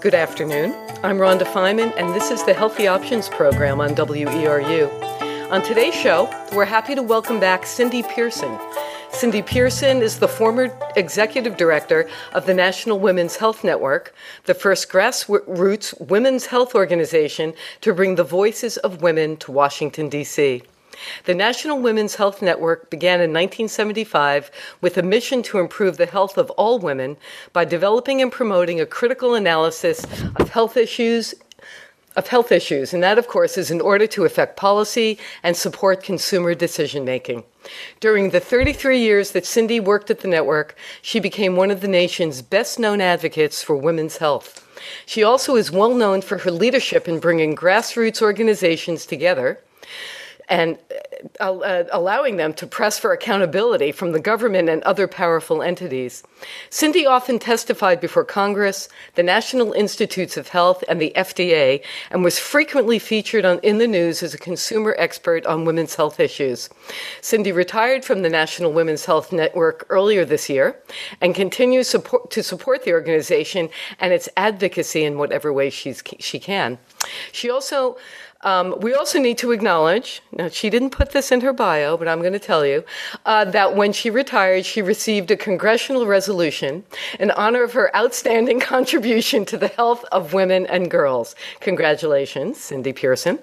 Good 0.00 0.14
afternoon. 0.14 0.74
I'm 1.02 1.18
Rhonda 1.18 1.42
Feinman, 1.42 1.92
and 1.98 2.14
this 2.14 2.30
is 2.30 2.42
the 2.44 2.54
Healthy 2.54 2.86
Options 2.86 3.28
program 3.28 3.82
on 3.82 3.90
WERU. 3.90 4.88
On 5.50 5.62
today's 5.62 5.92
show, 5.92 6.30
we're 6.54 6.64
happy 6.64 6.94
to 6.94 7.02
welcome 7.02 7.38
back 7.38 7.66
Cindy 7.66 8.02
Pearson. 8.02 8.58
Cindy 9.10 9.42
Pearson 9.42 10.00
is 10.00 10.18
the 10.18 10.26
former 10.26 10.74
executive 10.96 11.58
director 11.58 12.08
of 12.32 12.46
the 12.46 12.54
National 12.54 12.98
Women's 12.98 13.36
Health 13.36 13.62
Network, 13.62 14.14
the 14.46 14.54
first 14.54 14.88
grassroots 14.88 16.08
women's 16.08 16.46
health 16.46 16.74
organization 16.74 17.52
to 17.82 17.92
bring 17.92 18.14
the 18.14 18.24
voices 18.24 18.78
of 18.78 19.02
women 19.02 19.36
to 19.36 19.52
Washington, 19.52 20.08
D.C. 20.08 20.62
The 21.24 21.34
National 21.34 21.78
Women's 21.78 22.16
Health 22.16 22.42
Network 22.42 22.90
began 22.90 23.20
in 23.20 23.30
1975 23.30 24.50
with 24.80 24.96
a 24.96 25.02
mission 25.02 25.42
to 25.44 25.58
improve 25.58 25.96
the 25.96 26.06
health 26.06 26.36
of 26.38 26.50
all 26.50 26.78
women 26.78 27.16
by 27.52 27.64
developing 27.64 28.20
and 28.20 28.32
promoting 28.32 28.80
a 28.80 28.86
critical 28.86 29.34
analysis 29.34 30.04
of 30.36 30.50
health 30.50 30.76
issues 30.76 31.34
of 32.16 32.28
health 32.28 32.50
issues, 32.50 32.92
and 32.92 33.02
that, 33.02 33.18
of 33.18 33.28
course, 33.28 33.56
is 33.56 33.70
in 33.70 33.80
order 33.80 34.06
to 34.06 34.24
affect 34.24 34.56
policy 34.56 35.16
and 35.42 35.56
support 35.56 36.02
consumer 36.02 36.54
decision 36.54 37.04
making. 37.04 37.44
During 38.00 38.30
the 38.30 38.40
33 38.40 38.98
years 38.98 39.30
that 39.30 39.46
Cindy 39.46 39.78
worked 39.78 40.10
at 40.10 40.20
the 40.20 40.28
network, 40.28 40.76
she 41.02 41.20
became 41.20 41.54
one 41.54 41.70
of 41.70 41.80
the 41.80 41.88
nation's 41.88 42.42
best 42.42 42.78
known 42.78 43.00
advocates 43.00 43.62
for 43.62 43.76
women's 43.76 44.16
health. 44.16 44.66
She 45.06 45.22
also 45.22 45.56
is 45.56 45.70
well 45.70 45.94
known 45.94 46.20
for 46.20 46.38
her 46.38 46.50
leadership 46.50 47.06
in 47.06 47.20
bringing 47.20 47.54
grassroots 47.54 48.20
organizations 48.20 49.06
together 49.06 49.60
and 50.50 50.76
uh, 51.38 51.58
uh, 51.58 51.84
allowing 51.92 52.36
them 52.36 52.52
to 52.52 52.66
press 52.66 52.98
for 52.98 53.12
accountability 53.12 53.92
from 53.92 54.10
the 54.10 54.18
government 54.18 54.68
and 54.68 54.82
other 54.82 55.06
powerful 55.06 55.62
entities. 55.62 56.24
Cindy 56.70 57.06
often 57.06 57.38
testified 57.38 58.00
before 58.00 58.24
Congress, 58.24 58.88
the 59.14 59.22
National 59.22 59.72
Institutes 59.72 60.36
of 60.36 60.48
Health, 60.48 60.82
and 60.88 61.00
the 61.00 61.12
FDA, 61.14 61.84
and 62.10 62.24
was 62.24 62.38
frequently 62.38 62.98
featured 62.98 63.44
on, 63.44 63.60
in 63.60 63.78
the 63.78 63.86
news 63.86 64.22
as 64.22 64.34
a 64.34 64.38
consumer 64.38 64.96
expert 64.98 65.46
on 65.46 65.64
women's 65.64 65.94
health 65.94 66.18
issues. 66.18 66.68
Cindy 67.20 67.52
retired 67.52 68.04
from 68.04 68.22
the 68.22 68.30
National 68.30 68.72
Women's 68.72 69.04
Health 69.04 69.32
Network 69.32 69.86
earlier 69.88 70.24
this 70.24 70.48
year 70.48 70.76
and 71.20 71.34
continues 71.34 71.88
support, 71.88 72.30
to 72.32 72.42
support 72.42 72.84
the 72.84 72.92
organization 72.92 73.68
and 74.00 74.12
its 74.12 74.28
advocacy 74.36 75.04
in 75.04 75.16
whatever 75.16 75.52
way 75.52 75.70
she's, 75.70 76.02
she 76.18 76.40
can. 76.40 76.78
She 77.30 77.48
also 77.48 77.96
um, 78.42 78.74
we 78.80 78.94
also 78.94 79.18
need 79.18 79.36
to 79.38 79.52
acknowledge, 79.52 80.22
now 80.32 80.48
she 80.48 80.70
didn't 80.70 80.90
put 80.90 81.12
this 81.12 81.30
in 81.30 81.42
her 81.42 81.52
bio, 81.52 81.96
but 81.96 82.08
I'm 82.08 82.20
going 82.20 82.32
to 82.32 82.38
tell 82.38 82.64
you, 82.64 82.84
uh, 83.26 83.44
that 83.46 83.76
when 83.76 83.92
she 83.92 84.08
retired, 84.08 84.64
she 84.64 84.80
received 84.80 85.30
a 85.30 85.36
congressional 85.36 86.06
resolution 86.06 86.84
in 87.18 87.30
honor 87.32 87.62
of 87.62 87.74
her 87.74 87.94
outstanding 87.94 88.58
contribution 88.74 89.44
to 89.46 89.58
the 89.58 89.68
health 89.68 90.04
of 90.10 90.32
women 90.32 90.66
and 90.66 90.90
girls. 90.90 91.34
Congratulations, 91.60 92.58
Cindy 92.58 92.92
Pearson. 92.92 93.38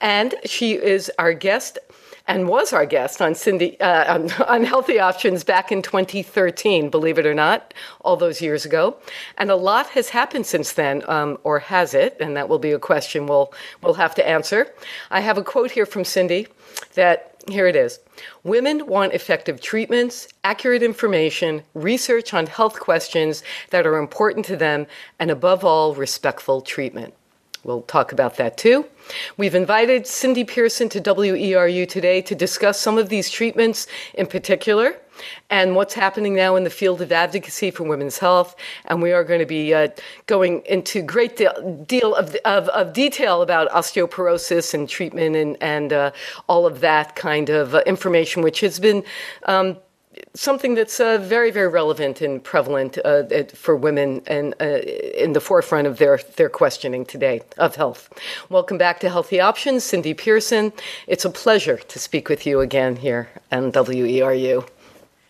And 0.00 0.34
she 0.44 0.74
is 0.74 1.10
our 1.18 1.32
guest 1.32 1.78
and 2.26 2.48
was 2.48 2.72
our 2.72 2.86
guest 2.86 3.20
on 3.20 3.34
Cindy 3.34 3.78
uh, 3.80 4.14
on, 4.14 4.32
on, 4.48 4.64
Healthy 4.64 4.98
Options 4.98 5.44
back 5.44 5.70
in 5.70 5.82
2013. 5.82 6.90
Believe 6.90 7.18
it 7.18 7.26
or 7.26 7.34
not, 7.34 7.74
all 8.00 8.16
those 8.16 8.40
years 8.40 8.64
ago, 8.64 8.96
and 9.36 9.50
a 9.50 9.56
lot 9.56 9.88
has 9.90 10.10
happened 10.10 10.46
since 10.46 10.72
then, 10.72 11.02
um, 11.08 11.38
or 11.44 11.58
has 11.58 11.94
it? 11.94 12.16
And 12.20 12.36
that 12.36 12.48
will 12.48 12.58
be 12.58 12.72
a 12.72 12.78
question 12.78 13.26
we'll 13.26 13.52
we'll 13.82 13.94
have 13.94 14.14
to 14.16 14.28
answer. 14.28 14.72
I 15.10 15.20
have 15.20 15.38
a 15.38 15.44
quote 15.44 15.72
here 15.72 15.86
from 15.86 16.04
Cindy 16.04 16.48
that. 16.94 17.30
Here 17.46 17.66
it 17.66 17.76
is. 17.76 18.00
Women 18.42 18.86
want 18.86 19.12
effective 19.12 19.60
treatments, 19.60 20.28
accurate 20.44 20.82
information, 20.82 21.62
research 21.74 22.32
on 22.32 22.46
health 22.46 22.80
questions 22.80 23.42
that 23.68 23.86
are 23.86 23.98
important 23.98 24.46
to 24.46 24.56
them, 24.56 24.86
and 25.18 25.30
above 25.30 25.62
all, 25.62 25.94
respectful 25.94 26.62
treatment. 26.62 27.12
We'll 27.64 27.82
talk 27.82 28.12
about 28.12 28.36
that 28.36 28.56
too. 28.56 28.86
We've 29.36 29.54
invited 29.54 30.06
Cindy 30.06 30.44
Pearson 30.44 30.88
to 30.90 31.00
WERU 31.00 31.88
today 31.88 32.20
to 32.22 32.34
discuss 32.34 32.78
some 32.78 32.98
of 32.98 33.08
these 33.08 33.30
treatments 33.30 33.86
in 34.14 34.26
particular 34.26 34.96
and 35.50 35.76
what's 35.76 35.94
happening 35.94 36.34
now 36.34 36.56
in 36.56 36.64
the 36.64 36.70
field 36.70 37.00
of 37.00 37.12
advocacy 37.12 37.70
for 37.70 37.84
women's 37.84 38.18
health. 38.18 38.56
And 38.86 39.00
we 39.00 39.12
are 39.12 39.24
going 39.24 39.40
to 39.40 39.46
be 39.46 39.72
uh, 39.72 39.88
going 40.26 40.62
into 40.66 41.02
great 41.02 41.36
deal, 41.36 41.84
deal 41.86 42.14
of, 42.14 42.36
of, 42.44 42.68
of, 42.70 42.92
detail 42.92 43.42
about 43.42 43.70
osteoporosis 43.70 44.74
and 44.74 44.88
treatment 44.88 45.36
and, 45.36 45.56
and 45.60 45.92
uh, 45.92 46.10
all 46.48 46.66
of 46.66 46.80
that 46.80 47.16
kind 47.16 47.48
of 47.48 47.74
uh, 47.74 47.82
information, 47.86 48.42
which 48.42 48.60
has 48.60 48.78
been 48.78 49.04
um, 49.44 49.76
something 50.34 50.74
that's 50.74 51.00
uh, 51.00 51.18
very, 51.18 51.50
very 51.50 51.68
relevant 51.68 52.20
and 52.20 52.42
prevalent 52.42 52.98
uh, 53.04 53.24
for 53.54 53.76
women 53.76 54.22
and 54.26 54.54
uh, 54.60 54.64
in 54.64 55.32
the 55.32 55.40
forefront 55.40 55.86
of 55.86 55.98
their, 55.98 56.18
their 56.36 56.48
questioning 56.48 57.04
today 57.04 57.40
of 57.58 57.76
health. 57.76 58.10
Welcome 58.48 58.78
back 58.78 59.00
to 59.00 59.08
Healthy 59.08 59.40
Options, 59.40 59.84
Cindy 59.84 60.14
Pearson. 60.14 60.72
It's 61.06 61.24
a 61.24 61.30
pleasure 61.30 61.76
to 61.76 61.98
speak 61.98 62.28
with 62.28 62.46
you 62.46 62.60
again 62.60 62.96
here 62.96 63.28
on 63.52 63.72
WERU. 63.72 64.68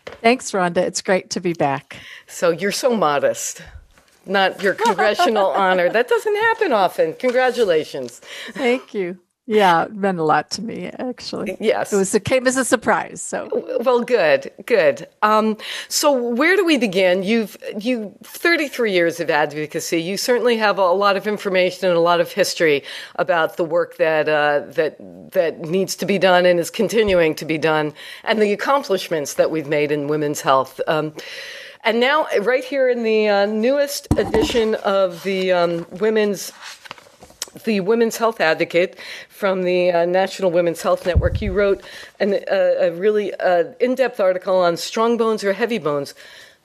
Thanks, 0.07 0.53
Rhonda. 0.53 0.79
It's 0.79 1.03
great 1.03 1.31
to 1.31 1.41
be 1.41 1.53
back. 1.53 1.97
So 2.27 2.51
you're 2.51 2.73
so 2.73 2.97
modest. 2.97 3.63
Not 4.27 4.63
your 4.63 4.75
congressional 4.75 5.47
honor. 5.51 5.91
That 5.91 6.09
doesn't 6.09 6.37
happen 6.37 6.73
often. 6.73 7.15
Congratulations. 7.15 8.21
Thank 8.53 8.95
you. 8.95 9.19
Yeah, 9.47 9.85
it 9.85 9.95
meant 9.95 10.19
a 10.19 10.23
lot 10.23 10.51
to 10.53 10.63
me, 10.63 10.87
actually. 10.87 11.59
Yes. 11.61 11.93
It 11.93 11.97
was 11.97 12.15
it 12.15 12.25
came 12.25 12.47
as 12.47 12.57
a 12.57 12.65
surprise. 12.65 13.21
So 13.21 13.49
well 13.81 14.01
good, 14.01 14.51
good. 14.65 15.07
Um, 15.21 15.59
so 15.89 16.13
where 16.13 16.57
do 16.57 16.65
we 16.65 16.79
begin? 16.79 17.23
You've 17.23 17.59
you 17.79 18.15
33 18.23 18.93
years 18.93 19.21
of 19.21 19.29
advocacy. 19.29 20.01
You 20.01 20.17
certainly 20.17 20.57
have 20.57 20.79
a 20.79 20.91
lot 20.93 21.19
of 21.19 21.27
information 21.27 21.89
and 21.89 21.97
a 21.97 22.01
lot 22.01 22.21
of 22.21 22.33
history 22.33 22.85
about 23.17 23.59
the 23.59 23.65
work 23.65 23.99
that 23.99 24.31
uh, 24.31 24.61
that 24.71 24.97
that 25.33 25.61
needs 25.61 25.95
to 25.97 26.07
be 26.07 26.19
done 26.19 26.47
and 26.47 26.59
is 26.59 26.71
continuing 26.71 27.35
to 27.35 27.45
be 27.45 27.59
done, 27.59 27.93
and 28.23 28.41
the 28.41 28.53
accomplishments 28.53 29.35
that 29.35 29.51
we've 29.51 29.69
made 29.69 29.93
in 29.93 30.09
women's 30.09 30.41
health. 30.41 30.81
Um, 30.87 31.13
and 31.87 32.01
now, 32.01 32.27
right 32.41 32.65
here 32.65 32.89
in 32.89 33.03
the 33.03 33.29
uh, 33.29 33.45
newest 33.45 34.09
edition 34.17 34.75
of 34.77 35.23
the 35.23 35.53
um, 35.53 35.87
Women's 35.91 36.51
the 37.65 37.81
Women's 37.81 38.17
Health 38.17 38.41
Advocate 38.41 38.99
from 39.45 39.63
the 39.63 39.93
uh, 39.93 40.07
National 40.07 40.51
Women's 40.51 40.81
Health 40.81 41.05
Network. 41.05 41.43
You 41.43 41.53
wrote 41.53 41.85
an, 42.19 42.33
uh, 42.33 42.87
a 42.87 42.93
really 42.93 43.35
uh, 43.35 43.65
in 43.79 43.95
depth 43.95 44.19
article 44.19 44.57
on 44.57 44.79
strong 44.79 45.19
bones 45.19 45.45
or 45.45 45.53
heavy 45.53 45.77
bones. 45.77 46.15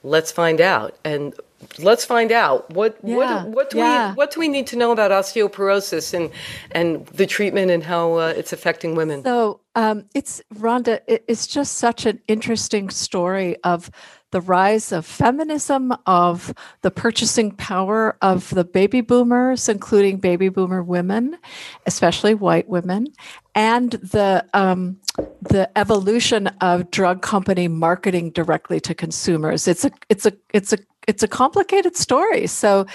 Let's 0.01 0.31
find 0.31 0.61
out. 0.61 0.97
And 1.03 1.33
let's 1.77 2.05
find 2.05 2.31
out 2.31 2.69
what 2.69 2.97
yeah, 3.03 3.15
what 3.17 3.47
what 3.47 3.69
do 3.69 3.79
yeah. 3.79 4.11
we 4.11 4.15
what 4.15 4.31
do 4.31 4.39
we 4.39 4.47
need 4.47 4.65
to 4.67 4.77
know 4.77 4.93
about 4.93 5.11
osteoporosis 5.11 6.13
and 6.13 6.31
and 6.71 7.05
the 7.07 7.25
treatment 7.25 7.69
and 7.69 7.83
how 7.83 8.13
uh, 8.13 8.33
it's 8.37 8.53
affecting 8.53 8.95
women. 8.95 9.25
So 9.25 9.59
um, 9.75 10.05
it's 10.15 10.41
Rhonda. 10.55 11.01
It's 11.05 11.47
just 11.47 11.79
such 11.79 12.05
an 12.05 12.21
interesting 12.29 12.89
story 12.89 13.57
of 13.65 13.91
the 14.31 14.41
rise 14.41 14.91
of 14.91 15.05
feminism, 15.05 15.93
of 16.05 16.53
the 16.81 16.91
purchasing 16.91 17.51
power 17.51 18.17
of 18.21 18.49
the 18.51 18.63
baby 18.63 19.01
boomers, 19.01 19.67
including 19.67 20.17
baby 20.17 20.49
boomer 20.49 20.83
women, 20.83 21.37
especially 21.85 22.33
white 22.33 22.69
women, 22.69 23.07
and 23.55 23.91
the 23.93 24.45
um, 24.53 24.99
the 25.41 25.69
evolution 25.77 26.47
of 26.61 26.91
drug 26.91 27.21
company 27.21 27.67
marketing 27.67 28.31
directly 28.31 28.79
to 28.79 28.93
consumers. 28.93 29.67
It's 29.67 29.85
a 29.85 29.91
it's 30.09 30.25
a 30.25 30.33
it's 30.53 30.73
a 30.73 30.77
it's 31.07 31.23
a 31.23 31.27
complicated 31.27 31.95
story. 31.95 32.45
So, 32.45 32.85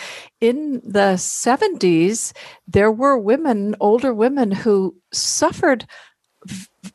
in 0.40 0.80
the 0.84 1.14
70s, 1.16 2.32
there 2.68 2.92
were 2.92 3.18
women, 3.18 3.74
older 3.80 4.14
women, 4.14 4.52
who 4.52 4.94
suffered 5.12 5.84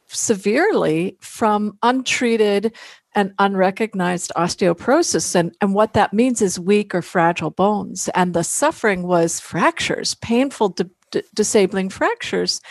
severely 0.10 1.18
from 1.20 1.78
untreated 1.84 2.76
and 3.16 3.34
unrecognized 3.40 4.32
osteoporosis. 4.36 5.36
And, 5.36 5.56
and 5.62 5.74
what 5.74 5.94
that 5.94 6.14
means 6.14 6.42
is 6.42 6.60
weak 6.60 6.94
or 6.94 7.02
fragile 7.02 7.50
bones. 7.50 8.10
And 8.10 8.34
the 8.34 8.44
suffering 8.44 9.04
was 9.04 9.40
fractures, 9.40 10.16
painful, 10.16 10.76
disabling 11.34 11.90
fractures. 11.90 12.62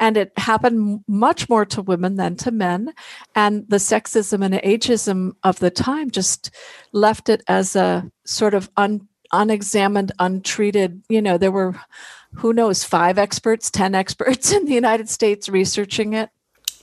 And 0.00 0.16
it 0.16 0.32
happened 0.38 1.04
much 1.06 1.48
more 1.48 1.66
to 1.66 1.82
women 1.82 2.16
than 2.16 2.36
to 2.36 2.50
men. 2.50 2.92
And 3.34 3.68
the 3.68 3.76
sexism 3.76 4.44
and 4.44 4.54
ageism 4.54 5.32
of 5.42 5.58
the 5.58 5.70
time 5.70 6.10
just 6.10 6.50
left 6.92 7.28
it 7.28 7.42
as 7.48 7.76
a 7.76 8.10
sort 8.24 8.54
of 8.54 8.70
un, 8.76 9.06
unexamined, 9.32 10.12
untreated, 10.18 11.02
you 11.08 11.20
know, 11.20 11.36
there 11.36 11.52
were 11.52 11.74
who 12.36 12.52
knows, 12.52 12.84
five 12.84 13.18
experts, 13.18 13.70
10 13.70 13.94
experts 13.94 14.52
in 14.56 14.64
the 14.64 14.74
United 14.74 15.08
States 15.08 15.48
researching 15.48 16.14
it. 16.14 16.30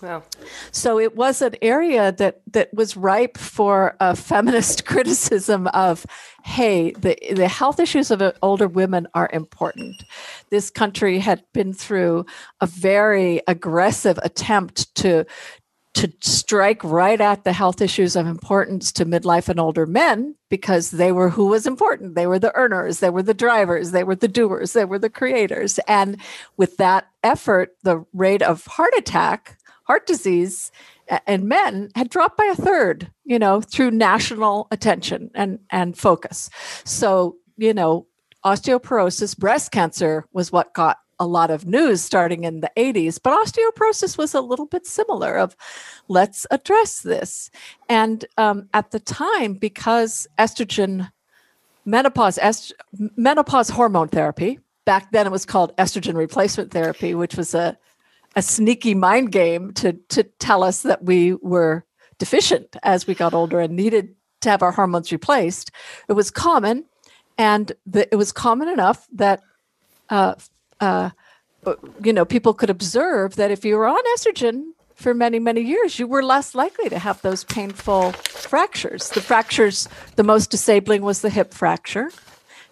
Wow. 0.02 0.24
So 0.72 1.00
it 1.00 1.16
was 1.16 1.42
an 1.42 1.56
area 1.62 2.12
that 2.14 2.42
that 2.52 2.74
was 2.74 2.96
ripe 2.96 3.38
for 3.38 3.96
a 4.00 4.16
feminist 4.16 4.86
criticism 4.92 5.68
of, 5.68 6.06
hey, 6.44 6.92
the 6.92 7.18
the 7.34 7.48
health 7.48 7.80
issues 7.80 8.12
of 8.12 8.22
older 8.42 8.68
women 8.68 9.08
are 9.14 9.30
important. 9.34 10.04
This 10.50 10.70
country 10.70 11.20
had 11.20 11.44
been 11.54 11.74
through 11.74 12.26
a 12.62 12.66
very 12.66 13.42
aggressive 13.48 14.20
attempt 14.24 14.94
to 14.96 15.26
to 15.96 16.12
strike 16.22 16.84
right 16.84 17.20
at 17.20 17.44
the 17.44 17.52
health 17.52 17.82
issues 17.82 18.16
of 18.16 18.28
importance 18.28 18.92
to 18.92 19.06
midlife 19.06 19.50
and 19.50 19.60
older 19.60 19.86
men 19.86 20.36
because 20.50 20.92
they 20.92 21.12
were 21.12 21.30
who 21.30 21.48
was 21.48 21.68
important. 21.68 22.16
They 22.16 22.28
were 22.28 22.40
the 22.40 22.56
earners, 22.56 23.00
they 23.00 23.10
were 23.10 23.24
the 23.24 23.34
drivers, 23.34 23.92
they 23.92 24.04
were 24.04 24.16
the 24.16 24.28
doers, 24.28 24.74
they 24.74 24.86
were 24.86 25.00
the 25.00 25.10
creators. 25.10 25.80
And 25.88 26.18
with 26.58 26.78
that 26.78 27.08
effort, 27.24 27.76
the 27.84 28.06
rate 28.14 28.42
of 28.42 28.66
heart 28.66 28.94
attack, 28.98 29.58
heart 29.90 30.06
disease 30.06 30.72
and 31.26 31.50
men 31.50 31.90
had 31.96 32.12
dropped 32.12 32.38
by 32.38 32.46
a 32.46 32.56
third, 32.56 33.12
you 33.26 33.40
know, 33.40 33.60
through 33.60 33.90
national 33.90 34.68
attention 34.70 35.32
and, 35.34 35.58
and 35.72 35.98
focus. 35.98 36.52
So, 36.84 37.38
you 37.58 37.74
know, 37.74 38.06
osteoporosis, 38.46 39.36
breast 39.36 39.72
cancer 39.72 40.26
was 40.32 40.52
what 40.52 40.76
got 40.76 40.98
a 41.20 41.26
lot 41.26 41.50
of 41.50 41.66
news 41.66 42.02
starting 42.02 42.46
in 42.46 42.62
the 42.62 42.72
80s 42.78 43.20
but 43.22 43.38
osteoporosis 43.38 44.18
was 44.18 44.34
a 44.34 44.40
little 44.40 44.68
bit 44.68 44.88
similar 44.88 45.38
of 45.38 45.54
let's 46.08 46.48
address 46.50 47.02
this 47.02 47.52
and 47.90 48.24
um, 48.38 48.70
at 48.74 48.92
the 48.92 49.02
time 49.02 49.54
because 49.56 50.30
estrogen 50.40 51.12
menopause 51.84 52.38
est- 52.38 52.72
menopause 53.18 53.68
hormone 53.68 54.08
therapy 54.08 54.62
back 54.86 55.12
then 55.12 55.28
it 55.28 55.32
was 55.32 55.46
called 55.46 55.76
estrogen 55.76 56.16
replacement 56.16 56.72
therapy 56.72 57.14
which 57.14 57.36
was 57.36 57.54
a 57.54 57.78
a 58.36 58.42
sneaky 58.42 58.96
mind 58.96 59.32
game 59.32 59.72
to 59.74 59.94
to 60.10 60.24
tell 60.24 60.64
us 60.64 60.82
that 60.84 61.04
we 61.04 61.34
were 61.36 61.86
deficient 62.18 62.76
as 62.84 63.08
we 63.08 63.16
got 63.16 63.34
older 63.34 63.60
and 63.60 63.76
needed 63.76 64.16
to 64.42 64.50
have 64.50 64.62
our 64.62 64.72
hormones 64.72 65.12
replaced 65.12 65.72
it 66.08 66.14
was 66.14 66.30
common 66.32 66.86
and 67.38 67.72
the, 67.86 68.12
it 68.12 68.18
was 68.18 68.32
common 68.32 68.68
enough 68.68 69.08
that 69.12 69.42
uh, 70.10 70.36
uh, 70.80 71.10
you 72.04 72.14
know, 72.14 72.26
people 72.26 72.54
could 72.54 72.70
observe 72.70 73.36
that 73.36 73.52
if 73.52 73.66
you 73.66 73.76
were 73.76 73.88
on 73.88 74.02
estrogen 74.16 74.72
for 74.96 75.14
many, 75.14 75.40
many 75.40 75.62
years, 75.62 76.00
you 76.00 76.08
were 76.08 76.24
less 76.24 76.56
likely 76.56 76.90
to 76.90 77.00
have 77.00 77.22
those 77.22 77.44
painful 77.44 78.12
fractures. 78.12 79.10
The 79.10 79.22
fractures, 79.22 79.88
the 80.16 80.24
most 80.24 80.52
disabling 80.52 81.02
was 81.02 81.22
the 81.22 81.30
hip 81.30 81.54
fracture, 81.54 82.12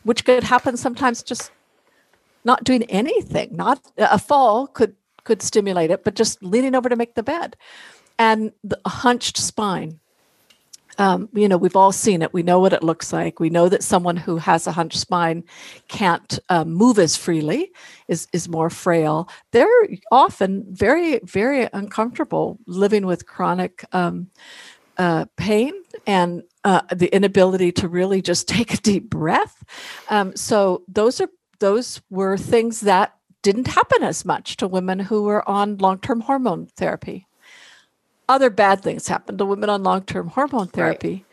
which 0.03 0.25
could 0.25 0.43
happen 0.43 0.77
sometimes 0.77 1.23
just 1.23 1.51
not 2.43 2.63
doing 2.63 2.83
anything. 2.83 3.55
Not 3.55 3.81
a 3.97 4.19
fall 4.19 4.67
could 4.67 4.95
could 5.27 5.41
stimulate 5.41 5.91
it, 5.91 6.03
but 6.03 6.15
just 6.15 6.41
leaning 6.41 6.75
over 6.75 6.89
to 6.89 6.95
make 6.95 7.13
the 7.15 7.23
bed, 7.23 7.55
and 8.17 8.51
the 8.63 8.79
hunched 8.85 9.37
spine 9.37 9.99
um, 10.97 11.29
you 11.33 11.47
know, 11.47 11.57
we've 11.57 11.75
all 11.75 11.91
seen 11.91 12.21
it. 12.21 12.33
We 12.33 12.43
know 12.43 12.59
what 12.59 12.73
it 12.73 12.83
looks 12.83 13.13
like. 13.13 13.39
We 13.39 13.49
know 13.49 13.69
that 13.69 13.83
someone 13.83 14.17
who 14.17 14.37
has 14.37 14.65
a 14.65 14.71
hunched 14.71 14.97
spine 14.97 15.43
can't 15.87 16.39
um, 16.49 16.73
move 16.73 16.97
as 16.97 17.15
freely, 17.15 17.71
is 18.07 18.27
is 18.33 18.49
more 18.49 18.69
frail. 18.69 19.29
They're 19.51 19.87
often 20.11 20.65
very, 20.69 21.19
very 21.23 21.69
uncomfortable 21.71 22.57
living 22.65 23.05
with 23.05 23.27
chronic 23.27 23.85
um, 23.91 24.27
uh, 24.97 25.25
pain 25.35 25.73
and 26.07 26.43
uh, 26.63 26.81
the 26.93 27.13
inability 27.13 27.71
to 27.73 27.87
really 27.87 28.21
just 28.21 28.47
take 28.57 28.73
a 28.73 28.77
deep 28.77 29.09
breath. 29.09 29.63
Um, 30.09 30.35
so 30.35 30.83
those 30.87 31.21
are 31.21 31.29
those 31.59 32.01
were 32.09 32.37
things 32.37 32.81
that 32.81 33.16
didn't 33.47 33.67
happen 33.67 34.03
as 34.03 34.25
much 34.25 34.57
to 34.57 34.67
women 34.67 34.99
who 34.99 35.23
were 35.23 35.47
on 35.47 35.77
long 35.77 35.99
term 35.99 36.19
hormone 36.19 36.65
therapy 36.65 37.27
other 38.29 38.49
bad 38.49 38.81
things 38.81 39.07
happened 39.07 39.37
to 39.37 39.45
women 39.45 39.69
on 39.69 39.83
long 39.83 40.03
term 40.03 40.27
hormone 40.27 40.67
therapy. 40.67 41.09
Right. 41.09 41.25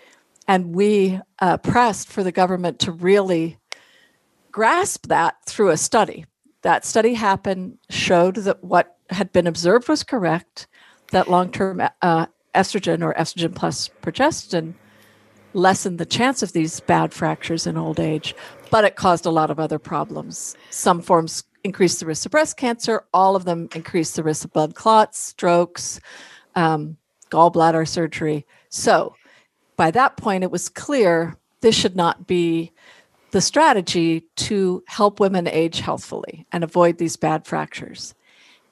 And 0.47 0.75
we 0.75 1.21
uh, 1.39 1.57
pressed 1.59 2.09
for 2.09 2.23
the 2.23 2.33
government 2.33 2.79
to 2.81 2.93
really 2.93 3.59
grasp 4.53 5.09
that 5.09 5.37
through 5.47 5.71
a 5.71 5.77
study. 5.77 6.27
That 6.63 6.85
study 6.85 7.15
happened, 7.15 7.79
showed 7.91 8.37
that 8.37 8.63
what 8.63 8.97
had 9.11 9.33
been 9.33 9.47
observed 9.47 9.89
was 9.89 10.03
correct, 10.03 10.67
that 11.11 11.29
long 11.29 11.51
term 11.51 11.83
uh, 12.03 12.27
estrogen 12.55 13.03
or 13.03 13.15
estrogen 13.15 13.55
plus 13.55 13.91
progestin 14.03 14.75
lessened 15.53 15.99
the 15.99 16.07
chance 16.07 16.43
of 16.43 16.53
these 16.53 16.81
bad 16.81 17.13
fractures 17.13 17.67
in 17.67 17.77
old 17.77 18.01
age, 18.01 18.35
but 18.71 18.85
it 18.85 18.97
caused 18.97 19.25
a 19.25 19.31
lot 19.31 19.51
of 19.51 19.61
other 19.61 19.79
problems. 19.79 20.57
Some 20.71 21.01
forms 21.01 21.45
increased 21.65 22.01
the 22.01 22.07
risk 22.07 22.27
of 22.27 22.33
breast 22.33 22.57
cancer, 22.57 23.05
all 23.13 23.35
of 23.35 23.45
them 23.45 23.69
increase 23.75 24.13
the 24.13 24.23
risk 24.23 24.45
of 24.45 24.53
blood 24.53 24.75
clots, 24.75 25.19
strokes, 25.19 26.01
um, 26.55 26.97
gallbladder 27.31 27.89
surgery. 27.89 28.47
So 28.69 29.17
by 29.77 29.91
that 29.91 30.17
point, 30.17 30.45
it 30.45 30.51
was 30.51 30.69
clear 30.69 31.37
this 31.63 31.75
should 31.75 31.97
not 31.97 32.27
be 32.27 32.71
the 33.31 33.41
strategy 33.41 34.25
to 34.37 34.85
help 34.87 35.19
women 35.19 35.49
age 35.49 35.81
healthfully 35.81 36.47
and 36.53 36.63
avoid 36.63 36.99
these 36.99 37.17
bad 37.17 37.47
fractures. 37.47 38.15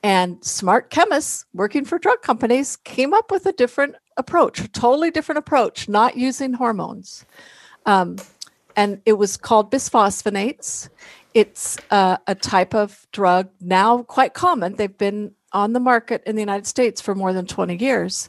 And 0.05 0.45
smart 0.45 0.91
chemists 0.91 1.47
working 1.55 1.85
for 1.85 1.99
drug 1.99 2.23
companies 2.23 2.77
came 2.77 3.15
up 3.15 3.31
with 3.31 3.47
a 3.47 3.53
different 3.53 3.97
approach, 4.17 4.61
a 4.61 4.69
totally 4.69 5.11
different 5.11 5.39
approach, 5.39 5.89
not 5.89 6.17
using 6.17 6.53
hormones. 6.53 7.25
Um, 7.87 8.17
and 8.77 9.01
it 9.07 9.15
was 9.15 9.37
called 9.37 9.71
bisphosphonates. 9.71 10.89
It's 11.35 11.79
uh, 11.91 12.19
a 12.27 12.35
type 12.35 12.75
of 12.75 13.07
drug 13.13 13.49
now 13.61 14.03
quite 14.03 14.35
common. 14.35 14.77
They've 14.77 14.97
been 14.97 15.33
on 15.53 15.73
the 15.73 15.81
market 15.81 16.23
in 16.27 16.37
the 16.37 16.43
United 16.43 16.67
States 16.67 17.01
for 17.01 17.15
more 17.15 17.33
than 17.33 17.47
20 17.47 17.77
years. 17.77 18.29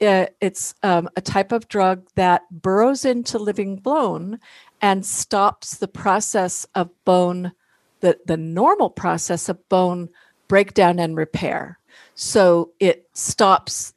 It's 0.00 0.74
um, 0.82 1.08
a 1.16 1.20
type 1.20 1.52
of 1.52 1.68
drug 1.68 2.06
that 2.14 2.42
burrows 2.50 3.04
into 3.04 3.38
living 3.38 3.76
bone 3.76 4.40
and 4.80 5.04
stops 5.04 5.76
the 5.76 5.88
process 5.88 6.66
of 6.74 6.90
bone, 7.04 7.52
the, 8.00 8.18
the 8.26 8.36
normal 8.36 8.90
process 8.90 9.48
of 9.48 9.66
bone 9.68 10.10
breakdown 10.48 10.98
and 10.98 11.16
repair. 11.16 11.78
So 12.14 12.72
it 12.80 13.08
stops 13.14 13.94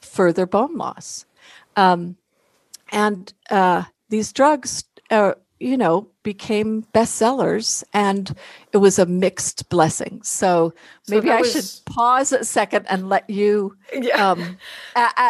further 0.00 0.46
bone 0.46 0.76
loss. 0.76 1.26
Um, 1.76 2.16
and 2.90 3.32
uh, 3.50 3.84
these 4.08 4.32
drugs, 4.32 4.84
uh, 5.10 5.34
you 5.58 5.76
know, 5.76 6.08
became 6.22 6.84
bestsellers 6.94 7.84
and 7.92 8.34
it 8.72 8.78
was 8.78 8.98
a 8.98 9.06
mixed 9.06 9.68
blessing. 9.68 10.20
So 10.22 10.74
maybe 11.08 11.28
so 11.28 11.34
I 11.34 11.40
was... 11.40 11.52
should 11.52 11.84
pause 11.86 12.32
a 12.32 12.44
second 12.44 12.86
and 12.88 13.08
let 13.08 13.28
you, 13.30 13.76
yeah. 13.92 14.30
um, 14.30 14.58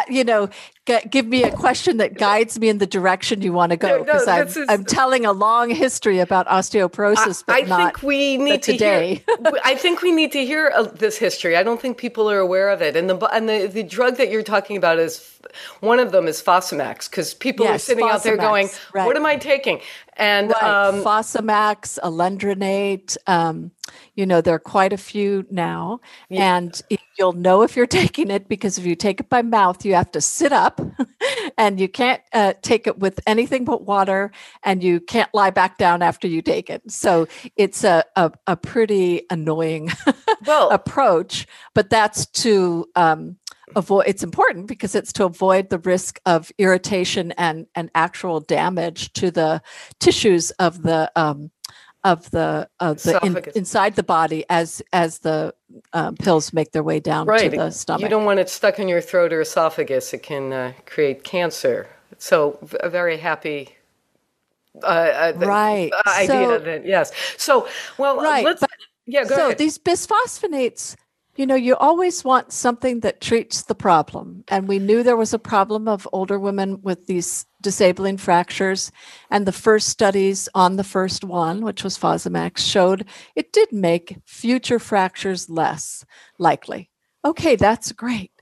you 0.09 0.23
know, 0.23 0.49
get, 0.85 1.09
give 1.11 1.25
me 1.25 1.43
a 1.43 1.51
question 1.51 1.97
that 1.97 2.15
guides 2.15 2.59
me 2.59 2.67
in 2.67 2.79
the 2.79 2.87
direction 2.87 3.41
you 3.41 3.53
want 3.53 3.71
to 3.71 3.77
go 3.77 4.03
because 4.03 4.25
no, 4.25 4.35
no, 4.35 4.41
I'm, 4.41 4.47
is... 4.47 4.57
I'm 4.67 4.83
telling 4.83 5.25
a 5.25 5.31
long 5.31 5.69
history 5.69 6.19
about 6.19 6.47
osteoporosis, 6.47 7.43
I, 7.47 7.61
but 7.61 7.63
I 7.63 7.67
not 7.67 7.77
think 7.77 8.03
we 8.03 8.37
need 8.37 8.63
to 8.63 8.73
today. 8.73 9.23
Hear, 9.27 9.53
I 9.63 9.75
think 9.75 10.01
we 10.01 10.11
need 10.11 10.31
to 10.33 10.45
hear 10.45 10.71
uh, 10.75 10.83
this 10.83 11.17
history. 11.17 11.55
I 11.55 11.63
don't 11.63 11.79
think 11.79 11.97
people 11.97 12.29
are 12.29 12.39
aware 12.39 12.69
of 12.69 12.81
it. 12.81 12.95
And 12.95 13.09
the 13.09 13.17
and 13.27 13.47
the, 13.47 13.67
the 13.67 13.83
drug 13.83 14.17
that 14.17 14.29
you're 14.29 14.43
talking 14.43 14.75
about 14.75 14.99
is 14.99 15.39
one 15.79 15.99
of 15.99 16.11
them 16.11 16.27
is 16.27 16.41
Fosamax 16.41 17.09
because 17.09 17.33
people 17.33 17.65
yes, 17.65 17.75
are 17.75 17.79
sitting 17.79 18.05
Fosamax, 18.05 18.13
out 18.13 18.23
there 18.23 18.37
going, 18.37 18.69
right. 18.93 19.05
"What 19.05 19.15
am 19.15 19.25
I 19.25 19.35
taking?" 19.37 19.81
And 20.17 20.49
right. 20.49 20.63
um, 20.63 20.78
Fosamax, 21.03 21.99
Alendronate. 22.03 23.17
Um, 23.27 23.71
you 24.15 24.25
know, 24.25 24.41
there 24.41 24.53
are 24.53 24.59
quite 24.59 24.93
a 24.93 24.97
few 24.97 25.45
now, 25.49 25.99
yeah. 26.29 26.57
and 26.57 26.81
you'll 27.17 27.33
know 27.33 27.63
if 27.63 27.75
you're 27.75 27.87
taking 28.01 28.29
it 28.29 28.47
because 28.47 28.77
if 28.77 28.85
you 28.85 28.95
take 28.95 29.19
it 29.19 29.29
by 29.29 29.41
mouth, 29.41 29.83
you 29.83 29.95
have 29.95 30.11
to 30.11 30.21
sit 30.21 30.51
up, 30.51 30.79
and 31.57 31.79
you 31.79 31.87
can't 31.87 32.21
uh, 32.33 32.53
take 32.61 32.87
it 32.87 32.99
with 32.99 33.19
anything 33.25 33.65
but 33.65 33.83
water, 33.83 34.31
and 34.63 34.83
you 34.83 34.99
can't 34.99 35.33
lie 35.33 35.49
back 35.49 35.77
down 35.77 36.01
after 36.01 36.27
you 36.27 36.41
take 36.41 36.69
it. 36.69 36.89
So 36.91 37.27
it's 37.55 37.83
a 37.83 38.03
a, 38.15 38.31
a 38.47 38.55
pretty 38.55 39.23
annoying 39.29 39.91
well, 40.45 40.69
approach, 40.69 41.47
but 41.73 41.89
that's 41.89 42.27
to 42.27 42.87
um, 42.95 43.37
avoid 43.75 44.05
it's 44.07 44.23
important 44.23 44.67
because 44.67 44.95
it's 44.95 45.13
to 45.13 45.25
avoid 45.25 45.69
the 45.69 45.79
risk 45.79 46.19
of 46.25 46.51
irritation 46.57 47.31
and 47.33 47.67
and 47.75 47.89
actual 47.95 48.39
damage 48.39 49.11
to 49.13 49.31
the 49.31 49.61
tissues 49.99 50.51
of 50.51 50.83
the 50.83 51.11
um, 51.15 51.51
of 52.03 52.29
the 52.31 52.69
of 52.79 53.01
the 53.03 53.19
in, 53.25 53.37
inside 53.55 53.95
the 53.95 54.03
body 54.03 54.45
as 54.49 54.81
as 54.93 55.19
the 55.19 55.53
um, 55.93 56.15
pills 56.15 56.53
make 56.53 56.71
their 56.71 56.83
way 56.83 56.99
down 56.99 57.27
right. 57.27 57.51
to 57.51 57.57
the 57.57 57.71
stomach. 57.71 58.01
You 58.01 58.09
don't 58.09 58.25
want 58.25 58.39
it 58.39 58.49
stuck 58.49 58.79
in 58.79 58.87
your 58.87 59.01
throat 59.01 59.33
or 59.33 59.41
esophagus; 59.41 60.13
it 60.13 60.23
can 60.23 60.53
uh, 60.53 60.73
create 60.85 61.23
cancer. 61.23 61.87
So, 62.17 62.57
a 62.79 62.89
very 62.89 63.17
happy 63.17 63.75
uh, 64.83 64.87
uh, 64.87 65.33
right 65.37 65.91
idea. 66.07 66.27
So, 66.27 66.59
that, 66.59 66.85
yes. 66.85 67.11
So, 67.37 67.67
well, 67.97 68.17
right. 68.17 68.43
Let's, 68.43 68.61
but, 68.61 68.69
yeah. 69.05 69.23
so 69.25 69.47
ahead. 69.47 69.57
these 69.57 69.77
bisphosphonates 69.77 70.95
you 71.39 71.45
know, 71.45 71.55
you 71.55 71.73
always 71.77 72.25
want 72.25 72.51
something 72.51 72.99
that 72.99 73.21
treats 73.21 73.61
the 73.61 73.73
problem. 73.73 74.43
And 74.49 74.67
we 74.67 74.77
knew 74.77 75.03
there 75.03 75.15
was 75.15 75.33
a 75.33 75.39
problem 75.39 75.87
of 75.87 76.05
older 76.11 76.37
women 76.37 76.81
with 76.81 77.05
these 77.05 77.45
disabling 77.61 78.17
fractures. 78.17 78.91
And 79.31 79.45
the 79.45 79.53
first 79.53 79.87
studies 79.87 80.49
on 80.53 80.75
the 80.75 80.83
first 80.83 81.23
one, 81.23 81.61
which 81.61 81.81
was 81.81 81.97
Fosamax, 81.97 82.57
showed 82.57 83.05
it 83.37 83.53
did 83.53 83.71
make 83.71 84.17
future 84.25 84.79
fractures 84.79 85.49
less 85.49 86.03
likely. 86.39 86.89
Okay, 87.23 87.55
that's 87.55 87.93
great. 87.93 88.33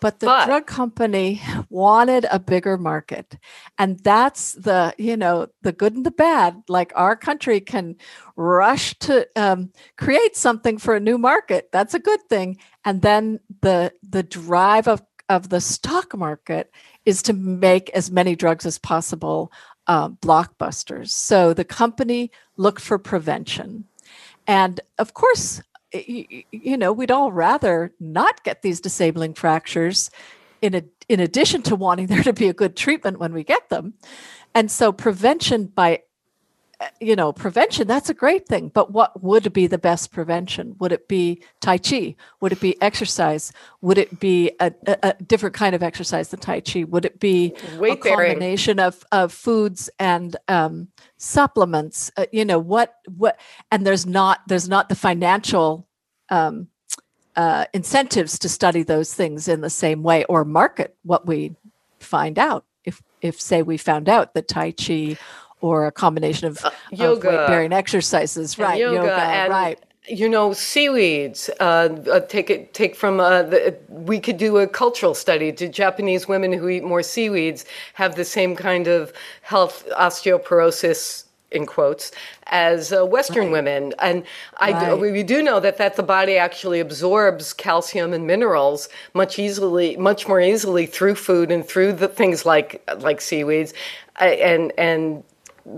But 0.00 0.20
the 0.20 0.26
but, 0.26 0.46
drug 0.46 0.66
company 0.66 1.42
wanted 1.70 2.26
a 2.30 2.38
bigger 2.38 2.78
market. 2.78 3.36
And 3.78 3.98
that's 4.00 4.52
the, 4.52 4.94
you 4.98 5.16
know, 5.16 5.48
the 5.62 5.72
good 5.72 5.94
and 5.94 6.06
the 6.06 6.10
bad. 6.10 6.62
Like 6.68 6.92
our 6.94 7.16
country 7.16 7.60
can 7.60 7.96
rush 8.36 8.94
to 9.00 9.26
um, 9.36 9.72
create 9.96 10.36
something 10.36 10.78
for 10.78 10.94
a 10.94 11.00
new 11.00 11.18
market. 11.18 11.70
That's 11.72 11.94
a 11.94 11.98
good 11.98 12.20
thing. 12.28 12.58
And 12.84 13.02
then 13.02 13.40
the 13.60 13.92
the 14.08 14.22
drive 14.22 14.86
of 14.88 15.02
of 15.28 15.50
the 15.50 15.60
stock 15.60 16.16
market 16.16 16.72
is 17.04 17.22
to 17.22 17.32
make 17.32 17.90
as 17.90 18.10
many 18.10 18.34
drugs 18.34 18.64
as 18.64 18.78
possible 18.78 19.52
uh, 19.86 20.08
blockbusters. 20.08 21.10
So 21.10 21.52
the 21.52 21.64
company 21.64 22.30
looked 22.56 22.80
for 22.80 22.98
prevention. 22.98 23.84
And 24.46 24.80
of 24.98 25.14
course, 25.14 25.62
you, 25.92 26.76
know, 26.76 26.92
we'd 26.92 27.10
all 27.10 27.32
rather 27.32 27.92
not 28.00 28.44
get 28.44 28.62
these 28.62 28.80
disabling 28.80 29.34
fractures 29.34 30.10
in, 30.60 30.74
a, 30.74 30.82
in 31.08 31.20
addition 31.20 31.62
to 31.62 31.76
wanting 31.76 32.06
there 32.08 32.22
to 32.22 32.32
be 32.32 32.48
a 32.48 32.54
good 32.54 32.76
treatment 32.76 33.18
when 33.18 33.32
we 33.32 33.44
get 33.44 33.68
them. 33.68 33.94
And 34.54 34.70
so 34.70 34.92
prevention 34.92 35.66
by 35.66 36.02
you 37.00 37.16
know, 37.16 37.32
prevention, 37.32 37.88
that's 37.88 38.08
a 38.08 38.14
great 38.14 38.46
thing. 38.46 38.68
But 38.68 38.92
what 38.92 39.20
would 39.22 39.52
be 39.52 39.66
the 39.66 39.78
best 39.78 40.12
prevention? 40.12 40.76
Would 40.78 40.92
it 40.92 41.08
be 41.08 41.42
Tai 41.60 41.78
Chi? 41.78 42.14
Would 42.40 42.52
it 42.52 42.60
be 42.60 42.80
exercise? 42.80 43.52
Would 43.80 43.98
it 43.98 44.20
be 44.20 44.52
a, 44.60 44.72
a, 44.86 44.98
a 45.02 45.12
different 45.14 45.56
kind 45.56 45.74
of 45.74 45.82
exercise 45.82 46.28
than 46.28 46.40
Tai 46.40 46.60
Chi? 46.60 46.84
Would 46.84 47.04
it 47.04 47.18
be 47.18 47.54
Weight 47.78 47.94
a 47.94 47.96
combination 47.96 48.78
of, 48.78 49.04
of 49.10 49.32
foods 49.32 49.90
and 49.98 50.36
um, 50.46 50.88
supplements? 51.16 52.12
Uh, 52.16 52.26
you 52.30 52.44
know, 52.44 52.60
what, 52.60 52.94
what, 53.16 53.40
and 53.72 53.84
there's 53.84 54.06
not, 54.06 54.40
there's 54.46 54.68
not 54.68 54.88
the 54.88 54.94
financial 54.94 55.88
um, 56.28 56.68
uh, 57.34 57.64
incentives 57.72 58.38
to 58.38 58.48
study 58.48 58.84
those 58.84 59.14
things 59.14 59.48
in 59.48 59.62
the 59.62 59.70
same 59.70 60.04
way 60.04 60.24
or 60.24 60.44
market 60.44 60.96
what 61.02 61.26
we 61.26 61.56
find 61.98 62.38
out. 62.38 62.64
If, 62.84 63.02
if 63.20 63.40
say 63.40 63.62
we 63.62 63.76
found 63.76 64.08
out 64.08 64.34
that 64.34 64.46
Tai 64.46 64.72
Chi 64.72 65.18
or 65.60 65.86
a 65.86 65.92
combination 65.92 66.48
of, 66.48 66.64
uh, 66.64 66.70
yoga, 66.90 67.28
weight 67.28 67.46
bearing 67.46 67.72
exercises, 67.72 68.58
right? 68.58 68.78
Yoga, 68.78 68.96
yoga 68.96 69.12
and, 69.12 69.50
right. 69.50 69.78
You 70.08 70.28
know, 70.28 70.54
seaweeds. 70.54 71.50
Uh, 71.60 71.88
uh, 72.10 72.20
take 72.20 72.48
it. 72.48 72.72
Take 72.72 72.96
from. 72.96 73.20
Uh, 73.20 73.42
the, 73.42 73.76
we 73.88 74.20
could 74.20 74.38
do 74.38 74.56
a 74.56 74.66
cultural 74.66 75.14
study. 75.14 75.52
Do 75.52 75.68
Japanese 75.68 76.26
women 76.26 76.50
who 76.52 76.68
eat 76.70 76.82
more 76.82 77.02
seaweeds 77.02 77.66
have 77.92 78.14
the 78.14 78.24
same 78.24 78.56
kind 78.56 78.86
of 78.86 79.12
health 79.42 79.86
osteoporosis 79.98 81.24
in 81.50 81.66
quotes 81.66 82.12
as 82.46 82.92
uh, 82.92 83.04
Western 83.04 83.44
right. 83.44 83.52
women, 83.52 83.94
and 83.98 84.24
I 84.58 84.72
right. 84.72 84.90
do, 84.90 84.96
we 84.96 85.22
do 85.22 85.42
know 85.42 85.60
that 85.60 85.78
that 85.78 85.96
the 85.96 86.02
body 86.02 86.36
actually 86.36 86.80
absorbs 86.80 87.52
calcium 87.52 88.12
and 88.12 88.26
minerals 88.26 88.88
much 89.14 89.38
easily, 89.38 89.96
much 89.96 90.28
more 90.28 90.40
easily 90.40 90.86
through 90.86 91.14
food 91.14 91.50
and 91.50 91.66
through 91.66 91.94
the 91.94 92.08
things 92.08 92.44
like 92.44 92.82
like 92.98 93.20
seaweeds, 93.20 93.72
and 94.16 94.72
and 94.76 95.22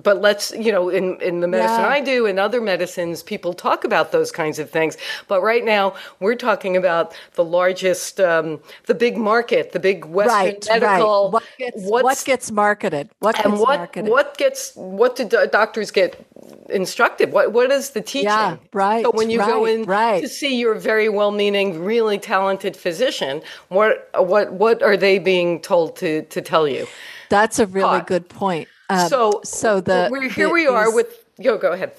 but 0.03 0.21
let's 0.21 0.53
you 0.53 0.71
know 0.71 0.89
in 0.89 1.21
in 1.21 1.41
the 1.41 1.49
medicine 1.49 1.81
yeah. 1.81 1.89
I 1.89 2.01
do 2.01 2.27
and 2.27 2.39
other 2.39 2.61
medicines 2.61 3.23
people 3.23 3.53
talk 3.53 3.85
about 3.85 4.13
those 4.13 4.31
kinds 4.31 4.59
of 4.59 4.71
things 4.71 4.97
but 5.29 5.43
right 5.43 5.65
now 5.65 5.95
we're 6.21 6.37
talking 6.37 6.77
about 6.77 7.15
the 7.35 7.45
largest 7.45 8.21
um, 8.21 8.61
the 8.87 8.95
big 8.95 9.17
market 9.17 9.73
the 9.73 9.81
big 9.81 10.05
western 10.05 10.35
right, 10.35 10.67
medical 10.69 11.25
right. 11.25 11.33
what, 11.33 11.45
gets, 11.59 11.77
what 11.83 12.25
gets 12.25 12.51
marketed 12.51 13.11
what 13.19 13.37
and 13.45 13.53
gets 13.53 13.61
what 13.61 13.79
marketed? 13.79 14.11
what 14.11 14.37
gets 14.39 14.73
what 14.77 15.17
do 15.17 15.29
doctors 15.51 15.91
get 15.91 16.25
instructed 16.69 17.33
what 17.33 17.53
what 17.53 17.71
is 17.71 17.91
the 17.91 18.01
teaching 18.01 18.29
yeah, 18.29 18.57
right 18.73 19.05
so 19.05 19.11
when 19.11 19.29
you 19.29 19.41
right, 19.41 19.49
go 19.49 19.65
in 19.65 19.85
right. 19.85 20.23
to 20.23 20.29
see 20.29 20.57
your 20.57 20.75
very 20.75 21.09
well-meaning 21.09 21.83
really 21.83 22.19
talented 22.19 22.77
physician 22.77 23.43
what 23.69 24.09
what 24.19 24.53
what 24.53 24.83
are 24.83 24.97
they 24.97 25.19
being 25.19 25.61
told 25.61 25.97
to 25.97 26.23
to 26.23 26.41
tell 26.41 26.69
you 26.69 26.87
that's 27.29 27.59
a 27.59 27.67
really 27.67 28.01
good 28.03 28.29
point 28.29 28.69
um, 28.91 29.09
so, 29.09 29.41
so 29.45 29.81
the 29.81 30.09
we're, 30.11 30.29
here 30.29 30.49
the, 30.49 30.53
we 30.53 30.67
are 30.67 30.87
these, 30.87 30.95
with. 30.95 31.25
Yo, 31.39 31.59
go 31.59 31.73
ahead. 31.73 31.93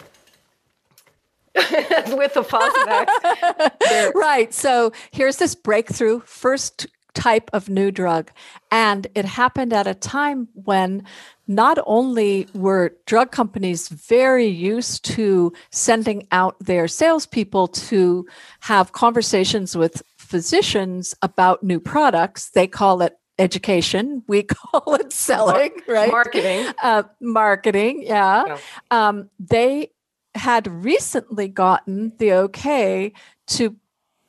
with 1.56 2.34
the 2.34 2.44
Fosamax. 2.44 4.14
right. 4.16 4.54
So 4.54 4.94
here's 5.12 5.38
this 5.38 5.54
breakthrough 5.54 6.22
first 6.22 6.88
type 7.14 7.50
of 7.54 7.70
new 7.70 7.92
drug. 7.92 8.32
And 8.72 9.08
it 9.16 9.26
happened 9.26 9.74
at 9.74 9.88
a 9.88 9.94
time 9.94 10.48
when 10.54 11.04
not 11.48 11.78
only 11.86 12.48
were 12.54 12.96
drug 13.06 13.32
companies 13.32 13.90
very 13.90 14.48
used 14.48 15.04
to 15.04 15.52
sending 15.72 16.28
out 16.32 16.58
their 16.60 16.88
salespeople 16.88 17.68
to 17.68 18.26
have 18.62 18.94
conversations 18.94 19.76
with 19.76 20.02
physicians 20.18 21.14
about 21.22 21.64
new 21.64 21.80
products, 21.80 22.52
they 22.52 22.68
call 22.68 23.02
it 23.02 23.18
education. 23.42 24.24
We 24.28 24.44
call 24.44 24.96
it 24.96 25.12
selling, 25.12 25.72
right? 25.88 26.12
Marketing. 26.12 26.68
Uh, 26.82 27.04
marketing, 27.20 28.04
yeah. 28.04 28.44
yeah. 28.46 28.58
Um, 28.92 29.30
they 29.40 29.92
had 30.36 30.68
recently 30.68 31.48
gotten 31.48 32.14
the 32.18 32.34
okay 32.34 33.12
to 33.48 33.76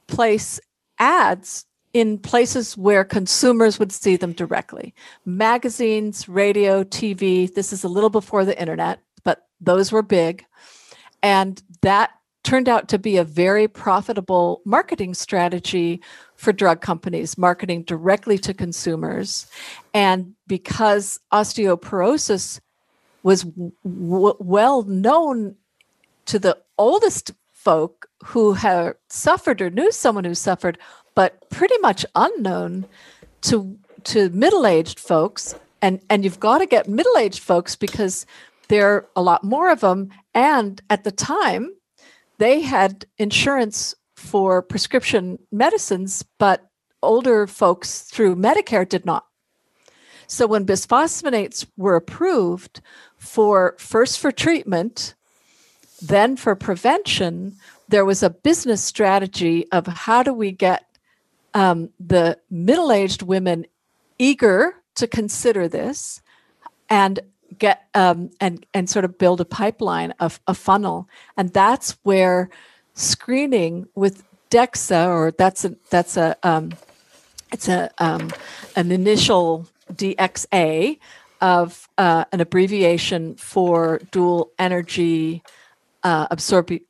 place 0.08 0.58
ads 0.98 1.64
in 1.92 2.18
places 2.18 2.76
where 2.76 3.04
consumers 3.04 3.78
would 3.78 3.92
see 3.92 4.16
them 4.16 4.32
directly 4.32 4.94
magazines, 5.24 6.28
radio, 6.28 6.82
TV. 6.84 7.52
This 7.52 7.72
is 7.72 7.84
a 7.84 7.88
little 7.88 8.10
before 8.10 8.44
the 8.44 8.58
internet, 8.58 9.00
but 9.24 9.46
those 9.60 9.92
were 9.92 10.02
big. 10.02 10.44
And 11.22 11.62
that 11.82 12.10
turned 12.44 12.68
out 12.68 12.88
to 12.88 12.98
be 12.98 13.16
a 13.16 13.24
very 13.24 13.68
profitable 13.68 14.62
marketing 14.64 15.14
strategy 15.14 16.00
for 16.42 16.52
drug 16.52 16.80
companies, 16.80 17.38
marketing 17.38 17.84
directly 17.84 18.36
to 18.36 18.52
consumers. 18.52 19.46
And 19.94 20.34
because 20.48 21.20
osteoporosis 21.32 22.58
was 23.22 23.44
w- 23.84 24.34
well 24.40 24.82
known 24.82 25.54
to 26.24 26.40
the 26.40 26.58
oldest 26.76 27.30
folk 27.52 28.08
who 28.24 28.54
had 28.54 28.96
suffered 29.08 29.62
or 29.62 29.70
knew 29.70 29.92
someone 29.92 30.24
who 30.24 30.34
suffered, 30.34 30.78
but 31.14 31.48
pretty 31.50 31.78
much 31.78 32.04
unknown 32.16 32.86
to 33.42 33.78
to 34.02 34.28
middle-aged 34.30 34.98
folks. 34.98 35.54
And 35.80 36.00
and 36.10 36.24
you've 36.24 36.40
got 36.40 36.58
to 36.58 36.66
get 36.66 36.88
middle-aged 36.88 37.38
folks 37.38 37.76
because 37.76 38.26
there 38.66 38.88
are 38.92 39.06
a 39.14 39.22
lot 39.22 39.44
more 39.44 39.70
of 39.70 39.78
them. 39.78 40.10
And 40.34 40.82
at 40.90 41.04
the 41.04 41.12
time, 41.12 41.70
they 42.38 42.62
had 42.62 43.06
insurance 43.16 43.94
for 44.22 44.62
prescription 44.62 45.38
medicines, 45.50 46.24
but 46.38 46.70
older 47.02 47.46
folks 47.46 48.02
through 48.02 48.36
Medicare 48.36 48.88
did 48.88 49.04
not. 49.04 49.26
So 50.28 50.46
when 50.46 50.64
bisphosphonates 50.64 51.66
were 51.76 51.96
approved 51.96 52.80
for 53.18 53.74
first 53.78 54.20
for 54.20 54.30
treatment, 54.30 55.14
then 56.00 56.36
for 56.36 56.54
prevention, 56.54 57.56
there 57.88 58.04
was 58.04 58.22
a 58.22 58.30
business 58.30 58.82
strategy 58.82 59.70
of 59.72 59.86
how 59.86 60.22
do 60.22 60.32
we 60.32 60.52
get 60.52 60.86
um, 61.52 61.90
the 61.98 62.38
middle 62.48 62.92
aged 62.92 63.22
women 63.22 63.66
eager 64.18 64.76
to 64.94 65.06
consider 65.06 65.68
this 65.68 66.22
and 66.88 67.20
get 67.58 67.88
um, 67.94 68.30
and 68.40 68.64
and 68.72 68.88
sort 68.88 69.04
of 69.04 69.18
build 69.18 69.40
a 69.40 69.44
pipeline 69.44 70.12
of 70.20 70.40
a 70.46 70.54
funnel 70.54 71.06
and 71.36 71.52
that's 71.52 71.98
where 72.02 72.48
screening 72.94 73.86
with 73.94 74.22
dexa 74.50 75.08
or 75.08 75.30
that's 75.30 75.64
a 75.64 75.74
that's 75.90 76.16
a 76.16 76.36
um, 76.42 76.72
it's 77.52 77.68
a 77.68 77.90
um, 77.98 78.30
an 78.76 78.92
initial 78.92 79.66
dxa 79.92 80.98
of 81.40 81.88
uh, 81.98 82.24
an 82.32 82.40
abbreviation 82.40 83.34
for 83.34 84.00
dual 84.10 84.50
energy 84.58 85.42
uh, 86.02 86.26
absorption 86.30 86.80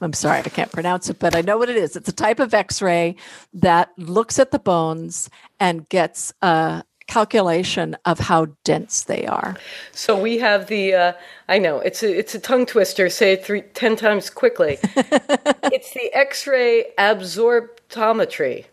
I'm 0.00 0.12
sorry, 0.12 0.40
I 0.40 0.42
can't 0.42 0.70
pronounce 0.70 1.08
it, 1.08 1.18
but 1.18 1.34
I 1.34 1.40
know 1.40 1.56
what 1.56 1.70
it 1.70 1.76
is. 1.76 1.96
It's 1.96 2.08
a 2.08 2.12
type 2.12 2.40
of 2.40 2.54
X 2.54 2.82
ray 2.82 3.16
that 3.54 3.90
looks 3.96 4.38
at 4.38 4.50
the 4.50 4.58
bones 4.58 5.30
and 5.58 5.88
gets 5.88 6.32
uh, 6.42 6.82
calculation 7.06 7.96
of 8.04 8.18
how 8.18 8.46
dense 8.64 9.04
they 9.04 9.26
are. 9.26 9.56
So 9.92 10.18
we 10.18 10.38
have 10.38 10.66
the 10.66 10.94
uh, 10.94 11.12
I 11.48 11.58
know 11.58 11.78
it's 11.80 12.02
a 12.02 12.18
it's 12.18 12.34
a 12.34 12.38
tongue 12.38 12.66
twister. 12.66 13.08
Say 13.08 13.34
it 13.34 13.44
three 13.44 13.62
ten 13.62 13.96
times 13.96 14.30
quickly. 14.30 14.78
it's 14.84 15.92
the 15.92 16.10
X-ray 16.12 16.86
absorptometry. 16.98 18.66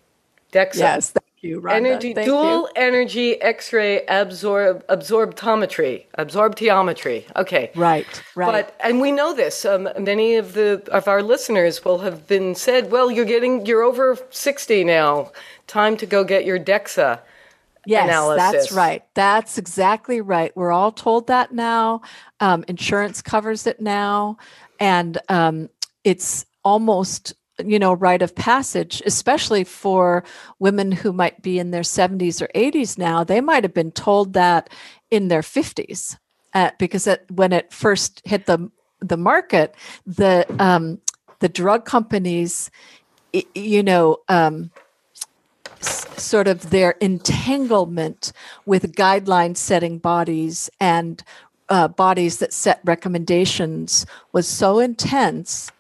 DEXA. 0.52 0.78
Yes, 0.78 1.12
thank 1.12 1.26
you, 1.42 1.62
Rhonda. 1.62 1.74
Energy 1.74 2.14
thank 2.14 2.26
dual 2.26 2.62
you. 2.62 2.68
energy 2.76 3.42
X-ray 3.42 4.06
absorb 4.08 4.86
absorptometry. 4.88 6.06
Absorptiometry. 6.18 7.26
Okay. 7.36 7.72
Right. 7.76 8.24
Right. 8.36 8.52
But 8.52 8.76
and 8.80 9.00
we 9.00 9.12
know 9.12 9.34
this. 9.34 9.66
Um, 9.66 9.90
many 10.00 10.36
of 10.36 10.54
the 10.54 10.82
of 10.92 11.08
our 11.08 11.22
listeners 11.22 11.86
will 11.86 12.00
have 12.00 12.28
been 12.28 12.56
said, 12.56 12.92
"Well, 12.92 13.12
you're 13.12 13.26
getting 13.26 13.66
you're 13.66 13.84
over 13.84 14.18
sixty 14.32 14.84
now. 14.84 15.32
Time 15.68 15.98
to 15.98 16.06
go 16.06 16.24
get 16.24 16.46
your 16.46 16.60
DEXA." 16.60 17.20
Yes, 17.86 18.06
analysis. 18.10 18.38
that's 18.38 18.72
right. 18.72 19.04
That's 19.14 19.58
exactly 19.58 20.22
right. 20.22 20.56
We're 20.56 20.72
all 20.72 20.92
told 20.92 21.28
that 21.28 21.54
now. 21.54 22.02
Um, 22.40 22.66
insurance 22.68 23.22
covers 23.22 23.66
it 23.68 23.80
now, 23.82 24.38
and 24.80 25.18
um, 25.30 25.70
it's 26.04 26.46
almost 26.64 27.34
you 27.66 27.80
know 27.80 27.94
rite 27.94 28.22
of 28.22 28.36
passage 28.36 29.02
especially 29.06 29.64
for 29.64 30.24
women 30.60 30.92
who 30.92 31.12
might 31.12 31.42
be 31.42 31.60
in 31.60 31.72
their 31.72 31.82
70s 31.82 32.42
or 32.42 32.48
80s 32.56 32.98
now 32.98 33.24
they 33.24 33.42
might 33.42 33.64
have 33.64 33.74
been 33.74 33.92
told 33.92 34.34
that 34.34 34.70
in 35.12 35.28
their 35.28 35.42
50s 35.42 36.18
uh, 36.54 36.72
because 36.80 37.06
it, 37.06 37.26
when 37.30 37.52
it 37.52 37.72
first 37.74 38.22
hit 38.26 38.46
the 38.46 38.70
the 39.02 39.18
market 39.18 39.76
the 40.06 40.46
um, 40.60 41.00
the 41.40 41.50
drug 41.50 41.86
companies 41.86 42.70
you 43.56 43.84
know 43.84 44.18
um, 44.28 44.72
sort 45.82 46.48
of 46.48 46.70
their 46.70 46.92
entanglement 47.00 48.32
with 48.66 48.96
guideline 48.96 49.56
setting 49.56 49.98
bodies 49.98 50.70
and 50.80 51.24
uh, 51.70 51.88
bodies 51.88 52.40
that 52.40 52.52
set 52.52 52.82
recommendations 52.84 54.06
was 54.32 54.48
so 54.48 54.80
intense 54.80 55.72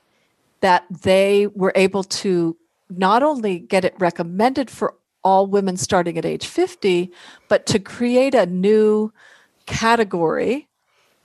that 0.61 0.85
they 0.89 1.47
were 1.47 1.73
able 1.75 2.03
to 2.03 2.55
not 2.89 3.23
only 3.23 3.59
get 3.59 3.85
it 3.85 3.95
recommended 3.99 4.69
for 4.69 4.95
all 5.23 5.47
women 5.47 5.77
starting 5.77 6.17
at 6.17 6.25
age 6.25 6.47
50, 6.47 7.11
but 7.47 7.65
to 7.65 7.79
create 7.79 8.33
a 8.33 8.45
new 8.45 9.11
category 9.65 10.67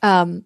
um, 0.02 0.44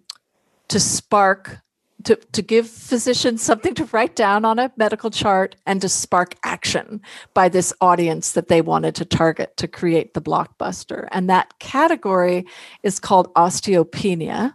to 0.69 0.79
spark 0.79 1.61
to, 2.05 2.17
to 2.17 2.43
give 2.43 2.69
physicians 2.69 3.43
something 3.43 3.75
to 3.75 3.85
write 3.87 4.15
down 4.15 4.45
on 4.45 4.59
a 4.59 4.73
medical 4.77 5.11
chart 5.11 5.57
and 5.67 5.81
to 5.81 5.89
spark 5.89 6.37
action 6.45 7.01
by 7.35 7.49
this 7.49 7.73
audience 7.81 8.33
that 8.33 8.49
they 8.49 8.61
wanted 8.61 8.95
to 8.97 9.05
target 9.05 9.57
to 9.57 9.67
create 9.67 10.15
the 10.15 10.23
blockbuster. 10.23 11.09
And 11.11 11.29
that 11.29 11.59
category 11.59 12.47
is 12.83 13.01
called 13.01 13.33
osteopenia. 13.35 14.55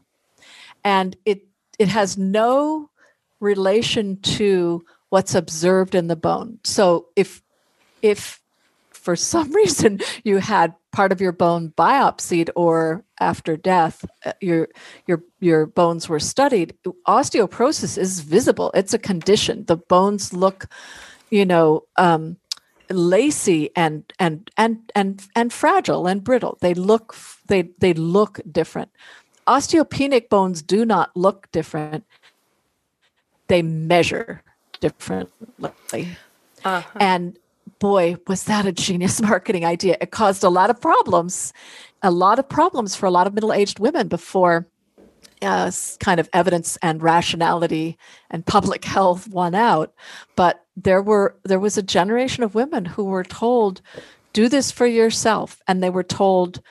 And 0.83 1.15
it 1.25 1.45
it 1.79 1.87
has 1.87 2.17
no 2.17 2.89
relation 3.39 4.17
to 4.21 4.85
what's 5.09 5.35
observed 5.35 5.95
in 5.95 6.07
the 6.07 6.15
bone. 6.15 6.59
So 6.63 7.07
if 7.15 7.41
if 8.01 8.41
for 8.91 9.15
some 9.15 9.51
reason 9.55 9.99
you 10.23 10.37
had 10.37 10.73
part 10.93 11.11
of 11.11 11.19
your 11.19 11.33
bone 11.33 11.73
biopsied 11.75 12.49
or 12.55 13.03
after 13.19 13.57
death 13.57 14.05
uh, 14.25 14.31
your 14.39 14.69
your 15.07 15.23
your 15.39 15.65
bones 15.65 16.07
were 16.07 16.19
studied 16.19 16.73
osteoporosis 17.07 17.97
is 17.97 18.21
visible. 18.21 18.71
It's 18.73 18.93
a 18.93 18.99
condition. 18.99 19.65
The 19.65 19.75
bones 19.75 20.33
look 20.33 20.67
you 21.29 21.45
know 21.45 21.83
um, 21.97 22.37
lacy 22.89 23.71
and 23.75 24.13
and 24.19 24.49
and 24.55 24.79
and 24.95 25.27
and 25.35 25.51
fragile 25.51 26.07
and 26.07 26.23
brittle. 26.23 26.57
They 26.61 26.73
look 26.73 27.15
they 27.47 27.63
they 27.79 27.93
look 27.93 28.39
different. 28.49 28.91
Osteopenic 29.47 30.29
bones 30.29 30.61
do 30.61 30.85
not 30.85 31.11
look 31.15 31.51
different. 31.51 32.05
They 33.47 33.61
measure 33.61 34.41
differently. 34.79 36.17
Uh-huh. 36.65 36.97
and 37.01 37.37
boy, 37.83 38.15
was 38.27 38.45
that 38.45 38.65
a 38.65 38.71
genius 38.71 39.21
marketing 39.29 39.65
idea. 39.65 39.97
It 39.99 40.11
caused 40.11 40.41
a 40.45 40.49
lot 40.49 40.69
of 40.69 40.79
problems, 40.79 41.51
a 42.01 42.11
lot 42.11 42.39
of 42.39 42.47
problems 42.47 42.95
for 42.95 43.07
a 43.07 43.11
lot 43.11 43.27
of 43.27 43.33
middle 43.33 43.51
aged 43.51 43.77
women 43.77 44.07
before 44.07 44.65
uh, 45.41 45.69
kind 45.99 46.21
of 46.21 46.29
evidence 46.31 46.77
and 46.81 47.03
rationality 47.03 47.97
and 48.31 48.45
public 48.45 48.85
health 48.95 49.27
won 49.27 49.53
out. 49.53 49.93
But 50.37 50.63
there 50.77 51.01
were 51.01 51.35
there 51.43 51.59
was 51.59 51.77
a 51.77 51.83
generation 51.83 52.41
of 52.41 52.55
women 52.55 52.85
who 52.85 53.03
were 53.03 53.25
told, 53.25 53.81
do 54.31 54.47
this 54.47 54.71
for 54.71 54.87
yourself. 54.87 55.61
And 55.67 55.83
they 55.83 55.89
were 55.89 56.03
told 56.03 56.61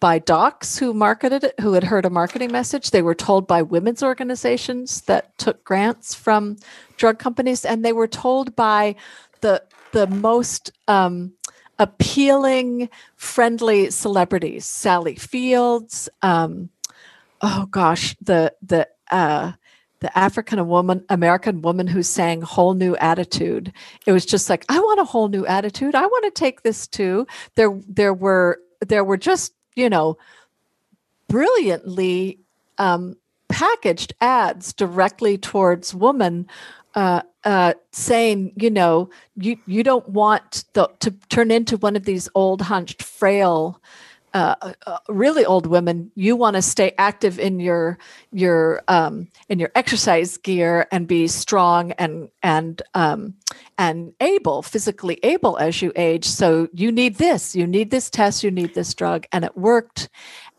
by 0.00 0.20
docs 0.20 0.78
who 0.78 0.94
marketed 0.94 1.44
it, 1.44 1.60
who 1.60 1.74
had 1.74 1.84
heard 1.84 2.06
a 2.06 2.10
marketing 2.10 2.50
message. 2.50 2.92
They 2.92 3.02
were 3.02 3.14
told 3.14 3.46
by 3.46 3.60
women's 3.60 4.02
organizations 4.02 5.02
that 5.02 5.36
took 5.36 5.62
grants 5.64 6.14
from 6.14 6.56
drug 6.96 7.18
companies, 7.18 7.66
and 7.66 7.84
they 7.84 7.92
were 7.92 8.08
told 8.08 8.56
by 8.56 8.96
the 9.42 9.62
the 9.92 10.06
most 10.06 10.72
um, 10.88 11.32
appealing, 11.78 12.88
friendly 13.16 13.90
celebrities. 13.90 14.64
Sally 14.66 15.14
Fields. 15.14 16.08
Um, 16.22 16.70
oh 17.40 17.66
gosh, 17.70 18.16
the 18.20 18.54
the 18.62 18.88
uh, 19.10 19.52
the 20.00 20.18
African 20.18 20.66
woman, 20.66 21.04
American 21.08 21.62
woman 21.62 21.86
who 21.86 22.02
sang 22.02 22.42
"Whole 22.42 22.74
New 22.74 22.96
Attitude." 22.96 23.72
It 24.06 24.12
was 24.12 24.26
just 24.26 24.50
like, 24.50 24.64
I 24.68 24.78
want 24.78 25.00
a 25.00 25.04
whole 25.04 25.28
new 25.28 25.46
attitude. 25.46 25.94
I 25.94 26.06
want 26.06 26.24
to 26.24 26.30
take 26.30 26.62
this 26.62 26.86
too. 26.86 27.26
There, 27.54 27.78
there 27.88 28.14
were 28.14 28.60
there 28.80 29.04
were 29.04 29.16
just 29.16 29.54
you 29.76 29.88
know 29.88 30.18
brilliantly 31.28 32.38
um, 32.78 33.16
packaged 33.48 34.14
ads 34.20 34.72
directly 34.72 35.38
towards 35.38 35.94
women 35.94 36.48
uh, 36.94 37.22
uh, 37.44 37.74
saying, 37.92 38.52
you 38.56 38.70
know, 38.70 39.10
you 39.36 39.56
you 39.66 39.82
don't 39.82 40.08
want 40.08 40.64
the, 40.74 40.88
to 41.00 41.10
turn 41.28 41.50
into 41.50 41.76
one 41.76 41.96
of 41.96 42.04
these 42.04 42.28
old, 42.34 42.60
hunched, 42.62 43.02
frail, 43.02 43.80
uh, 44.34 44.54
uh 44.86 44.98
really 45.08 45.44
old 45.44 45.66
women. 45.66 46.10
You 46.14 46.36
want 46.36 46.56
to 46.56 46.62
stay 46.62 46.92
active 46.98 47.38
in 47.38 47.60
your 47.60 47.98
your 48.30 48.82
um, 48.88 49.28
in 49.48 49.58
your 49.58 49.70
exercise 49.74 50.36
gear 50.36 50.86
and 50.92 51.06
be 51.08 51.26
strong 51.28 51.92
and 51.92 52.28
and 52.42 52.80
um, 52.94 53.34
and 53.78 54.12
able, 54.20 54.62
physically 54.62 55.18
able 55.22 55.58
as 55.58 55.82
you 55.82 55.92
age. 55.96 56.26
So 56.26 56.68
you 56.72 56.92
need 56.92 57.16
this. 57.16 57.56
You 57.56 57.66
need 57.66 57.90
this 57.90 58.10
test. 58.10 58.44
You 58.44 58.50
need 58.50 58.74
this 58.74 58.94
drug, 58.94 59.26
and 59.32 59.44
it 59.44 59.56
worked. 59.56 60.08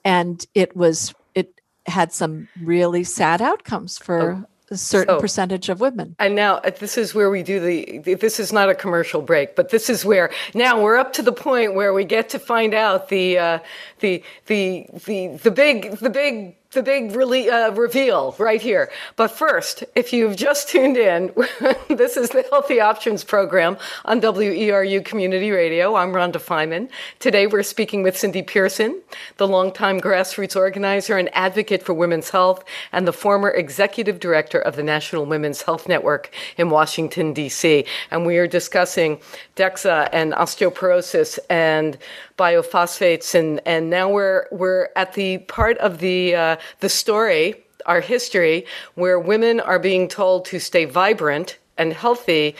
And 0.03 0.45
it 0.53 0.75
was 0.75 1.13
it 1.35 1.61
had 1.85 2.11
some 2.11 2.49
really 2.61 3.03
sad 3.03 3.41
outcomes 3.41 3.97
for 3.97 4.31
oh 4.31 4.52
a 4.69 4.77
certain 4.77 5.15
so, 5.15 5.19
percentage 5.21 5.69
of 5.69 5.79
women. 5.79 6.15
And 6.19 6.35
now 6.35 6.55
uh, 6.55 6.71
this 6.71 6.97
is 6.97 7.13
where 7.13 7.29
we 7.29 7.43
do 7.43 7.59
the, 7.59 8.15
this 8.15 8.39
is 8.39 8.53
not 8.53 8.69
a 8.69 8.75
commercial 8.75 9.21
break, 9.21 9.55
but 9.55 9.69
this 9.69 9.89
is 9.89 10.05
where 10.05 10.31
now 10.53 10.81
we're 10.81 10.97
up 10.97 11.13
to 11.13 11.21
the 11.21 11.31
point 11.31 11.75
where 11.75 11.93
we 11.93 12.05
get 12.05 12.29
to 12.29 12.39
find 12.39 12.73
out 12.73 13.09
the, 13.09 13.37
uh, 13.37 13.59
the, 13.99 14.23
the, 14.47 14.87
the, 15.05 15.37
the 15.43 15.51
big, 15.51 15.97
the 15.97 16.09
big 16.09 16.55
the 16.73 16.83
big 16.83 17.15
really, 17.15 17.49
uh, 17.49 17.71
reveal 17.71 18.35
right 18.39 18.61
here. 18.61 18.91
But 19.15 19.29
first, 19.29 19.83
if 19.95 20.11
you've 20.11 20.35
just 20.35 20.69
tuned 20.69 20.97
in, 20.97 21.31
this 21.87 22.17
is 22.17 22.29
the 22.29 22.45
Healthy 22.49 22.81
Options 22.81 23.23
program 23.23 23.77
on 24.05 24.19
WERU 24.21 25.05
Community 25.05 25.51
Radio. 25.51 25.95
I'm 25.95 26.11
Rhonda 26.11 26.37
Feinman. 26.37 26.89
Today 27.19 27.47
we're 27.47 27.63
speaking 27.63 28.01
with 28.01 28.17
Cindy 28.17 28.41
Pearson, 28.41 29.01
the 29.37 29.47
longtime 29.47 30.01
grassroots 30.01 30.55
organizer 30.55 31.17
and 31.17 31.29
advocate 31.33 31.83
for 31.83 31.93
women's 31.93 32.31
health 32.31 32.63
and 32.91 33.07
the 33.07 33.13
former 33.13 33.51
executive 33.51 34.19
director 34.19 34.59
of 34.59 34.75
the 34.75 34.83
National 34.83 35.25
Women's 35.25 35.61
Health 35.61 35.87
Network 35.87 36.33
in 36.57 36.69
Washington, 36.69 37.33
D.C. 37.33 37.85
And 38.09 38.25
we 38.25 38.37
are 38.37 38.47
discussing 38.47 39.19
DEXA 39.55 40.09
and 40.11 40.33
osteoporosis 40.33 41.37
and 41.49 41.97
biophosphates. 42.37 43.35
And, 43.35 43.61
and 43.65 43.89
now 43.89 44.09
we're, 44.09 44.47
we're 44.51 44.89
at 44.95 45.13
the 45.13 45.39
part 45.39 45.77
of 45.79 45.99
the, 45.99 46.35
uh, 46.35 46.55
the 46.79 46.89
story, 46.89 47.55
our 47.85 48.01
history, 48.01 48.65
where 48.95 49.19
women 49.19 49.59
are 49.59 49.79
being 49.79 50.07
told 50.07 50.45
to 50.45 50.59
stay 50.59 50.85
vibrant 50.85 51.57
and 51.77 51.93
healthy. 51.93 52.55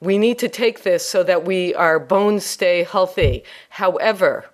We 0.00 0.18
need 0.18 0.38
to 0.40 0.48
take 0.48 0.82
this 0.82 1.08
so 1.08 1.22
that 1.22 1.44
we 1.44 1.74
our 1.74 1.98
bones 1.98 2.44
stay 2.44 2.84
healthy. 2.84 3.44
However, 3.70 4.44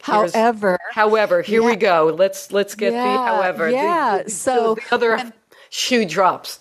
however, 0.00 0.78
however, 0.92 1.42
here 1.42 1.62
yeah. 1.62 1.66
we 1.66 1.76
go. 1.76 2.14
Let's 2.16 2.52
let's 2.52 2.74
get 2.74 2.92
yeah, 2.92 3.04
the 3.04 3.18
however. 3.18 3.70
Yeah. 3.70 4.18
The, 4.18 4.24
the, 4.24 4.30
so 4.30 4.74
the 4.74 4.94
other 4.94 5.16
when, 5.16 5.32
shoe 5.70 6.04
drops. 6.04 6.58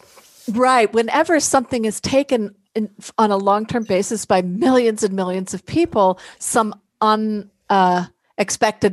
Right. 0.51 0.91
Whenever 0.93 1.39
something 1.39 1.85
is 1.85 1.99
taken 2.01 2.55
in, 2.75 2.89
on 3.17 3.31
a 3.31 3.37
long 3.37 3.65
term 3.65 3.83
basis 3.83 4.25
by 4.25 4.41
millions 4.41 5.03
and 5.03 5.13
millions 5.15 5.53
of 5.53 5.65
people, 5.65 6.19
some 6.39 6.75
un 7.03 7.51
uh, 7.69 8.05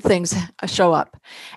things 0.03 0.35
show 0.66 0.92
up. 0.92 1.16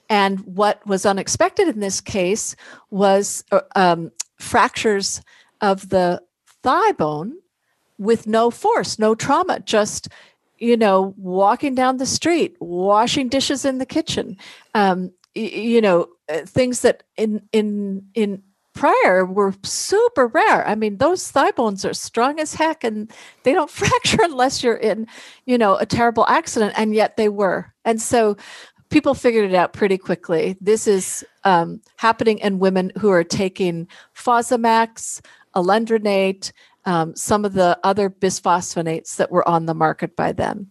And 0.10 0.39
what 0.42 0.86
was 0.88 1.06
unexpected 1.06 1.68
in 1.68 1.80
this 1.80 2.00
case 2.00 2.56
was 2.89 3.44
um, 3.76 4.12
fractures 4.39 5.22
of 5.60 5.89
the 5.89 6.22
thigh 6.63 6.94
bone 6.94 7.34
with 7.98 8.26
no 8.26 8.50
force, 8.52 8.98
no 8.98 9.16
trauma, 9.16 9.60
just 9.60 10.08
you 10.63 10.78
know, 10.78 11.13
walking 11.18 11.76
down 11.76 11.98
the 11.98 12.06
street, 12.06 12.56
washing 12.62 13.28
dishes 13.28 13.66
in 13.66 13.80
the 13.80 13.86
kitchen, 13.86 14.38
um, 14.74 15.12
you 15.36 15.82
know, 15.82 16.08
uh, 16.30 16.46
things 16.46 16.82
that 16.82 17.04
in 17.18 17.42
in 17.52 18.06
in 18.13 18.42
prior 18.74 19.26
were 19.26 19.54
super 19.64 20.28
rare. 20.28 20.68
I 20.68 20.76
mean, 20.76 20.98
those 20.98 21.30
thigh 21.30 21.52
bones 21.52 21.86
are 21.86 21.94
strong 21.94 22.40
as 22.40 22.54
heck 22.54 22.84
and 22.84 23.12
they 23.44 23.54
don't 23.54 23.70
fracture 23.82 24.22
unless 24.24 24.64
you're 24.64 24.76
in, 24.76 25.08
you 25.46 25.58
know, 25.58 25.76
a 25.76 25.86
terrible 25.86 26.26
accident. 26.28 26.74
And 26.76 26.94
yet 26.94 27.18
they 27.18 27.30
were. 27.30 27.74
And 27.86 28.02
so 28.02 28.38
people 28.90 29.14
figured 29.14 29.50
it 29.50 29.56
out 29.56 29.74
pretty 29.74 29.98
quickly. 29.98 30.58
This 30.62 30.88
is 30.88 31.26
um, 31.44 31.82
happening 31.98 32.40
in 32.40 32.60
women 32.60 32.92
who 32.98 33.10
are 33.10 33.24
taking 33.24 33.88
Fosamax, 34.16 35.22
alendronate, 35.56 36.52
um, 36.86 37.16
some 37.16 37.46
of 37.46 37.54
the 37.54 37.80
other 37.84 38.10
bisphosphonates 38.10 39.16
that 39.16 39.32
were 39.32 39.48
on 39.48 39.66
the 39.66 39.74
market 39.74 40.16
by 40.16 40.32
then. 40.32 40.68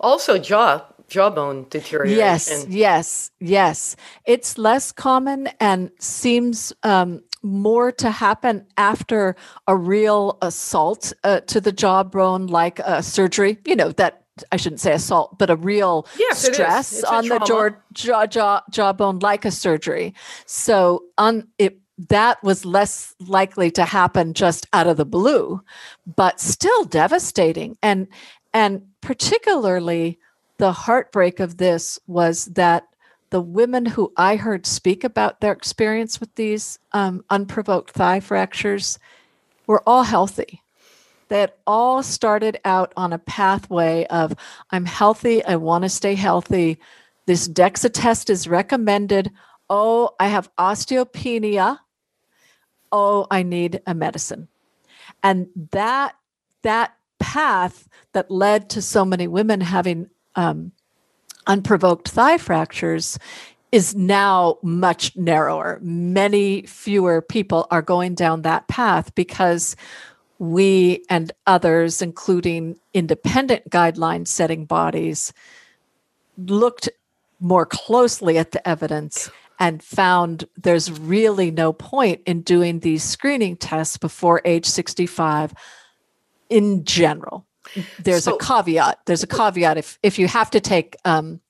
Also, 0.00 0.38
jaw 0.38 0.84
jawbone 1.08 1.66
deterioration. 1.70 2.18
Yes, 2.18 2.66
yes, 2.68 3.30
yes. 3.40 3.96
It's 4.24 4.58
less 4.58 4.92
common 4.92 5.48
and 5.60 5.90
seems 5.98 6.72
um, 6.82 7.22
more 7.42 7.90
to 7.92 8.10
happen 8.10 8.66
after 8.76 9.36
a 9.66 9.76
real 9.76 10.38
assault 10.42 11.12
uh, 11.24 11.40
to 11.40 11.60
the 11.60 11.72
jawbone, 11.72 12.46
like 12.46 12.78
a 12.80 13.02
surgery. 13.02 13.58
You 13.64 13.76
know 13.76 13.92
that 13.92 14.24
I 14.52 14.56
shouldn't 14.56 14.80
say 14.80 14.92
assault, 14.92 15.38
but 15.38 15.50
a 15.50 15.56
real 15.56 16.06
yes, 16.18 16.38
stress 16.52 17.02
on 17.04 17.26
the 17.28 17.38
jaw, 17.40 17.70
jaw, 17.92 18.26
jaw, 18.26 18.62
jawbone, 18.70 19.18
like 19.18 19.44
a 19.44 19.50
surgery. 19.50 20.14
So 20.46 21.04
on 21.16 21.48
it 21.58 21.80
that 22.10 22.42
was 22.44 22.64
less 22.64 23.14
likely 23.18 23.72
to 23.72 23.84
happen 23.84 24.32
just 24.32 24.66
out 24.72 24.86
of 24.86 24.96
the 24.96 25.04
blue 25.04 25.60
but 26.06 26.38
still 26.38 26.84
devastating 26.84 27.76
and 27.82 28.06
and 28.54 28.82
particularly 29.00 30.16
the 30.58 30.72
heartbreak 30.72 31.40
of 31.40 31.56
this 31.56 31.98
was 32.06 32.46
that 32.46 32.84
the 33.30 33.40
women 33.40 33.86
who 33.86 34.12
I 34.16 34.36
heard 34.36 34.66
speak 34.66 35.04
about 35.04 35.40
their 35.40 35.52
experience 35.52 36.20
with 36.20 36.34
these 36.34 36.78
um, 36.92 37.24
unprovoked 37.30 37.90
thigh 37.90 38.20
fractures 38.20 38.98
were 39.66 39.82
all 39.86 40.02
healthy. 40.02 40.62
They 41.28 41.40
had 41.40 41.52
all 41.66 42.02
started 42.02 42.58
out 42.64 42.92
on 42.96 43.12
a 43.12 43.18
pathway 43.18 44.06
of 44.06 44.34
I'm 44.70 44.86
healthy, 44.86 45.44
I 45.44 45.56
want 45.56 45.84
to 45.84 45.88
stay 45.88 46.14
healthy. 46.14 46.78
This 47.26 47.46
DEXA 47.46 47.90
test 47.92 48.30
is 48.30 48.48
recommended. 48.48 49.30
Oh, 49.68 50.14
I 50.18 50.28
have 50.28 50.50
osteopenia. 50.56 51.78
Oh, 52.90 53.26
I 53.30 53.42
need 53.42 53.82
a 53.86 53.94
medicine. 53.94 54.48
And 55.22 55.48
that 55.72 56.16
that 56.62 56.94
path 57.18 57.88
that 58.14 58.30
led 58.30 58.70
to 58.70 58.80
so 58.80 59.04
many 59.04 59.26
women 59.28 59.60
having 59.60 60.08
um, 60.38 60.70
unprovoked 61.48 62.08
thigh 62.08 62.38
fractures 62.38 63.18
is 63.72 63.94
now 63.96 64.56
much 64.62 65.14
narrower. 65.16 65.78
Many 65.82 66.62
fewer 66.62 67.20
people 67.20 67.66
are 67.70 67.82
going 67.82 68.14
down 68.14 68.42
that 68.42 68.68
path 68.68 69.12
because 69.16 69.74
we 70.38 71.04
and 71.10 71.32
others, 71.46 72.00
including 72.00 72.78
independent 72.94 73.68
guideline 73.68 74.26
setting 74.28 74.64
bodies, 74.64 75.32
looked 76.38 76.88
more 77.40 77.66
closely 77.66 78.38
at 78.38 78.52
the 78.52 78.66
evidence 78.66 79.28
and 79.58 79.82
found 79.82 80.44
there's 80.56 80.92
really 80.92 81.50
no 81.50 81.72
point 81.72 82.20
in 82.26 82.42
doing 82.42 82.78
these 82.78 83.02
screening 83.02 83.56
tests 83.56 83.96
before 83.98 84.40
age 84.44 84.66
65 84.66 85.52
in 86.48 86.84
general. 86.84 87.47
There's 87.98 88.24
so, 88.24 88.36
a 88.36 88.38
caveat. 88.38 89.00
There's 89.06 89.22
a 89.22 89.26
caveat 89.26 89.78
if 89.78 89.98
if 90.02 90.18
you 90.18 90.28
have 90.28 90.50
to 90.50 90.60
take 90.60 90.96
um, 91.04 91.40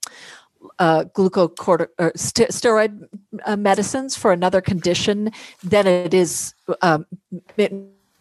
uh, 0.78 1.04
glucocorticoid 1.04 1.88
or 1.98 2.12
st- 2.16 2.50
steroid 2.50 3.08
uh, 3.44 3.56
medicines 3.56 4.16
for 4.16 4.32
another 4.32 4.60
condition, 4.60 5.32
then 5.62 5.86
it 5.86 6.14
is 6.14 6.54
um, 6.82 7.06
it 7.56 7.72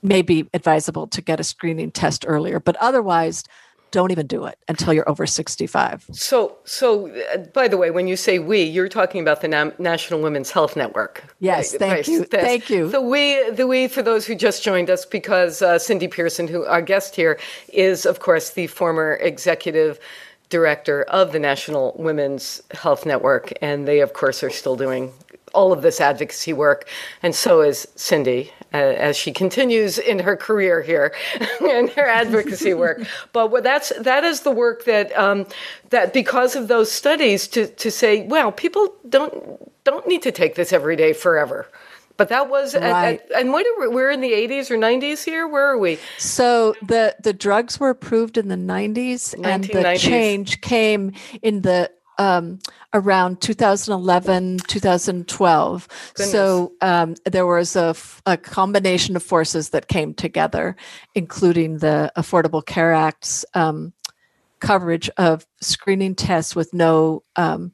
may 0.01 0.21
be 0.21 0.47
advisable 0.53 1.07
to 1.07 1.21
get 1.21 1.39
a 1.39 1.43
screening 1.43 1.91
test 1.91 2.25
earlier. 2.27 2.60
But 2.60 2.75
otherwise, 2.77 3.43
don't 3.91 4.12
even 4.12 4.28
do 4.28 4.45
it 4.45 4.58
until 4.67 4.93
you're 4.93 5.10
over 5.10 5.26
65. 5.26 6.06
So, 6.12 6.58
so 6.65 7.10
uh, 7.34 7.38
by 7.54 7.67
the 7.67 7.78
way, 7.78 7.91
when 7.91 8.08
you 8.08 8.15
say 8.15 8.39
we, 8.39 8.63
you're 8.63 8.89
talking 8.89 9.21
about 9.21 9.41
the 9.41 9.47
Na- 9.47 9.71
National 9.80 10.21
Women's 10.21 10.52
Health 10.52 10.76
Network. 10.76 11.23
Yes, 11.39 11.73
right? 11.73 11.80
thank 11.80 11.93
right. 11.93 12.08
you. 12.08 12.19
That's, 12.26 12.43
thank 12.43 12.69
you. 12.69 12.89
The 12.89 13.02
we, 13.02 13.50
the 13.52 13.67
we, 13.67 13.88
for 13.88 14.02
those 14.02 14.26
who 14.26 14.36
just 14.36 14.63
joined 14.63 14.89
us, 14.89 15.06
because 15.06 15.62
uh, 15.62 15.80
Cindy 15.80 16.08
Pearson, 16.08 16.47
who 16.47 16.65
our 16.65 16.82
guest 16.82 17.15
here, 17.15 17.39
is 17.73 18.06
of 18.06 18.19
course 18.19 18.52
the 18.52 18.67
former 18.67 19.15
executive 19.15 20.00
director 20.50 21.04
of 21.04 21.32
the 21.32 21.39
National 21.39 21.93
Women's 21.97 22.62
Health 22.71 23.06
Network, 23.06 23.52
and 23.62 23.88
they 23.88 24.00
of 24.00 24.13
course 24.13 24.43
are 24.43 24.50
still 24.50 24.76
doing 24.76 25.12
all 25.54 25.71
of 25.71 25.82
this 25.82 26.00
advocacy 26.00 26.54
work, 26.54 26.88
and 27.23 27.34
so 27.34 27.62
is 27.62 27.88
Cindy 27.95 28.52
as 28.73 29.15
she 29.15 29.32
continues 29.32 29.97
in 29.97 30.19
her 30.19 30.36
career 30.36 30.82
here 30.82 31.13
and 31.62 31.89
her 31.91 32.08
advocacy 32.08 32.73
work. 32.73 33.01
But 33.34 33.63
that's 33.63 33.91
that 33.99 34.23
is 34.23 34.41
the 34.41 34.51
work 34.51 34.86
that 34.86 35.17
um, 35.17 35.45
that 35.89 36.13
because 36.13 36.56
of 36.56 36.67
those 36.67 36.91
studies 36.91 37.47
to 37.49 37.67
to 37.67 37.91
say, 37.91 38.25
well, 38.27 38.51
people 38.51 38.93
don't 39.08 39.71
don't 39.84 40.08
need 40.08 40.21
to 40.23 40.32
take 40.32 40.56
this 40.56 40.73
every 40.73 40.95
day 40.95 41.13
forever. 41.13 41.67
But 42.17 42.30
that 42.30 42.49
was, 42.49 42.73
right. 42.73 42.84
at, 42.84 43.32
at, 43.32 43.41
and 43.41 43.53
what 43.53 43.65
are 43.65 43.80
we, 43.80 43.95
we're 43.95 44.10
in 44.10 44.21
the 44.21 44.32
80s 44.32 44.71
or 44.71 44.77
90s 44.77 45.23
here. 45.23 45.47
Where 45.47 45.67
are 45.67 45.77
we? 45.77 45.99
So 46.17 46.75
the 46.82 47.15
the 47.21 47.32
drugs 47.32 47.80
were 47.80 47.91
approved 47.91 48.38
in 48.38 48.47
the 48.47 48.56
90s, 48.56 49.36
and 49.43 49.63
the 49.63 49.95
change 49.99 50.62
came 50.62 51.13
in 51.43 51.62
the 51.62 51.91
um, 52.17 52.60
around 52.93 53.41
2011, 53.41 54.60
2012. 54.67 55.88
Goodness. 55.88 56.32
So 56.32 56.73
um, 56.82 57.15
there 57.25 57.45
was 57.45 57.75
a, 57.75 57.95
a, 58.25 58.38
combination 58.38 59.15
of 59.15 59.23
forces 59.23 59.69
that 59.69 59.88
came 59.88 60.13
together, 60.13 60.75
including 61.15 61.80
the 61.80 62.12
Affordable 62.17 62.65
Care 62.65 62.93
Act's 62.93 63.45
um, 63.53 63.93
coverage 64.60 65.10
of 65.17 65.45
screening 65.62 66.15
tests 66.15 66.56
with 66.56 66.73
no 66.73 67.23
um, 67.36 67.71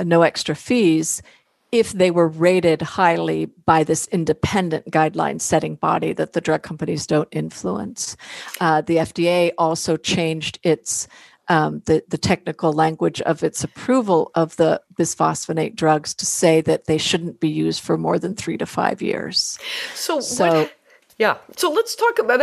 no 0.00 0.22
extra 0.22 0.54
fees 0.54 1.22
if 1.70 1.92
they 1.92 2.10
were 2.10 2.28
rated 2.28 2.80
highly 2.80 3.46
by 3.46 3.84
this 3.84 4.06
independent 4.08 4.90
guideline 4.90 5.40
setting 5.40 5.74
body 5.74 6.12
that 6.14 6.32
the 6.32 6.40
drug 6.40 6.62
companies 6.62 7.06
don't 7.06 7.28
influence. 7.30 8.16
Uh, 8.60 8.80
the 8.80 8.96
FDA 8.96 9.52
also 9.58 9.96
changed 9.96 10.58
its 10.62 11.08
um, 11.48 11.82
the, 11.86 12.04
the 12.08 12.18
technical 12.18 12.72
language 12.72 13.20
of 13.22 13.42
its 13.42 13.64
approval 13.64 14.30
of 14.34 14.56
the 14.56 14.80
bisphosphonate 14.98 15.74
drugs 15.74 16.14
to 16.14 16.26
say 16.26 16.60
that 16.62 16.84
they 16.84 16.98
shouldn't 16.98 17.40
be 17.40 17.48
used 17.48 17.80
for 17.80 17.96
more 17.96 18.18
than 18.18 18.34
three 18.34 18.58
to 18.58 18.66
five 18.66 19.00
years. 19.00 19.58
So, 19.94 20.20
so 20.20 20.60
what, 20.60 20.72
yeah. 21.18 21.36
So 21.56 21.70
let's 21.70 21.94
talk 21.94 22.18
about 22.18 22.40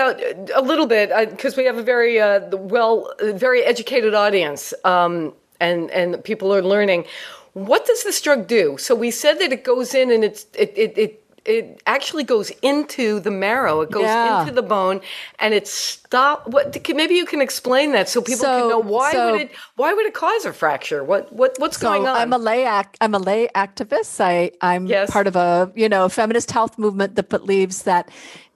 a 0.54 0.62
little 0.62 0.88
bit 0.88 1.10
because 1.32 1.54
uh, 1.54 1.58
we 1.58 1.65
have 1.65 1.78
a 1.78 1.84
very 1.84 2.20
uh, 2.20 2.41
well, 2.52 3.13
very 3.22 3.63
educated 3.63 4.13
audience, 4.13 4.74
um, 4.84 5.34
and 5.60 5.89
and 5.91 6.22
people 6.24 6.54
are 6.54 6.62
learning. 6.62 7.06
What 7.54 7.86
does 7.86 8.04
this 8.04 8.20
drug 8.20 8.48
do? 8.48 8.78
So 8.78 8.94
we 8.94 9.12
said 9.12 9.39
that 9.39 9.54
it 9.54 9.63
goes 9.63 9.94
in 9.94 10.12
and 10.12 10.26
it's 10.26 10.46
it 10.54 10.74
it, 10.76 10.98
it 10.98 11.24
it 11.45 11.81
actually 11.86 12.23
goes 12.23 12.49
into 12.62 13.19
the 13.19 13.31
marrow. 13.31 13.81
It 13.81 13.91
goes 13.91 14.03
yeah. 14.03 14.41
into 14.41 14.53
the 14.53 14.63
bone, 14.63 15.01
and 15.39 15.53
it 15.53 15.67
stop. 15.67 16.47
What? 16.47 16.75
Maybe 16.93 17.15
you 17.15 17.25
can 17.25 17.41
explain 17.41 17.91
that 17.91 18.10
so 18.10 18.21
people 18.21 18.39
so, 18.39 18.60
can 18.62 18.69
know 18.69 18.79
why 18.79 19.12
so, 19.12 19.31
would 19.31 19.41
it 19.41 19.51
why 19.75 19.93
would 19.93 20.05
it 20.05 20.13
cause 20.13 20.45
a 20.45 20.53
fracture? 20.53 21.03
What 21.03 21.31
what 21.31 21.55
what's 21.60 21.77
so 21.77 21.88
going 21.88 22.08
on? 22.08 22.15
I'm 22.15 22.34
a 22.34 22.38
lay 22.38 22.65
act. 22.65 22.97
I'm 22.99 23.13
a 23.13 23.19
lay 23.19 23.47
activist. 23.55 24.19
I 24.19 24.51
I'm 24.62 24.88
yes. 24.88 25.10
part 25.10 25.27
of 25.27 25.36
a 25.36 25.71
you 25.75 25.88
know 25.88 26.10
feminist 26.10 26.51
health 26.51 26.77
movement 26.77 27.15
that 27.15 27.29
believes 27.29 27.84
that 27.84 28.10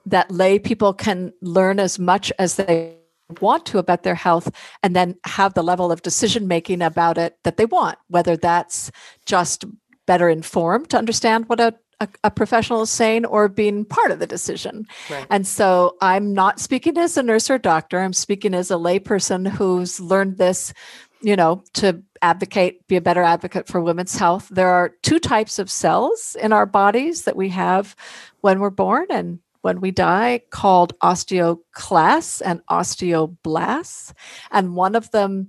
that 0.06 0.32
lay 0.32 0.58
people 0.58 0.94
can 0.94 1.32
learn 1.42 1.80
as 1.80 2.00
much 2.00 2.32
as 2.40 2.56
they 2.56 2.96
want 3.40 3.64
to 3.68 3.78
about 3.78 4.02
their 4.02 4.16
health 4.16 4.50
and 4.82 4.96
then 4.96 5.16
have 5.24 5.54
the 5.54 5.62
level 5.62 5.92
of 5.92 6.02
decision 6.02 6.48
making 6.48 6.82
about 6.82 7.16
it 7.16 7.38
that 7.44 7.58
they 7.58 7.66
want 7.66 8.00
whether 8.08 8.36
that's 8.36 8.90
just 9.28 9.66
better 10.08 10.28
informed 10.30 10.90
to 10.90 10.98
understand 10.98 11.48
what 11.48 11.60
a 11.60 11.76
a, 12.00 12.08
a, 12.24 12.32
professional 12.32 12.82
is 12.82 12.90
saying 12.90 13.26
or 13.26 13.48
being 13.48 13.86
part 13.86 14.12
of 14.12 14.20
the 14.20 14.28
decision. 14.28 14.88
Right. 15.10 15.26
And 15.30 15.46
so 15.46 15.98
I'm 16.02 16.34
not 16.34 16.60
speaking 16.60 16.98
as 16.98 17.18
a 17.18 17.24
nurse 17.24 17.50
or 17.50 17.58
doctor. 17.58 18.00
I'm 18.00 18.14
speaking 18.14 18.54
as 18.54 18.72
a 18.72 18.76
layperson 18.76 19.48
who's 19.48 20.00
learned 20.00 20.38
this, 20.38 20.74
you 21.22 21.36
know, 21.36 21.64
to 21.74 22.02
advocate, 22.22 22.88
be 22.88 22.96
a 22.96 23.02
better 23.02 23.24
advocate 23.24 23.68
for 23.68 23.82
women's 23.82 24.16
health. 24.16 24.48
There 24.50 24.70
are 24.70 24.90
two 25.02 25.20
types 25.20 25.60
of 25.60 25.70
cells 25.70 26.36
in 26.42 26.54
our 26.54 26.66
bodies 26.66 27.24
that 27.24 27.36
we 27.36 27.50
have 27.50 27.96
when 28.42 28.60
we're 28.60 28.70
born 28.70 29.08
and 29.10 29.40
when 29.62 29.82
we 29.82 29.92
die 29.92 30.42
called 30.52 30.98
osteoclasts 31.00 32.42
and 32.46 32.66
osteoblasts. 32.68 34.14
And 34.52 34.76
one 34.76 34.96
of 34.96 35.12
them 35.12 35.48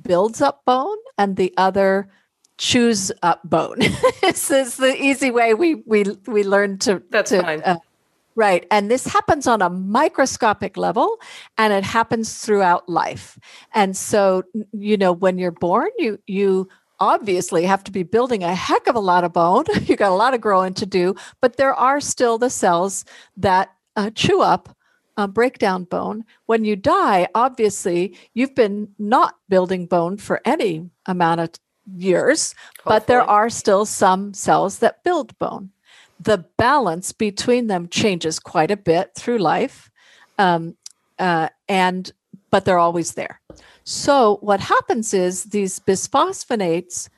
builds 0.00 0.40
up 0.40 0.64
bone 0.64 0.96
and 1.18 1.36
the 1.36 1.52
other 1.56 2.08
chews 2.58 3.12
up 3.22 3.40
bone. 3.44 3.78
this 4.22 4.50
is 4.50 4.76
the 4.76 4.94
easy 5.00 5.30
way 5.30 5.54
we 5.54 5.76
we 5.86 6.04
we 6.26 6.44
learn 6.44 6.78
to. 6.78 7.02
That's 7.10 7.30
to, 7.30 7.42
fine. 7.42 7.62
Uh, 7.62 7.78
right, 8.34 8.66
and 8.70 8.90
this 8.90 9.06
happens 9.06 9.46
on 9.46 9.62
a 9.62 9.70
microscopic 9.70 10.76
level, 10.76 11.18
and 11.58 11.72
it 11.72 11.84
happens 11.84 12.38
throughout 12.38 12.88
life. 12.88 13.38
And 13.74 13.96
so, 13.96 14.44
you 14.72 14.96
know, 14.96 15.12
when 15.12 15.38
you're 15.38 15.50
born, 15.50 15.88
you 15.98 16.18
you 16.26 16.68
obviously 17.00 17.64
have 17.64 17.82
to 17.82 17.90
be 17.90 18.04
building 18.04 18.44
a 18.44 18.54
heck 18.54 18.86
of 18.86 18.94
a 18.94 19.00
lot 19.00 19.24
of 19.24 19.32
bone. 19.32 19.64
you 19.82 19.96
got 19.96 20.12
a 20.12 20.14
lot 20.14 20.34
of 20.34 20.40
growing 20.40 20.74
to 20.74 20.86
do, 20.86 21.14
but 21.40 21.56
there 21.56 21.74
are 21.74 22.00
still 22.00 22.38
the 22.38 22.50
cells 22.50 23.04
that 23.36 23.72
uh, 23.96 24.10
chew 24.10 24.40
up 24.40 24.76
uh, 25.16 25.26
breakdown 25.26 25.84
bone. 25.84 26.24
When 26.46 26.64
you 26.64 26.76
die, 26.76 27.28
obviously, 27.34 28.16
you've 28.34 28.54
been 28.54 28.88
not 28.98 29.36
building 29.48 29.86
bone 29.86 30.16
for 30.16 30.40
any 30.44 30.88
amount 31.06 31.40
of 31.40 31.50
years, 31.86 32.54
Hopefully. 32.78 32.84
but 32.84 33.06
there 33.06 33.22
are 33.22 33.50
still 33.50 33.84
some 33.84 34.34
cells 34.34 34.78
that 34.78 35.02
build 35.04 35.36
bone. 35.38 35.70
The 36.20 36.44
balance 36.56 37.12
between 37.12 37.66
them 37.66 37.88
changes 37.88 38.38
quite 38.38 38.70
a 38.70 38.76
bit 38.76 39.14
through 39.14 39.38
life, 39.38 39.90
um, 40.38 40.76
uh, 41.18 41.48
and 41.68 42.10
but 42.50 42.64
they're 42.64 42.78
always 42.78 43.14
there. 43.14 43.40
So 43.84 44.38
what 44.40 44.60
happens 44.60 45.12
is 45.12 45.44
these 45.44 45.80
bisphosphonates 45.80 47.08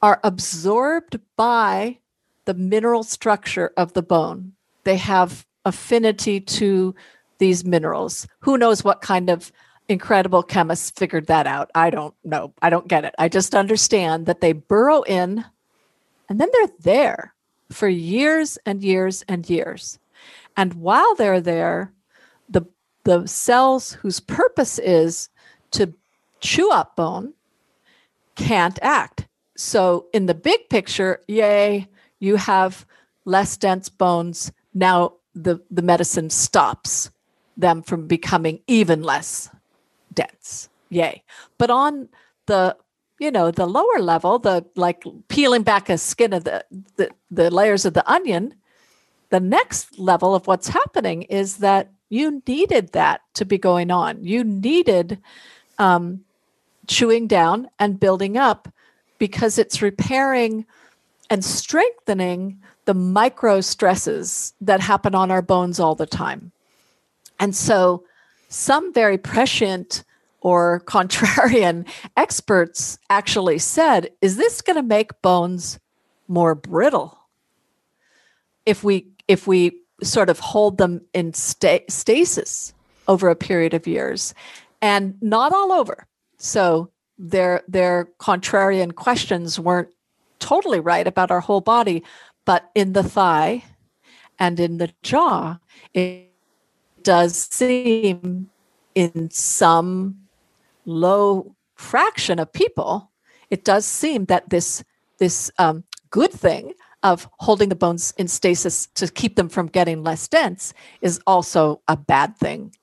are 0.00 0.20
absorbed 0.22 1.18
by 1.36 1.98
the 2.44 2.54
mineral 2.54 3.02
structure 3.02 3.72
of 3.76 3.92
the 3.92 4.02
bone. 4.02 4.52
They 4.84 4.96
have 4.96 5.46
affinity 5.64 6.40
to 6.40 6.94
these 7.38 7.64
minerals. 7.64 8.26
Who 8.40 8.56
knows 8.56 8.82
what 8.82 9.02
kind 9.02 9.28
of 9.28 9.52
incredible 9.88 10.42
chemists 10.42 10.90
figured 10.90 11.26
that 11.26 11.46
out. 11.46 11.70
I 11.74 11.90
don't 11.90 12.14
know. 12.24 12.52
I 12.62 12.70
don't 12.70 12.88
get 12.88 13.04
it. 13.04 13.14
I 13.18 13.28
just 13.28 13.54
understand 13.54 14.26
that 14.26 14.40
they 14.40 14.52
burrow 14.52 15.02
in 15.02 15.44
and 16.28 16.40
then 16.40 16.48
they're 16.52 16.76
there 16.80 17.34
for 17.70 17.88
years 17.88 18.58
and 18.66 18.82
years 18.82 19.24
and 19.28 19.48
years. 19.48 19.98
And 20.56 20.74
while 20.74 21.14
they're 21.14 21.40
there, 21.40 21.92
the 22.48 22.66
the 23.04 23.26
cells 23.26 23.92
whose 23.92 24.20
purpose 24.20 24.78
is 24.78 25.28
to 25.70 25.94
chew 26.40 26.70
up 26.70 26.96
bone 26.96 27.32
can't 28.34 28.78
act. 28.82 29.26
So, 29.56 30.06
in 30.12 30.26
the 30.26 30.34
big 30.34 30.68
picture, 30.68 31.20
yay, 31.26 31.88
you 32.20 32.36
have 32.36 32.86
less 33.24 33.56
dense 33.56 33.88
bones. 33.88 34.52
Now 34.74 35.14
the, 35.34 35.60
the 35.70 35.82
medicine 35.82 36.30
stops 36.30 37.10
them 37.56 37.82
from 37.82 38.06
becoming 38.06 38.60
even 38.66 39.02
less 39.02 39.50
dense. 40.18 40.68
Yay. 40.90 41.22
But 41.58 41.70
on 41.70 42.08
the 42.46 42.76
you 43.20 43.30
know 43.30 43.50
the 43.50 43.66
lower 43.66 43.98
level 44.00 44.38
the 44.38 44.64
like 44.74 45.04
peeling 45.28 45.62
back 45.62 45.88
a 45.88 45.98
skin 45.98 46.32
of 46.32 46.44
the, 46.44 46.64
the 46.96 47.10
the 47.30 47.50
layers 47.50 47.84
of 47.84 47.94
the 47.94 48.08
onion 48.10 48.54
the 49.30 49.40
next 49.40 49.98
level 49.98 50.34
of 50.34 50.46
what's 50.46 50.68
happening 50.68 51.22
is 51.22 51.58
that 51.58 51.90
you 52.08 52.40
needed 52.46 52.92
that 52.92 53.20
to 53.34 53.44
be 53.44 53.58
going 53.58 53.90
on 53.90 54.24
you 54.24 54.44
needed 54.44 55.18
um, 55.78 56.20
chewing 56.86 57.26
down 57.26 57.68
and 57.78 58.00
building 58.00 58.36
up 58.36 58.68
because 59.18 59.58
it's 59.58 59.82
repairing 59.82 60.64
and 61.30 61.44
strengthening 61.44 62.58
the 62.86 62.94
micro 62.94 63.60
stresses 63.60 64.54
that 64.60 64.80
happen 64.80 65.14
on 65.14 65.30
our 65.30 65.42
bones 65.42 65.78
all 65.78 65.94
the 65.94 66.06
time. 66.06 66.52
And 67.38 67.54
so, 67.54 68.04
some 68.48 68.94
very 68.94 69.18
prescient 69.18 70.04
or 70.40 70.82
contrarian 70.86 71.86
experts 72.16 72.98
actually 73.10 73.58
said, 73.58 74.10
is 74.20 74.36
this 74.36 74.60
going 74.62 74.76
to 74.76 74.82
make 74.82 75.20
bones 75.22 75.78
more 76.28 76.54
brittle? 76.54 77.18
If 78.66 78.84
we 78.84 79.06
if 79.26 79.46
we 79.46 79.80
sort 80.02 80.30
of 80.30 80.38
hold 80.38 80.78
them 80.78 81.00
in 81.12 81.32
sta- 81.32 81.84
stasis 81.88 82.72
over 83.08 83.28
a 83.28 83.36
period 83.36 83.74
of 83.74 83.86
years 83.86 84.34
and 84.80 85.20
not 85.20 85.52
all 85.52 85.72
over. 85.72 86.06
So 86.36 86.90
their 87.18 87.62
their 87.66 88.08
contrarian 88.20 88.94
questions 88.94 89.58
weren't 89.58 89.88
totally 90.38 90.78
right 90.78 91.06
about 91.06 91.30
our 91.30 91.40
whole 91.40 91.60
body, 91.60 92.04
but 92.44 92.70
in 92.74 92.92
the 92.92 93.02
thigh 93.02 93.64
and 94.38 94.60
in 94.60 94.78
the 94.78 94.92
jaw, 95.02 95.58
it 95.94 96.30
does 97.02 97.36
seem 97.36 98.50
in 98.94 99.30
some 99.30 100.27
low 100.88 101.54
fraction 101.76 102.38
of 102.38 102.52
people, 102.52 103.12
it 103.50 103.64
does 103.64 103.84
seem 103.84 104.24
that 104.26 104.50
this 104.50 104.82
this 105.18 105.50
um, 105.58 105.84
good 106.10 106.32
thing 106.32 106.72
of 107.02 107.28
holding 107.38 107.68
the 107.68 107.74
bones 107.76 108.12
in 108.18 108.26
stasis 108.28 108.86
to 108.94 109.08
keep 109.08 109.36
them 109.36 109.48
from 109.48 109.66
getting 109.66 110.02
less 110.02 110.26
dense 110.26 110.74
is 111.00 111.20
also 111.26 111.80
a 111.86 111.96
bad 111.96 112.36
thing. 112.36 112.74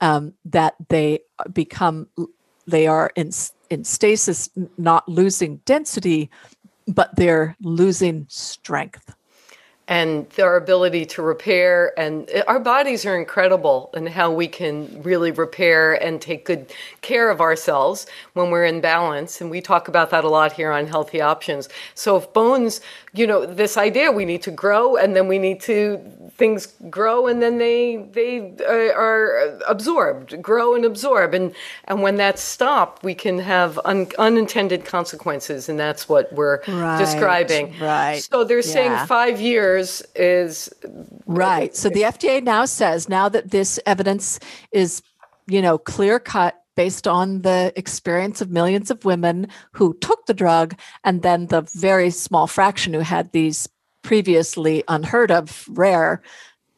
Um, 0.00 0.32
that 0.46 0.74
they 0.88 1.20
become 1.52 2.08
they 2.66 2.86
are 2.86 3.12
in 3.16 3.30
in 3.68 3.84
stasis, 3.84 4.48
not 4.78 5.08
losing 5.08 5.58
density, 5.66 6.30
but 6.88 7.14
they're 7.16 7.54
losing 7.60 8.26
strength 8.28 9.14
and 9.90 10.28
our 10.38 10.56
ability 10.56 11.04
to 11.04 11.20
repair 11.20 11.92
and 11.98 12.30
our 12.46 12.60
bodies 12.60 13.04
are 13.04 13.18
incredible 13.18 13.90
in 13.92 14.06
how 14.06 14.30
we 14.30 14.46
can 14.46 15.02
really 15.02 15.32
repair 15.32 16.00
and 16.00 16.22
take 16.22 16.44
good 16.44 16.72
care 17.02 17.28
of 17.28 17.40
ourselves 17.40 18.06
when 18.34 18.52
we're 18.52 18.64
in 18.64 18.80
balance 18.80 19.40
and 19.40 19.50
we 19.50 19.60
talk 19.60 19.88
about 19.88 20.10
that 20.10 20.22
a 20.22 20.28
lot 20.28 20.52
here 20.52 20.70
on 20.70 20.86
healthy 20.86 21.20
options. 21.20 21.68
So 21.96 22.16
if 22.16 22.32
bones 22.32 22.80
you 23.12 23.26
know 23.26 23.44
this 23.44 23.76
idea 23.76 24.12
we 24.12 24.24
need 24.24 24.42
to 24.42 24.52
grow 24.52 24.96
and 24.96 25.16
then 25.16 25.26
we 25.26 25.38
need 25.38 25.60
to 25.60 25.98
things 26.36 26.68
grow 26.88 27.26
and 27.26 27.42
then 27.42 27.58
they 27.58 27.96
they 28.12 28.54
uh, 28.60 28.96
are 28.96 29.58
absorbed 29.68 30.40
grow 30.40 30.76
and 30.76 30.84
absorb 30.84 31.34
and 31.34 31.52
and 31.86 32.00
when 32.02 32.14
that's 32.16 32.40
stopped 32.40 33.02
we 33.02 33.14
can 33.14 33.40
have 33.40 33.80
un, 33.84 34.06
unintended 34.18 34.84
consequences 34.84 35.68
and 35.68 35.80
that's 35.80 36.08
what 36.08 36.32
we're 36.32 36.60
right, 36.68 36.98
describing. 36.98 37.76
right. 37.80 38.22
So 38.22 38.44
they're 38.44 38.58
yeah. 38.58 38.74
saying 38.74 39.06
5 39.08 39.40
years 39.40 39.79
is 40.14 40.70
right. 41.26 41.74
So 41.74 41.88
the 41.88 42.02
FDA 42.02 42.42
now 42.42 42.64
says 42.64 43.08
now 43.08 43.28
that 43.28 43.50
this 43.50 43.78
evidence 43.86 44.38
is 44.72 45.02
you 45.46 45.62
know 45.62 45.78
clear 45.78 46.18
cut 46.18 46.56
based 46.76 47.06
on 47.06 47.42
the 47.42 47.72
experience 47.76 48.40
of 48.40 48.50
millions 48.50 48.90
of 48.90 49.04
women 49.04 49.48
who 49.72 49.94
took 50.00 50.26
the 50.26 50.34
drug 50.34 50.78
and 51.04 51.22
then 51.22 51.46
the 51.46 51.62
very 51.74 52.10
small 52.10 52.46
fraction 52.46 52.94
who 52.94 53.00
had 53.00 53.32
these 53.32 53.68
previously 54.02 54.82
unheard 54.88 55.30
of 55.30 55.66
rare 55.68 56.22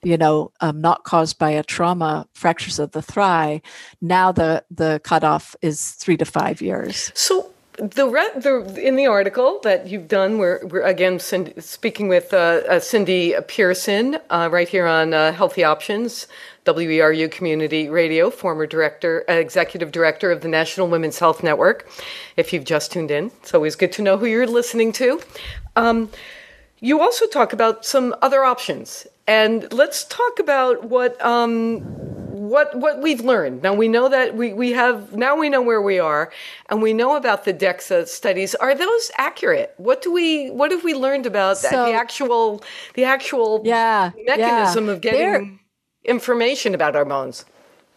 you 0.02 0.16
know 0.16 0.50
um, 0.60 0.80
not 0.80 1.04
caused 1.04 1.38
by 1.38 1.50
a 1.50 1.62
trauma 1.62 2.26
fractures 2.34 2.78
of 2.78 2.90
the 2.92 3.02
thigh 3.02 3.60
now 4.00 4.32
the 4.32 4.64
the 4.70 5.00
cutoff 5.04 5.54
is 5.62 5.92
three 5.92 6.16
to 6.16 6.24
five 6.24 6.60
years. 6.60 7.12
So 7.14 7.52
the, 7.82 8.06
the 8.36 8.80
in 8.80 8.94
the 8.94 9.06
article 9.06 9.58
that 9.64 9.88
you've 9.88 10.06
done, 10.06 10.38
we're, 10.38 10.64
we're 10.66 10.82
again 10.82 11.18
Cindy, 11.18 11.60
speaking 11.60 12.06
with 12.06 12.32
uh, 12.32 12.60
uh, 12.68 12.80
Cindy 12.80 13.34
Pearson 13.48 14.18
uh, 14.30 14.48
right 14.52 14.68
here 14.68 14.86
on 14.86 15.12
uh, 15.12 15.32
Healthy 15.32 15.64
Options, 15.64 16.28
WERU 16.64 17.28
Community 17.32 17.88
Radio, 17.88 18.30
former 18.30 18.66
director, 18.66 19.24
uh, 19.28 19.32
executive 19.32 19.90
director 19.90 20.30
of 20.30 20.42
the 20.42 20.48
National 20.48 20.86
Women's 20.86 21.18
Health 21.18 21.42
Network. 21.42 21.90
If 22.36 22.52
you've 22.52 22.64
just 22.64 22.92
tuned 22.92 23.10
in, 23.10 23.32
it's 23.42 23.52
always 23.52 23.74
good 23.74 23.90
to 23.92 24.02
know 24.02 24.16
who 24.16 24.26
you're 24.26 24.46
listening 24.46 24.92
to. 24.92 25.20
Um, 25.74 26.08
you 26.78 27.00
also 27.00 27.26
talk 27.26 27.52
about 27.52 27.84
some 27.84 28.14
other 28.22 28.44
options, 28.44 29.08
and 29.26 29.72
let's 29.72 30.04
talk 30.04 30.38
about 30.38 30.84
what. 30.84 31.20
Um, 31.24 32.21
what 32.52 32.74
what 32.74 33.00
we've 33.00 33.22
learned. 33.22 33.62
Now 33.62 33.72
we 33.72 33.88
know 33.88 34.10
that 34.10 34.36
we, 34.36 34.52
we 34.52 34.72
have 34.72 35.16
now 35.16 35.34
we 35.34 35.48
know 35.48 35.62
where 35.62 35.80
we 35.80 35.98
are 35.98 36.30
and 36.68 36.82
we 36.82 36.92
know 36.92 37.16
about 37.16 37.44
the 37.44 37.54
DEXA 37.54 38.06
studies. 38.06 38.54
Are 38.56 38.74
those 38.74 39.10
accurate? 39.16 39.72
What 39.78 40.02
do 40.02 40.12
we 40.12 40.50
what 40.50 40.70
have 40.70 40.84
we 40.84 40.92
learned 40.94 41.24
about 41.24 41.56
so, 41.56 41.86
the 41.86 41.92
actual 41.92 42.62
the 42.94 43.04
actual 43.04 43.62
yeah, 43.64 44.10
mechanism 44.26 44.86
yeah. 44.86 44.92
of 44.92 45.00
getting 45.00 45.20
They're, 45.20 45.58
information 46.04 46.74
about 46.74 46.94
our 46.94 47.06
bones? 47.06 47.46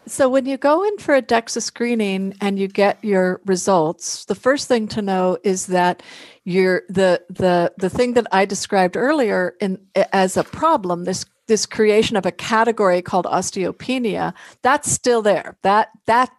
So 0.08 0.30
when 0.30 0.46
you 0.46 0.56
go 0.58 0.84
in 0.84 0.98
for 1.00 1.16
a 1.16 1.22
DEXA 1.22 1.62
screening 1.62 2.36
and 2.40 2.60
you 2.60 2.68
get 2.68 3.04
your 3.04 3.42
results, 3.46 4.26
the 4.26 4.36
first 4.36 4.68
thing 4.68 4.88
to 4.90 5.02
know 5.02 5.38
is 5.44 5.66
that 5.66 6.02
you're 6.46 6.84
the 6.88 7.22
the 7.30 7.74
the 7.78 7.90
thing 7.90 8.14
that 8.14 8.28
I 8.32 8.46
described 8.46 8.96
earlier 8.96 9.56
in 9.60 9.80
as 10.14 10.38
a 10.38 10.44
problem, 10.46 11.04
this 11.04 11.26
this 11.48 11.66
creation 11.66 12.18
of 12.18 12.26
a 12.26 12.32
category 12.32 13.02
called 13.02 13.26
osteopenia 13.26 14.34
that's 14.62 14.92
still 14.92 15.22
there. 15.22 15.58
That 15.62 15.90
that 16.06 16.32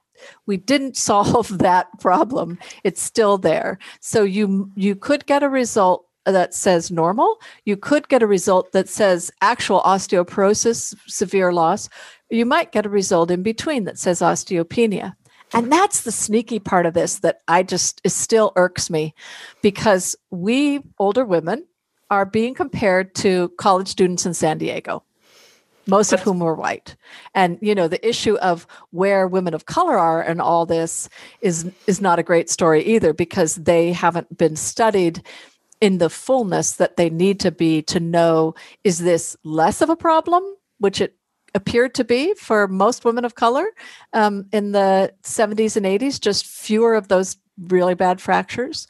we 0.47 0.57
didn't 0.57 0.97
solve 1.11 1.59
that 1.59 1.87
problem. 2.01 2.59
It's 2.85 3.03
still 3.03 3.39
there. 3.39 3.79
So 4.01 4.23
you 4.23 4.71
you 4.75 4.95
could 4.95 5.27
get 5.27 5.43
a 5.43 5.49
result 5.49 6.07
that 6.25 6.55
says 6.55 6.91
normal. 6.91 7.41
You 7.65 7.77
could 7.77 8.09
get 8.09 8.23
a 8.23 8.27
result 8.27 8.73
that 8.73 8.89
says 8.89 9.31
actual 9.41 9.81
osteoporosis 9.83 10.95
severe 11.07 11.53
loss. 11.53 11.89
You 12.31 12.45
might 12.45 12.73
get 12.73 12.85
a 12.85 12.91
result 12.91 13.31
in 13.31 13.43
between 13.43 13.85
that 13.85 13.99
says 13.99 14.21
osteopenia. 14.21 15.15
And 15.55 15.71
that's 15.71 16.03
the 16.03 16.11
sneaky 16.11 16.59
part 16.59 16.87
of 16.87 16.95
this 16.95 17.21
that 17.21 17.41
i 17.47 17.63
just 17.63 18.01
it 18.05 18.11
still 18.11 18.53
irks 18.57 18.91
me 18.91 19.15
because 19.63 20.17
we 20.31 20.81
older 20.99 21.25
women 21.25 21.65
are 22.11 22.25
being 22.25 22.55
compared 22.55 23.15
to 23.17 23.49
college 23.59 23.89
students 23.89 24.27
in 24.27 24.35
San 24.35 24.59
Diego, 24.59 25.03
most 25.87 26.13
of 26.13 26.21
whom 26.21 26.39
were 26.39 26.55
white. 26.55 26.97
And 27.35 27.59
you 27.61 27.75
know, 27.75 27.89
the 27.89 28.07
issue 28.07 28.37
of 28.37 28.67
where 28.91 29.27
women 29.27 29.55
of 29.55 29.67
color 29.67 29.99
are 29.99 30.23
and 30.23 30.41
all 30.41 30.67
this 30.67 31.09
is 31.41 31.71
is 31.87 32.01
not 32.01 32.19
a 32.19 32.25
great 32.25 32.51
story 32.51 32.83
either 32.85 33.13
because 33.13 33.57
they 33.57 33.93
haven't 33.93 34.37
been 34.37 34.57
studied 34.57 35.23
in 35.81 35.99
the 35.99 36.11
fullness 36.11 36.73
that 36.73 36.97
they 36.97 37.11
need 37.11 37.41
to 37.41 37.51
be 37.51 37.83
to 37.83 38.01
know 38.01 38.55
is 38.83 38.99
this 38.99 39.37
less 39.45 39.83
of 39.83 39.91
a 39.91 39.97
problem, 39.97 40.43
which 40.79 41.01
it 41.01 41.17
appeared 41.55 41.95
to 41.95 42.05
be 42.05 42.35
for 42.35 42.69
most 42.69 43.05
women 43.05 43.25
of 43.25 43.35
color 43.35 43.67
um, 44.13 44.47
in 44.53 44.73
the 44.73 45.13
70s 45.23 45.77
and 45.77 45.87
80s, 45.87 46.21
just 46.21 46.47
fewer 46.47 46.95
of 46.95 47.09
those 47.09 47.37
really 47.59 47.95
bad 47.95 48.21
fractures. 48.21 48.87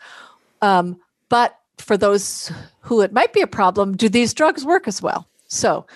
Um, 0.63 0.99
but 1.29 1.59
for 1.79 1.97
those 1.97 2.53
who 2.81 3.01
it 3.01 3.13
might 3.13 3.33
be 3.33 3.41
a 3.41 3.47
problem, 3.47 3.97
do 3.97 4.09
these 4.09 4.35
drugs 4.35 4.65
work 4.65 4.89
as 4.89 5.03
well? 5.03 5.29
So 5.49 5.87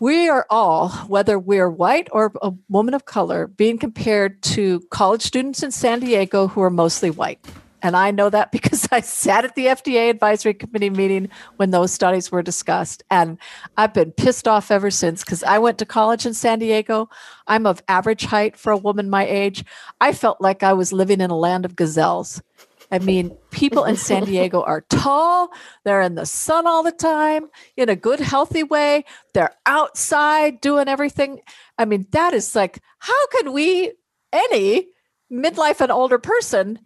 we 0.00 0.28
are 0.28 0.46
all, 0.48 0.88
whether 1.08 1.38
we're 1.38 1.68
white 1.68 2.08
or 2.10 2.32
a 2.40 2.52
woman 2.68 2.94
of 2.94 3.04
color, 3.04 3.46
being 3.46 3.78
compared 3.78 4.42
to 4.42 4.80
college 4.90 5.22
students 5.22 5.62
in 5.62 5.70
San 5.70 6.00
Diego 6.00 6.48
who 6.48 6.62
are 6.62 6.70
mostly 6.70 7.10
white. 7.10 7.38
And 7.82 7.96
I 7.96 8.10
know 8.10 8.30
that 8.30 8.52
because 8.52 8.88
I 8.90 9.00
sat 9.00 9.44
at 9.44 9.54
the 9.54 9.66
FDA 9.66 10.10
advisory 10.10 10.54
committee 10.54 10.90
meeting 10.90 11.28
when 11.56 11.70
those 11.70 11.92
studies 11.92 12.32
were 12.32 12.42
discussed. 12.42 13.02
And 13.10 13.38
I've 13.76 13.94
been 13.94 14.12
pissed 14.12 14.48
off 14.48 14.70
ever 14.70 14.90
since 14.90 15.22
because 15.22 15.42
I 15.42 15.58
went 15.58 15.78
to 15.78 15.86
college 15.86 16.26
in 16.26 16.34
San 16.34 16.58
Diego. 16.58 17.08
I'm 17.46 17.66
of 17.66 17.82
average 17.88 18.24
height 18.24 18.56
for 18.56 18.72
a 18.72 18.78
woman 18.78 19.10
my 19.10 19.26
age. 19.26 19.64
I 20.00 20.12
felt 20.12 20.40
like 20.40 20.62
I 20.62 20.72
was 20.72 20.92
living 20.92 21.20
in 21.20 21.30
a 21.30 21.36
land 21.36 21.64
of 21.64 21.76
gazelles. 21.76 22.42
I 22.90 22.98
mean, 22.98 23.36
people 23.50 23.84
in 23.84 23.96
San 23.96 24.24
Diego 24.24 24.62
are 24.62 24.80
tall, 24.88 25.50
they're 25.84 26.00
in 26.00 26.16
the 26.16 26.26
sun 26.26 26.66
all 26.66 26.82
the 26.82 26.92
time 26.92 27.48
in 27.76 27.88
a 27.88 27.96
good, 27.96 28.20
healthy 28.20 28.62
way. 28.64 29.04
They're 29.32 29.54
outside 29.64 30.60
doing 30.60 30.88
everything. 30.88 31.40
I 31.78 31.84
mean, 31.84 32.06
that 32.10 32.34
is 32.34 32.56
like, 32.56 32.80
how 32.98 33.26
can 33.28 33.52
we, 33.52 33.92
any, 34.32 34.88
midlife 35.30 35.80
and 35.80 35.92
older 35.92 36.18
person 36.18 36.78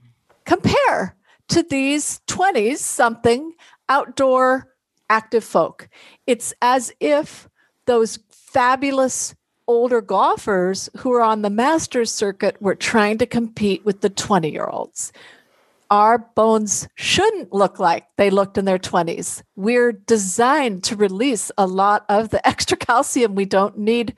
compare 0.45 1.17
to 1.49 1.62
these 1.62 2.21
20s 2.29 2.79
something 2.79 3.53
outdoor 3.88 4.75
active 5.11 5.45
folk. 5.45 5.88
It's 6.27 6.55
as 6.62 6.93
if 7.01 7.49
those 7.87 8.19
fabulous 8.31 9.35
older 9.67 10.01
golfers 10.01 10.90
who 10.99 11.12
are 11.12 11.23
on 11.23 11.43
the 11.43 11.51
masters 11.51 12.11
circuit 12.11 12.61
were 12.61 12.75
trying 12.75 13.19
to 13.19 13.27
compete 13.27 13.85
with 13.85 14.01
the 14.01 14.11
20 14.11 14.51
year 14.51 14.67
olds. 14.67 15.12
Our 15.90 16.18
bones 16.18 16.88
shouldn't 16.94 17.53
look 17.53 17.79
like 17.79 18.07
they 18.16 18.31
looked 18.31 18.59
in 18.59 18.64
their 18.64 18.79
20s. 18.79 19.42
We're 19.57 19.92
designed 19.92 20.83
to 20.85 20.97
release 20.97 21.51
a 21.59 21.66
lot 21.66 22.05
of 22.09 22.31
the 22.31 22.47
extra 22.49 22.77
calcium 22.77 23.35
we 23.35 23.44
don't 23.44 23.79
need 23.79 24.14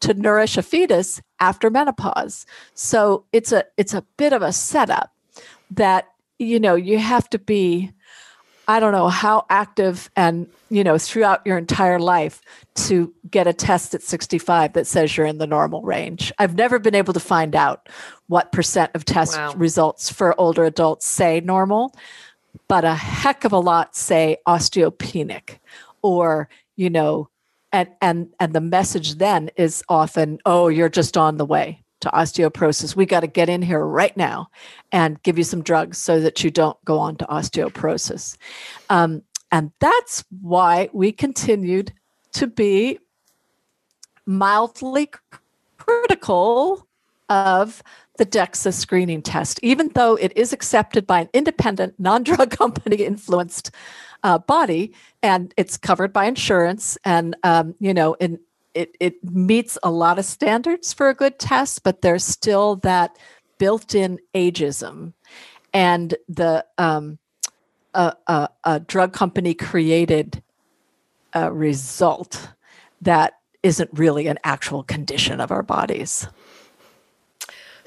to 0.00 0.14
nourish 0.14 0.56
a 0.56 0.62
fetus 0.62 1.20
after 1.40 1.70
menopause. 1.70 2.46
So 2.74 3.24
it's 3.32 3.52
a 3.52 3.64
it's 3.76 3.94
a 3.94 4.04
bit 4.16 4.32
of 4.32 4.42
a 4.42 4.52
setup 4.52 5.12
that 5.72 6.08
you 6.38 6.60
know 6.60 6.76
you 6.76 6.98
have 6.98 7.28
to 7.30 7.38
be 7.38 7.92
I 8.68 8.80
don't 8.80 8.92
know 8.92 9.08
how 9.08 9.46
active 9.48 10.10
and, 10.14 10.46
you 10.68 10.84
know, 10.84 10.98
throughout 10.98 11.40
your 11.46 11.56
entire 11.56 11.98
life 11.98 12.42
to 12.74 13.14
get 13.30 13.46
a 13.46 13.54
test 13.54 13.94
at 13.94 14.02
65 14.02 14.74
that 14.74 14.86
says 14.86 15.16
you're 15.16 15.24
in 15.24 15.38
the 15.38 15.46
normal 15.46 15.80
range. 15.80 16.30
I've 16.38 16.54
never 16.54 16.78
been 16.78 16.94
able 16.94 17.14
to 17.14 17.20
find 17.20 17.56
out 17.56 17.88
what 18.28 18.52
percent 18.52 18.90
of 18.94 19.04
test 19.04 19.36
wow. 19.36 19.52
results 19.54 20.10
for 20.10 20.38
older 20.40 20.64
adults 20.64 21.06
say 21.06 21.40
normal, 21.40 21.94
but 22.68 22.84
a 22.84 22.94
heck 22.94 23.44
of 23.44 23.52
a 23.52 23.58
lot 23.58 23.96
say 23.96 24.36
osteopenic 24.46 25.58
or, 26.02 26.48
you 26.76 26.90
know, 26.90 27.28
and 27.72 27.88
and 28.00 28.28
and 28.40 28.54
the 28.54 28.60
message 28.60 29.16
then 29.16 29.50
is 29.56 29.82
often, 29.88 30.38
oh, 30.46 30.68
you're 30.68 30.88
just 30.88 31.16
on 31.16 31.36
the 31.36 31.44
way 31.44 31.82
to 32.00 32.08
osteoporosis. 32.10 32.94
We 32.94 33.06
got 33.06 33.20
to 33.20 33.26
get 33.26 33.48
in 33.48 33.60
here 33.62 33.84
right 33.84 34.16
now 34.16 34.48
and 34.92 35.22
give 35.22 35.36
you 35.36 35.44
some 35.44 35.62
drugs 35.62 35.98
so 35.98 36.20
that 36.20 36.44
you 36.44 36.50
don't 36.50 36.82
go 36.84 36.98
on 36.98 37.16
to 37.16 37.26
osteoporosis. 37.26 38.36
Um, 38.88 39.22
and 39.50 39.72
that's 39.80 40.24
why 40.40 40.90
we 40.92 41.12
continued 41.12 41.92
to 42.32 42.46
be 42.46 42.98
mildly 44.26 45.10
critical 45.78 46.86
of 47.28 47.82
the 48.18 48.26
DEXA 48.26 48.74
screening 48.74 49.22
test, 49.22 49.58
even 49.62 49.88
though 49.94 50.16
it 50.16 50.32
is 50.36 50.52
accepted 50.52 51.06
by 51.06 51.20
an 51.20 51.28
independent, 51.32 51.94
non 51.98 52.22
drug 52.22 52.50
company 52.56 52.96
influenced 52.96 53.70
uh, 54.22 54.38
body 54.38 54.92
and 55.22 55.54
it's 55.56 55.76
covered 55.76 56.12
by 56.12 56.26
insurance. 56.26 56.98
And, 57.04 57.36
um, 57.44 57.74
you 57.80 57.94
know, 57.94 58.14
in, 58.14 58.38
it, 58.74 58.96
it 59.00 59.24
meets 59.24 59.78
a 59.82 59.90
lot 59.90 60.18
of 60.18 60.24
standards 60.24 60.92
for 60.92 61.08
a 61.08 61.14
good 61.14 61.38
test, 61.38 61.82
but 61.82 62.02
there's 62.02 62.24
still 62.24 62.76
that 62.76 63.16
built-in 63.58 64.18
ageism, 64.34 65.12
and 65.74 66.14
the 66.28 66.64
um, 66.78 67.18
a, 67.94 68.14
a, 68.26 68.48
a 68.64 68.80
drug 68.80 69.12
company 69.12 69.54
created 69.54 70.42
a 71.32 71.52
result 71.52 72.50
that 73.00 73.34
isn't 73.62 73.90
really 73.92 74.28
an 74.28 74.38
actual 74.44 74.82
condition 74.84 75.40
of 75.40 75.50
our 75.50 75.62
bodies. 75.62 76.28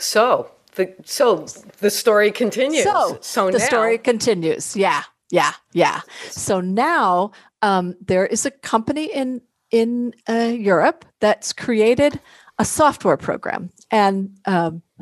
So 0.02 0.52
the 0.76 0.94
so 1.06 1.46
the 1.80 1.90
story 1.90 2.32
continues. 2.32 2.84
So, 2.84 3.18
so 3.22 3.52
the 3.52 3.60
now. 3.60 3.66
story 3.66 3.98
continues. 3.98 4.76
Yeah, 4.76 5.04
yeah, 5.30 5.54
yeah. 5.74 6.02
So 6.30 6.60
now 6.60 7.32
um, 7.62 7.96
there 8.02 8.26
is 8.26 8.46
a 8.46 8.52
company 8.52 9.06
in 9.06 9.42
in 9.70 10.14
uh, 10.28 10.54
Europe 10.58 11.06
that's 11.20 11.54
created 11.54 12.20
a 12.62 12.66
software 12.66 13.18
program. 13.18 13.72
And 13.90 14.38
um, 14.46 14.84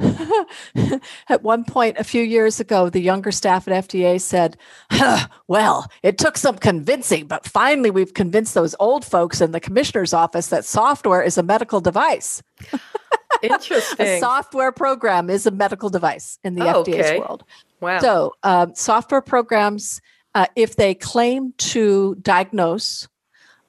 at 1.29 1.43
one 1.43 1.65
point 1.65 1.97
a 1.97 2.05
few 2.05 2.23
years 2.23 2.59
ago, 2.59 2.89
the 2.89 3.01
younger 3.01 3.31
staff 3.31 3.67
at 3.67 3.87
FDA 3.87 4.19
said, 4.21 4.57
huh, 4.91 5.27
Well, 5.47 5.91
it 6.01 6.17
took 6.17 6.37
some 6.37 6.57
convincing, 6.57 7.27
but 7.27 7.45
finally 7.45 7.91
we've 7.91 8.13
convinced 8.13 8.53
those 8.53 8.75
old 8.79 9.03
folks 9.03 9.41
in 9.41 9.51
the 9.51 9.59
commissioner's 9.59 10.13
office 10.13 10.47
that 10.47 10.63
software 10.63 11.21
is 11.21 11.37
a 11.37 11.43
medical 11.43 11.81
device. 11.81 12.41
Interesting. 13.43 14.05
a 14.05 14.19
software 14.19 14.71
program 14.71 15.29
is 15.29 15.45
a 15.45 15.51
medical 15.51 15.89
device 15.89 16.39
in 16.43 16.55
the 16.55 16.67
oh, 16.67 16.83
FDA's 16.83 17.07
okay. 17.07 17.19
world. 17.19 17.43
Wow. 17.81 17.99
So, 17.99 18.33
um, 18.43 18.75
software 18.75 19.21
programs, 19.21 20.01
uh, 20.35 20.47
if 20.55 20.75
they 20.75 20.93
claim 20.93 21.53
to 21.57 22.15
diagnose 22.21 23.07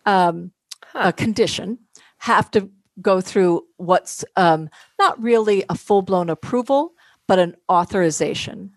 um, 0.07 0.53
huh. 0.85 1.09
a 1.09 1.13
condition 1.13 1.79
have 2.19 2.51
to 2.51 2.71
go 3.01 3.21
through 3.21 3.65
what's 3.77 4.25
um, 4.37 4.69
not 4.99 5.21
really 5.23 5.65
a 5.69 5.75
full 5.75 6.03
blown 6.03 6.29
approval, 6.29 6.93
but 7.27 7.39
an 7.39 7.57
authorization. 7.71 8.73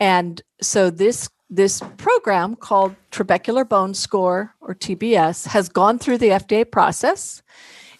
And 0.00 0.42
so 0.60 0.90
this 0.90 1.28
this 1.50 1.82
program 1.96 2.56
called 2.56 2.94
Trabecular 3.10 3.66
Bone 3.66 3.94
Score 3.94 4.54
or 4.60 4.74
TBS 4.74 5.46
has 5.46 5.68
gone 5.68 5.98
through 5.98 6.18
the 6.18 6.28
FDA 6.28 6.70
process. 6.70 7.42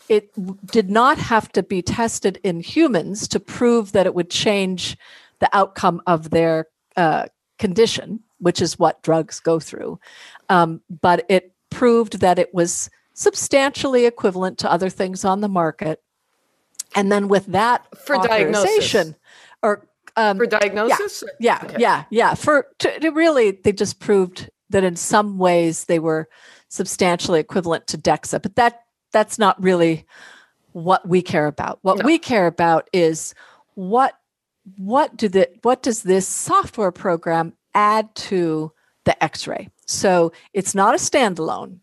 It 0.09 0.31
did 0.67 0.91
not 0.91 1.19
have 1.19 1.51
to 1.53 1.63
be 1.63 1.83
tested 1.83 2.41
in 2.43 2.61
humans 2.61 3.29
to 3.29 3.41
prove 3.41 3.93
that 3.93 4.07
it 4.07 4.15
would 4.15 4.31
change 4.31 4.97
the 5.39 5.55
outcome 5.57 6.03
of 6.07 6.31
their 6.31 6.67
uh, 6.97 7.27
condition, 7.59 8.21
which 8.39 8.63
is 8.63 8.79
what 8.79 9.03
drugs 9.03 9.41
go 9.41 9.61
through. 9.61 10.01
Um, 10.49 10.81
but 10.89 11.27
it 11.29 11.53
proved 11.71 12.21
that 12.21 12.39
it 12.39 12.55
was 12.55 12.91
substantially 13.15 14.07
equivalent 14.07 14.59
to 14.59 14.71
other 14.71 14.89
things 14.89 15.25
on 15.25 15.41
the 15.41 15.49
market. 15.49 16.03
And 16.95 17.13
then 17.13 17.29
with 17.29 17.47
that 17.47 17.87
for 17.99 18.17
diagnosis 18.17 19.15
or 19.63 19.87
um, 20.17 20.39
for 20.39 20.47
diagnosis, 20.47 21.23
yeah, 21.39 21.59
yeah, 21.61 21.69
okay. 21.69 21.77
yeah, 21.79 22.05
yeah. 22.11 22.35
For 22.35 22.67
to, 22.79 22.99
to 23.01 23.11
really, 23.11 23.51
they 23.51 23.73
just 23.73 24.01
proved 24.01 24.51
that 24.71 24.85
in 24.85 24.97
some 24.97 25.39
ways 25.39 25.85
they 25.85 25.99
were 25.99 26.29
substantially 26.69 27.41
equivalent 27.41 27.87
to 27.89 27.99
DEXA, 27.99 28.43
but 28.43 28.57
that 28.57 28.83
that's 29.13 29.39
not 29.39 29.61
really 29.63 30.07
what 30.73 31.07
we 31.07 31.23
care 31.23 31.47
about. 31.47 31.79
What 31.83 31.99
no. 31.99 32.05
we 32.05 32.19
care 32.19 32.47
about 32.47 32.89
is 32.93 33.35
what 33.75 34.15
what 34.77 35.17
do 35.17 35.29
the 35.29 35.49
what 35.63 35.83
does 35.83 36.03
this 36.03 36.29
software 36.29 36.93
program 36.93 37.55
add 37.75 38.15
to 38.15 38.73
the 39.05 39.23
X-ray? 39.23 39.71
So 39.87 40.33
it's 40.53 40.75
not 40.75 40.95
a 40.95 40.99
standalone. 40.99 41.79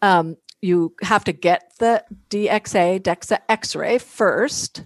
Um, 0.00 0.36
you 0.62 0.94
have 1.02 1.24
to 1.24 1.32
get 1.32 1.72
the 1.78 2.04
DXA, 2.28 3.00
DEXA 3.00 3.40
x 3.48 3.74
ray 3.74 3.98
first. 3.98 4.84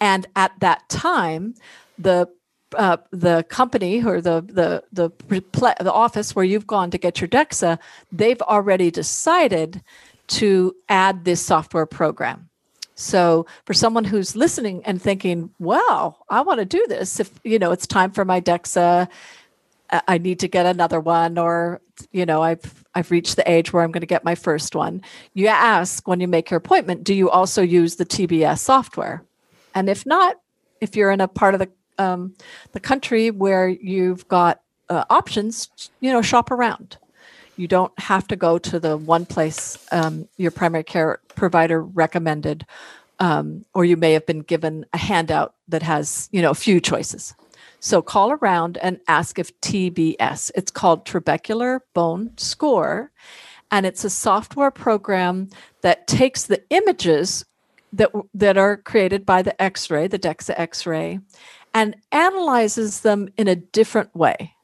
And 0.00 0.26
at 0.36 0.52
that 0.60 0.88
time, 0.88 1.54
the 1.98 2.28
uh, 2.76 2.98
the 3.10 3.44
company 3.48 4.02
or 4.04 4.20
the 4.20 4.42
the 4.42 4.84
the 4.92 5.10
the 5.28 5.92
office 5.92 6.36
where 6.36 6.44
you've 6.44 6.66
gone 6.66 6.90
to 6.92 6.98
get 6.98 7.20
your 7.20 7.28
DEXA, 7.28 7.78
they've 8.12 8.40
already 8.42 8.90
decided 8.90 9.82
to 10.30 10.74
add 10.88 11.24
this 11.24 11.40
software 11.40 11.86
program. 11.86 12.48
So 12.94 13.46
for 13.64 13.72
someone 13.72 14.04
who's 14.04 14.36
listening 14.36 14.84
and 14.84 15.00
thinking, 15.00 15.50
"Wow, 15.58 16.16
I 16.28 16.42
want 16.42 16.60
to 16.60 16.66
do 16.66 16.84
this," 16.88 17.20
if 17.20 17.30
you 17.44 17.58
know 17.58 17.72
it's 17.72 17.86
time 17.86 18.10
for 18.10 18.24
my 18.24 18.40
DEXA, 18.40 19.08
I 19.90 20.18
need 20.18 20.40
to 20.40 20.48
get 20.48 20.66
another 20.66 21.00
one, 21.00 21.38
or 21.38 21.80
you 22.12 22.26
know, 22.26 22.42
I've 22.42 22.84
I've 22.94 23.10
reached 23.10 23.36
the 23.36 23.50
age 23.50 23.72
where 23.72 23.82
I'm 23.82 23.90
going 23.90 24.00
to 24.02 24.06
get 24.06 24.24
my 24.24 24.34
first 24.34 24.74
one. 24.74 25.02
You 25.34 25.48
ask 25.48 26.06
when 26.06 26.20
you 26.20 26.28
make 26.28 26.50
your 26.50 26.58
appointment, 26.58 27.04
do 27.04 27.14
you 27.14 27.30
also 27.30 27.62
use 27.62 27.96
the 27.96 28.06
TBS 28.06 28.58
software? 28.58 29.22
And 29.74 29.88
if 29.88 30.06
not, 30.06 30.36
if 30.80 30.96
you're 30.96 31.10
in 31.10 31.20
a 31.20 31.28
part 31.28 31.54
of 31.54 31.60
the 31.60 31.68
um, 31.98 32.34
the 32.72 32.80
country 32.80 33.30
where 33.30 33.68
you've 33.68 34.26
got 34.28 34.60
uh, 34.88 35.04
options, 35.10 35.68
you 36.00 36.12
know, 36.12 36.22
shop 36.22 36.50
around. 36.50 36.96
You 37.60 37.68
don't 37.68 37.92
have 37.98 38.26
to 38.28 38.36
go 38.36 38.56
to 38.56 38.80
the 38.80 38.96
one 38.96 39.26
place 39.26 39.76
um, 39.92 40.26
your 40.38 40.50
primary 40.50 40.82
care 40.82 41.20
provider 41.34 41.82
recommended, 41.82 42.64
um, 43.18 43.66
or 43.74 43.84
you 43.84 43.98
may 43.98 44.14
have 44.14 44.24
been 44.24 44.40
given 44.40 44.86
a 44.94 44.96
handout 44.96 45.54
that 45.68 45.82
has, 45.82 46.30
you 46.32 46.40
know, 46.40 46.52
a 46.52 46.54
few 46.54 46.80
choices. 46.80 47.34
So 47.78 48.00
call 48.00 48.32
around 48.32 48.78
and 48.78 48.98
ask 49.08 49.38
if 49.38 49.60
TBS. 49.60 50.50
It's 50.54 50.70
called 50.70 51.04
Trabecular 51.04 51.80
Bone 51.92 52.30
Score, 52.38 53.12
and 53.70 53.84
it's 53.84 54.04
a 54.04 54.10
software 54.10 54.70
program 54.70 55.50
that 55.82 56.06
takes 56.06 56.44
the 56.44 56.62
images 56.70 57.44
that 57.92 58.10
that 58.32 58.56
are 58.56 58.78
created 58.78 59.26
by 59.26 59.42
the 59.42 59.60
X-ray, 59.60 60.06
the 60.06 60.18
DEXA 60.18 60.54
X-ray, 60.56 61.20
and 61.74 61.94
analyzes 62.10 63.02
them 63.02 63.28
in 63.36 63.48
a 63.48 63.56
different 63.56 64.16
way. 64.16 64.54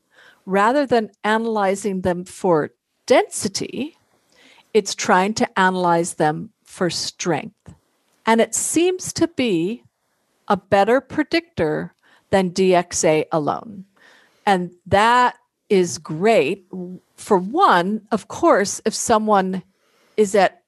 Rather 0.46 0.86
than 0.86 1.10
analyzing 1.24 2.00
them 2.00 2.24
for 2.24 2.70
density, 3.06 3.96
it's 4.74 4.94
trying 4.94 5.34
to 5.34 5.58
analyze 5.58 6.14
them 6.14 6.50
for 6.64 6.90
strength. 6.90 7.74
And 8.26 8.40
it 8.40 8.54
seems 8.54 9.12
to 9.14 9.28
be 9.28 9.84
a 10.48 10.56
better 10.56 11.00
predictor 11.00 11.94
than 12.30 12.50
DXA 12.50 13.26
alone. 13.32 13.84
And 14.44 14.72
that 14.86 15.36
is 15.68 15.98
great. 15.98 16.66
For 17.16 17.38
one, 17.38 18.02
of 18.12 18.28
course, 18.28 18.80
if 18.84 18.94
someone 18.94 19.62
is 20.16 20.34
at, 20.34 20.62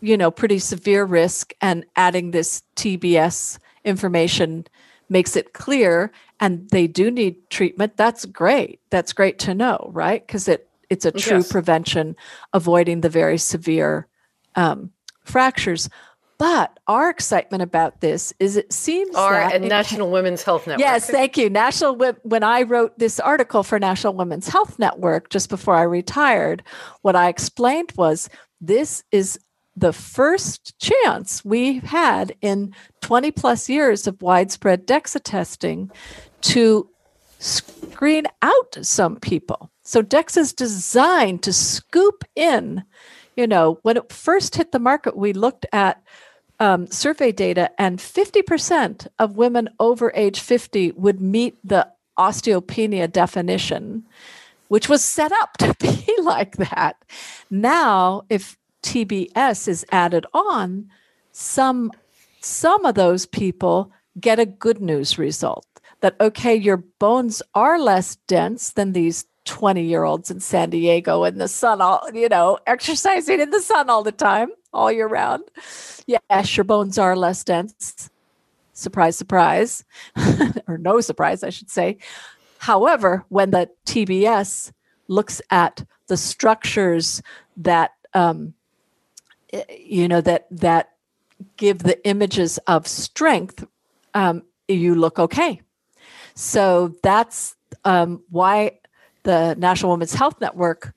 you 0.00 0.16
know, 0.16 0.30
pretty 0.30 0.58
severe 0.58 1.04
risk 1.04 1.54
and 1.60 1.84
adding 1.96 2.30
this 2.30 2.62
TBS 2.76 3.58
information 3.84 4.66
makes 5.08 5.36
it 5.36 5.52
clear 5.52 6.10
and 6.40 6.68
they 6.70 6.86
do 6.86 7.10
need 7.10 7.48
treatment, 7.50 7.96
that's 7.96 8.24
great. 8.24 8.80
That's 8.90 9.12
great 9.12 9.38
to 9.40 9.54
know, 9.54 9.90
right? 9.92 10.26
Because 10.26 10.48
it 10.48 10.68
it's 10.90 11.04
a 11.04 11.12
true 11.12 11.38
yes. 11.38 11.50
prevention, 11.50 12.16
avoiding 12.52 13.00
the 13.00 13.08
very 13.08 13.38
severe 13.38 14.06
um, 14.54 14.90
fractures. 15.24 15.88
But 16.36 16.78
our 16.88 17.10
excitement 17.10 17.62
about 17.62 18.00
this 18.00 18.32
is 18.40 18.56
it 18.56 18.72
seems 18.72 19.14
our 19.14 19.32
that 19.32 19.62
National 19.62 20.10
Women's 20.10 20.42
Health 20.42 20.66
Network. 20.66 20.80
Yes, 20.80 21.08
thank 21.08 21.36
you. 21.36 21.48
National 21.48 21.96
when 22.22 22.42
I 22.42 22.62
wrote 22.62 22.98
this 22.98 23.20
article 23.20 23.62
for 23.62 23.78
National 23.78 24.14
Women's 24.14 24.48
Health 24.48 24.78
Network 24.78 25.30
just 25.30 25.48
before 25.48 25.76
I 25.76 25.82
retired, 25.82 26.62
what 27.02 27.14
I 27.14 27.28
explained 27.28 27.92
was 27.96 28.28
this 28.60 29.04
is 29.12 29.38
the 29.76 29.92
first 29.92 30.78
chance 30.78 31.44
we've 31.44 31.82
had 31.82 32.34
in 32.40 32.74
20 33.02 33.30
plus 33.30 33.68
years 33.68 34.06
of 34.06 34.20
widespread 34.22 34.86
DEXA 34.86 35.20
testing 35.22 35.90
to 36.42 36.88
screen 37.38 38.26
out 38.42 38.76
some 38.82 39.16
people. 39.16 39.70
So 39.84 40.02
DEXA 40.02 40.38
is 40.38 40.52
designed 40.52 41.42
to 41.42 41.52
scoop 41.52 42.24
in. 42.34 42.84
You 43.36 43.46
know, 43.46 43.78
when 43.82 43.96
it 43.96 44.12
first 44.12 44.56
hit 44.56 44.72
the 44.72 44.78
market, 44.78 45.16
we 45.16 45.32
looked 45.32 45.66
at 45.72 46.02
um, 46.60 46.86
survey 46.86 47.32
data, 47.32 47.70
and 47.78 47.98
50% 47.98 49.08
of 49.18 49.36
women 49.36 49.68
over 49.80 50.12
age 50.14 50.40
50 50.40 50.92
would 50.92 51.20
meet 51.20 51.56
the 51.64 51.88
osteopenia 52.18 53.10
definition, 53.10 54.04
which 54.68 54.88
was 54.88 55.04
set 55.04 55.32
up 55.32 55.56
to 55.58 55.74
be 55.80 56.14
like 56.22 56.56
that. 56.56 56.96
Now, 57.50 58.22
if 58.30 58.56
TBS 58.82 59.68
is 59.68 59.84
added 59.90 60.26
on, 60.32 60.90
some 61.32 61.90
some 62.40 62.84
of 62.84 62.94
those 62.94 63.26
people 63.26 63.90
get 64.20 64.38
a 64.38 64.46
good 64.46 64.80
news 64.80 65.18
result 65.18 65.66
that 66.00 66.14
okay, 66.20 66.54
your 66.54 66.76
bones 66.76 67.42
are 67.54 67.80
less 67.80 68.16
dense 68.28 68.72
than 68.72 68.92
these 68.92 69.24
20 69.44 69.82
year 69.82 70.04
olds 70.04 70.30
in 70.30 70.40
San 70.40 70.70
Diego 70.70 71.24
in 71.24 71.38
the 71.38 71.48
sun, 71.48 71.80
all, 71.80 72.08
you 72.12 72.28
know, 72.28 72.58
exercising 72.66 73.40
in 73.40 73.50
the 73.50 73.60
sun 73.60 73.90
all 73.90 74.02
the 74.02 74.12
time, 74.12 74.48
all 74.72 74.90
year 74.90 75.06
round. 75.06 75.44
Yes, 76.06 76.56
your 76.56 76.64
bones 76.64 76.98
are 76.98 77.16
less 77.16 77.44
dense. 77.44 78.10
Surprise, 78.72 79.16
surprise, 79.16 79.84
or 80.66 80.78
no 80.78 81.00
surprise, 81.00 81.44
I 81.44 81.50
should 81.50 81.70
say. 81.70 81.98
However, 82.58 83.24
when 83.28 83.50
the 83.50 83.70
TBS 83.86 84.72
looks 85.06 85.40
at 85.50 85.84
the 86.08 86.16
structures 86.16 87.22
that, 87.58 87.92
um, 88.14 88.54
you 89.68 90.08
know, 90.08 90.20
that, 90.22 90.46
that 90.50 90.90
give 91.56 91.78
the 91.78 92.04
images 92.06 92.58
of 92.66 92.86
strength, 92.86 93.64
um, 94.14 94.42
you 94.66 94.94
look 94.94 95.18
okay. 95.18 95.60
So 96.34 96.94
that's 97.02 97.54
um, 97.84 98.22
why 98.30 98.78
the 99.24 99.54
National 99.58 99.92
Women's 99.92 100.14
Health 100.14 100.40
Network 100.40 100.94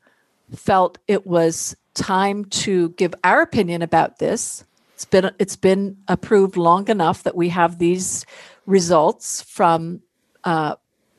felt 0.55 0.97
it 1.07 1.25
was 1.25 1.75
time 1.93 2.45
to 2.45 2.89
give 2.91 3.13
our 3.23 3.41
opinion 3.41 3.81
about 3.81 4.19
this. 4.19 4.63
It's 4.93 5.05
been 5.05 5.31
it's 5.39 5.55
been 5.55 5.97
approved 6.07 6.55
long 6.55 6.87
enough 6.87 7.23
that 7.23 7.35
we 7.35 7.49
have 7.49 7.79
these 7.79 8.25
results 8.65 9.41
from 9.41 10.01
uh, 10.43 10.75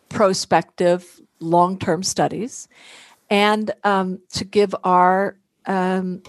prospective 0.09 1.21
long-term 1.41 2.03
studies, 2.03 2.69
and 3.31 3.71
um, 3.85 4.21
to 4.31 4.45
give 4.45 4.75
our 4.85 5.37
um, 5.67 6.23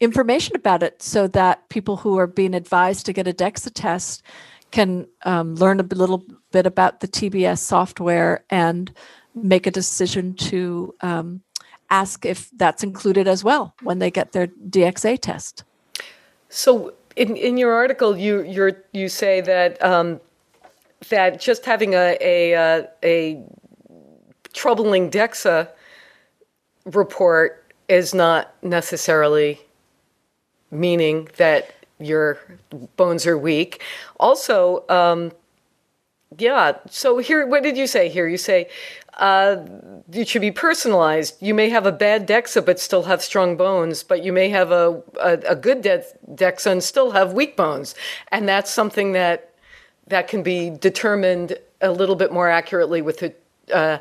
information 0.00 0.56
about 0.56 0.82
it 0.82 1.02
so 1.02 1.28
that 1.28 1.68
people 1.68 1.98
who 1.98 2.18
are 2.18 2.26
being 2.26 2.54
advised 2.54 3.06
to 3.06 3.12
get 3.12 3.28
a 3.28 3.32
DEXA 3.32 3.70
test 3.74 4.22
can 4.70 5.06
um, 5.24 5.54
learn 5.54 5.80
a 5.80 5.84
little 5.84 6.24
bit 6.50 6.66
about 6.66 7.00
the 7.00 7.08
TBS 7.08 7.58
software 7.58 8.44
and 8.50 8.92
make 9.36 9.66
a 9.66 9.70
decision 9.70 10.34
to 10.34 10.94
um, 11.02 11.42
ask 11.90 12.24
if 12.24 12.50
that's 12.56 12.82
included 12.82 13.28
as 13.28 13.44
well 13.44 13.74
when 13.82 13.98
they 13.98 14.10
get 14.10 14.32
their 14.32 14.48
DXA 14.48 15.20
test. 15.20 15.64
So, 16.48 16.94
in, 17.14 17.36
in 17.36 17.56
your 17.56 17.72
article, 17.72 18.16
you 18.16 18.42
you 18.42 18.76
you 18.92 19.08
say 19.08 19.40
that 19.42 19.82
um, 19.82 20.20
that 21.08 21.40
just 21.40 21.64
having 21.64 21.94
a 21.94 22.16
a, 22.20 22.52
a, 22.52 22.54
uh, 22.54 22.86
a 23.02 23.42
troubling 24.52 25.10
DEXA 25.10 25.68
report 26.86 27.72
is 27.88 28.14
not 28.14 28.54
necessarily 28.62 29.60
meaning 30.70 31.28
that 31.36 31.74
your 31.98 32.38
bones 32.96 33.26
are 33.26 33.38
weak. 33.38 33.82
Also, 34.18 34.84
um, 34.88 35.32
yeah. 36.38 36.78
So 36.90 37.18
here, 37.18 37.46
what 37.46 37.62
did 37.62 37.76
you 37.76 37.86
say 37.86 38.08
here? 38.08 38.26
You 38.26 38.36
say 38.36 38.68
uh, 39.16 39.64
it 40.12 40.28
should 40.28 40.42
be 40.42 40.50
personalized. 40.50 41.36
You 41.40 41.54
may 41.54 41.70
have 41.70 41.86
a 41.86 41.92
bad 41.92 42.26
DEXA 42.26 42.64
but 42.64 42.78
still 42.78 43.04
have 43.04 43.22
strong 43.22 43.56
bones, 43.56 44.02
but 44.02 44.22
you 44.24 44.32
may 44.32 44.48
have 44.50 44.70
a, 44.70 45.02
a, 45.20 45.32
a 45.48 45.56
good 45.56 45.82
de- 45.82 46.04
DEXA 46.30 46.72
and 46.72 46.82
still 46.82 47.12
have 47.12 47.32
weak 47.32 47.56
bones. 47.56 47.94
And 48.30 48.48
that's 48.48 48.70
something 48.70 49.12
that 49.12 49.52
that 50.08 50.28
can 50.28 50.42
be 50.42 50.70
determined 50.70 51.58
a 51.80 51.90
little 51.90 52.14
bit 52.14 52.32
more 52.32 52.48
accurately 52.48 53.02
with 53.02 53.18
the 53.18 53.34
uh, 53.72 53.98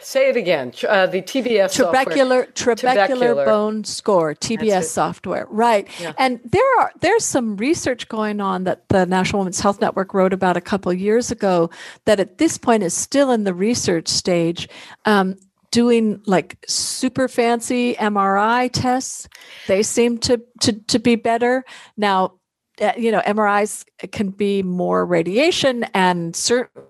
Say 0.00 0.30
it 0.30 0.36
again. 0.36 0.72
Uh, 0.88 1.06
the 1.06 1.22
TBS 1.22 1.76
trabecular, 1.76 2.46
software. 2.56 2.76
trabecular 2.76 3.44
bone 3.44 3.84
score 3.84 4.34
TBS 4.34 4.84
software, 4.84 5.46
right? 5.50 5.88
Yeah. 6.00 6.12
And 6.18 6.40
there 6.44 6.80
are 6.80 6.92
there's 7.00 7.24
some 7.24 7.56
research 7.56 8.08
going 8.08 8.40
on 8.40 8.64
that 8.64 8.88
the 8.88 9.06
National 9.06 9.40
Women's 9.40 9.60
Health 9.60 9.80
Network 9.80 10.14
wrote 10.14 10.32
about 10.32 10.56
a 10.56 10.60
couple 10.60 10.92
years 10.92 11.30
ago 11.30 11.70
that 12.04 12.20
at 12.20 12.38
this 12.38 12.58
point 12.58 12.82
is 12.82 12.94
still 12.94 13.30
in 13.30 13.44
the 13.44 13.54
research 13.54 14.08
stage. 14.08 14.68
Um, 15.04 15.36
doing 15.70 16.20
like 16.26 16.62
super 16.68 17.28
fancy 17.28 17.94
MRI 17.94 18.70
tests, 18.70 19.28
they 19.66 19.82
seem 19.82 20.18
to 20.18 20.40
to 20.60 20.72
to 20.72 20.98
be 20.98 21.16
better 21.16 21.64
now. 21.96 22.34
Uh, 22.80 22.92
you 22.96 23.12
know, 23.12 23.20
MRIs 23.20 23.84
can 24.12 24.30
be 24.30 24.62
more 24.62 25.04
radiation 25.04 25.84
and 25.92 26.34
certain 26.34 26.82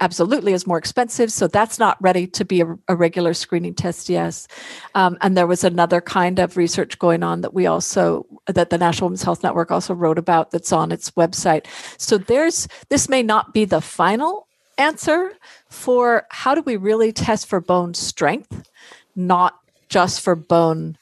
absolutely 0.00 0.52
is 0.52 0.66
more 0.66 0.78
expensive 0.78 1.32
so 1.32 1.46
that's 1.46 1.78
not 1.78 1.96
ready 2.00 2.26
to 2.26 2.44
be 2.44 2.60
a, 2.60 2.78
a 2.88 2.94
regular 2.94 3.32
screening 3.32 3.74
test 3.74 4.08
yes. 4.08 4.46
Um, 4.94 5.16
and 5.20 5.36
there 5.36 5.46
was 5.46 5.64
another 5.64 6.00
kind 6.00 6.38
of 6.38 6.56
research 6.56 6.98
going 6.98 7.22
on 7.22 7.40
that 7.40 7.54
we 7.54 7.66
also 7.66 8.26
that 8.46 8.70
the 8.70 8.78
national 8.78 9.08
women's 9.08 9.22
health 9.22 9.42
network 9.42 9.70
also 9.70 9.94
wrote 9.94 10.18
about 10.18 10.50
that's 10.50 10.72
on 10.72 10.92
its 10.92 11.10
website. 11.12 11.66
So 11.98 12.18
there's 12.18 12.68
this 12.90 13.08
may 13.08 13.22
not 13.22 13.54
be 13.54 13.64
the 13.64 13.80
final 13.80 14.48
answer 14.76 15.32
for 15.68 16.26
how 16.30 16.54
do 16.54 16.62
we 16.62 16.76
really 16.76 17.12
test 17.12 17.46
for 17.46 17.60
bone 17.60 17.94
strength 17.94 18.68
not 19.14 19.58
just 19.88 20.20
for 20.20 20.34
bone 20.34 20.98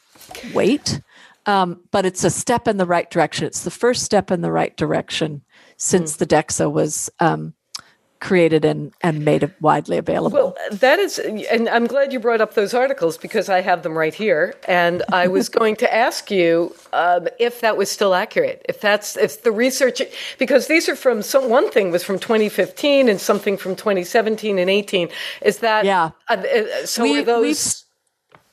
weight 0.53 1.01
um, 1.47 1.81
but 1.91 2.07
it's 2.07 2.25
a 2.25 2.31
step 2.31 2.69
in 2.69 2.77
the 2.77 2.87
right 2.87 3.11
direction. 3.11 3.47
It's 3.47 3.65
the 3.65 3.71
first 3.71 4.05
step 4.05 4.31
in 4.31 4.43
the 4.43 4.53
right 4.53 4.77
direction 4.77 5.43
since 5.77 6.15
mm. 6.15 6.19
the 6.19 6.27
dexa 6.27 6.71
was 6.71 7.11
um, 7.19 7.55
created 8.23 8.65
and, 8.65 8.93
and 9.03 9.25
made 9.25 9.43
it 9.43 9.53
widely 9.61 9.99
available. 9.99 10.55
Well, 10.55 10.57
that 10.71 10.99
is, 10.99 11.19
and 11.19 11.69
I'm 11.69 11.87
glad 11.87 12.13
you 12.13 12.21
brought 12.21 12.41
up 12.41 12.55
those 12.55 12.73
articles 12.73 13.19
because 13.19 13.49
I 13.49 13.61
have 13.61 13.83
them 13.83 13.99
right 13.99 14.15
here. 14.15 14.55
And 14.67 15.03
I 15.13 15.27
was 15.27 15.49
going 15.61 15.77
to 15.77 15.93
ask 15.93 16.31
you 16.31 16.75
um, 16.93 17.29
if 17.39 17.61
that 17.61 17.77
was 17.77 17.91
still 17.91 18.15
accurate, 18.15 18.65
if 18.69 18.81
that's, 18.81 19.17
if 19.17 19.43
the 19.43 19.53
research, 19.53 20.01
because 20.39 20.69
these 20.69 20.89
are 20.89 20.97
from 20.97 21.21
some, 21.23 21.51
one 21.51 21.71
thing 21.71 21.91
was 21.91 22.05
from 22.05 22.19
2015 22.19 23.09
and 23.09 23.21
something 23.21 23.57
from 23.57 23.75
2017 23.75 24.59
and 24.59 24.71
18. 24.71 25.09
Is 25.43 25.59
that, 25.59 25.85
yeah. 25.85 26.11
Uh, 26.31 26.35
uh 26.35 26.87
so 26.87 27.03
we, 27.03 27.19
are 27.19 27.25
those. 27.25 27.85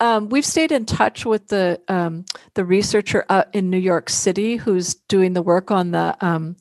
Um, 0.02 0.30
we've 0.30 0.46
stayed 0.46 0.72
in 0.72 0.86
touch 0.86 1.26
with 1.26 1.50
the 1.50 1.80
um, 1.90 2.24
the 2.54 2.64
researcher 2.64 3.26
uh, 3.28 3.44
in 3.52 3.70
New 3.70 3.78
York 3.78 4.10
City 4.10 4.56
who's 4.56 4.96
doing 4.96 5.34
the 5.34 5.42
work 5.42 5.72
on 5.72 5.92
the 5.92 6.16
um, 6.22 6.56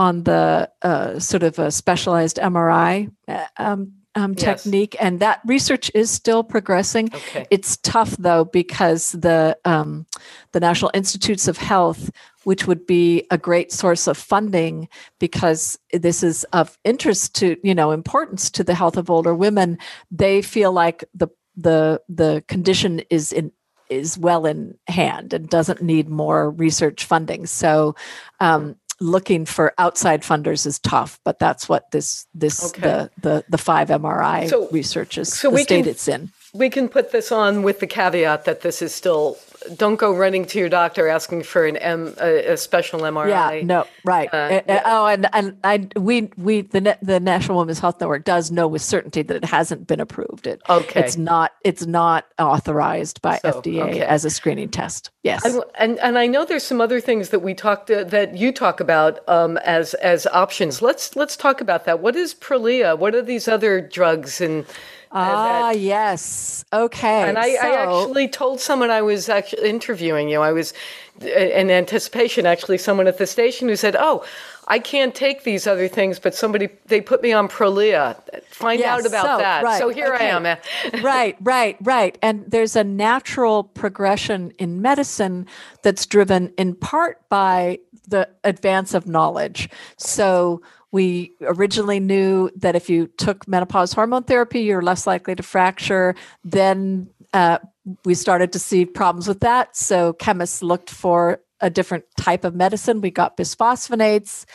on 0.00 0.24
the 0.24 0.68
uh, 0.80 1.18
sort 1.18 1.42
of 1.42 1.58
a 1.58 1.70
specialized 1.70 2.38
MRI 2.38 3.12
uh, 3.28 3.44
um, 3.58 3.92
um, 4.14 4.34
yes. 4.38 4.62
technique, 4.62 4.96
and 4.98 5.20
that 5.20 5.42
research 5.44 5.90
is 5.94 6.10
still 6.10 6.42
progressing. 6.42 7.10
Okay. 7.14 7.46
It's 7.50 7.76
tough 7.76 8.16
though 8.16 8.46
because 8.46 9.12
the 9.12 9.58
um, 9.66 10.06
the 10.52 10.58
National 10.58 10.90
Institutes 10.94 11.46
of 11.48 11.58
Health, 11.58 12.10
which 12.44 12.66
would 12.66 12.86
be 12.86 13.26
a 13.30 13.36
great 13.36 13.72
source 13.72 14.06
of 14.06 14.16
funding, 14.16 14.88
because 15.18 15.78
this 15.92 16.22
is 16.22 16.44
of 16.54 16.78
interest 16.82 17.34
to 17.36 17.58
you 17.62 17.74
know 17.74 17.90
importance 17.90 18.50
to 18.52 18.64
the 18.64 18.74
health 18.74 18.96
of 18.96 19.10
older 19.10 19.34
women, 19.34 19.76
they 20.10 20.40
feel 20.40 20.72
like 20.72 21.04
the 21.14 21.28
the 21.56 22.00
the 22.08 22.42
condition 22.48 23.02
is 23.10 23.32
in 23.32 23.52
is 23.90 24.16
well 24.16 24.46
in 24.46 24.78
hand 24.86 25.34
and 25.34 25.48
doesn't 25.48 25.82
need 25.82 26.08
more 26.08 26.50
research 26.50 27.04
funding. 27.04 27.44
So 27.44 27.96
um, 28.38 28.76
looking 29.00 29.46
for 29.46 29.72
outside 29.78 30.22
funders 30.22 30.66
is 30.66 30.78
tough, 30.78 31.18
but 31.24 31.38
that's 31.38 31.68
what 31.68 31.90
this 31.90 32.26
this 32.34 32.66
okay. 32.66 32.80
the, 32.82 33.10
the 33.22 33.44
the 33.48 33.58
five 33.58 33.88
MRI 33.88 34.48
so, 34.48 34.68
research 34.70 35.18
is 35.18 35.32
so 35.32 35.50
the 35.50 35.58
state 35.58 35.84
can, 35.84 35.90
it's 35.90 36.06
in. 36.06 36.30
we 36.52 36.68
can 36.68 36.88
put 36.88 37.12
this 37.12 37.32
on 37.32 37.62
with 37.62 37.80
the 37.80 37.86
caveat 37.86 38.44
that 38.44 38.60
this 38.60 38.82
is 38.82 38.94
still 38.94 39.38
don't 39.76 39.96
go 39.96 40.14
running 40.14 40.44
to 40.46 40.58
your 40.58 40.68
doctor 40.68 41.08
asking 41.08 41.42
for 41.42 41.66
an 41.66 41.76
M 41.76 42.14
a, 42.20 42.52
a 42.52 42.56
special 42.56 43.00
MRI. 43.00 43.60
Yeah, 43.60 43.66
no, 43.66 43.86
right. 44.04 44.28
Uh, 44.32 44.36
uh, 44.36 44.62
yeah. 44.66 44.82
Oh, 44.84 45.06
and 45.06 45.28
and 45.32 45.56
I 45.64 45.88
we 45.96 46.30
we 46.36 46.62
the 46.62 46.98
the 47.02 47.20
National 47.20 47.58
Women's 47.58 47.78
Health 47.78 48.00
Network 48.00 48.24
does 48.24 48.50
know 48.50 48.68
with 48.68 48.82
certainty 48.82 49.22
that 49.22 49.36
it 49.36 49.44
hasn't 49.44 49.86
been 49.86 50.00
approved. 50.00 50.46
It 50.46 50.62
okay. 50.68 51.00
It's 51.00 51.16
not 51.16 51.52
it's 51.64 51.86
not 51.86 52.26
authorized 52.38 53.20
by 53.22 53.38
so, 53.38 53.52
FDA 53.52 53.82
okay. 53.82 54.02
as 54.02 54.24
a 54.24 54.30
screening 54.30 54.68
test. 54.68 55.10
Yes, 55.22 55.44
and, 55.44 55.62
and, 55.74 55.98
and 55.98 56.18
I 56.18 56.26
know 56.26 56.46
there's 56.46 56.62
some 56.62 56.80
other 56.80 56.98
things 56.98 57.28
that 57.28 57.40
we 57.40 57.52
talked 57.52 57.88
to, 57.88 58.04
that 58.06 58.38
you 58.38 58.52
talk 58.52 58.80
about 58.80 59.20
um, 59.28 59.58
as 59.58 59.94
as 59.94 60.26
options. 60.28 60.80
Let's 60.80 61.14
let's 61.16 61.36
talk 61.36 61.60
about 61.60 61.84
that. 61.84 62.00
What 62.00 62.16
is 62.16 62.34
Prolia? 62.34 62.98
What 62.98 63.14
are 63.14 63.22
these 63.22 63.46
other 63.46 63.80
drugs 63.80 64.40
and 64.40 64.64
Ah, 65.12 65.70
that, 65.72 65.80
yes. 65.80 66.64
Okay. 66.72 67.28
And 67.28 67.36
I, 67.36 67.54
so, 67.54 67.60
I, 67.60 67.82
actually 67.82 68.28
told 68.28 68.60
someone 68.60 68.90
I 68.90 69.02
was 69.02 69.28
actually 69.28 69.68
interviewing 69.68 70.28
you. 70.28 70.40
I 70.40 70.52
was 70.52 70.72
uh, 71.20 71.26
in 71.26 71.68
anticipation, 71.68 72.46
actually, 72.46 72.78
someone 72.78 73.08
at 73.08 73.18
the 73.18 73.26
station 73.26 73.68
who 73.68 73.74
said, 73.74 73.96
"Oh, 73.98 74.24
I 74.68 74.78
can't 74.78 75.12
take 75.12 75.42
these 75.42 75.66
other 75.66 75.88
things, 75.88 76.20
but 76.20 76.32
somebody 76.34 76.68
they 76.86 77.00
put 77.00 77.22
me 77.22 77.32
on 77.32 77.48
Prolia. 77.48 78.20
Find 78.50 78.78
yes, 78.78 79.00
out 79.00 79.06
about 79.06 79.26
so, 79.26 79.38
that." 79.38 79.64
Right, 79.64 79.78
so 79.80 79.88
here 79.88 80.14
okay. 80.14 80.30
I 80.30 80.36
am. 80.36 81.02
right, 81.02 81.36
right, 81.40 81.76
right. 81.80 82.16
And 82.22 82.44
there's 82.46 82.76
a 82.76 82.84
natural 82.84 83.64
progression 83.64 84.52
in 84.58 84.80
medicine 84.80 85.46
that's 85.82 86.06
driven 86.06 86.52
in 86.56 86.76
part 86.76 87.28
by 87.28 87.80
the 88.06 88.28
advance 88.44 88.94
of 88.94 89.08
knowledge. 89.08 89.70
So 89.96 90.62
we 90.92 91.32
originally 91.42 92.00
knew 92.00 92.50
that 92.56 92.74
if 92.74 92.90
you 92.90 93.06
took 93.06 93.46
menopause 93.46 93.92
hormone 93.92 94.24
therapy, 94.24 94.60
you're 94.60 94.82
less 94.82 95.06
likely 95.06 95.34
to 95.34 95.42
fracture. 95.42 96.14
Then 96.44 97.08
uh, 97.32 97.58
we 98.04 98.14
started 98.14 98.52
to 98.52 98.58
see 98.58 98.84
problems 98.84 99.28
with 99.28 99.40
that. 99.40 99.76
So 99.76 100.12
chemists 100.14 100.62
looked 100.62 100.90
for 100.90 101.40
a 101.60 101.70
different 101.70 102.04
type 102.16 102.44
of 102.44 102.54
medicine. 102.54 103.00
We 103.00 103.10
got 103.10 103.36
bisphosphonates. 103.36 104.46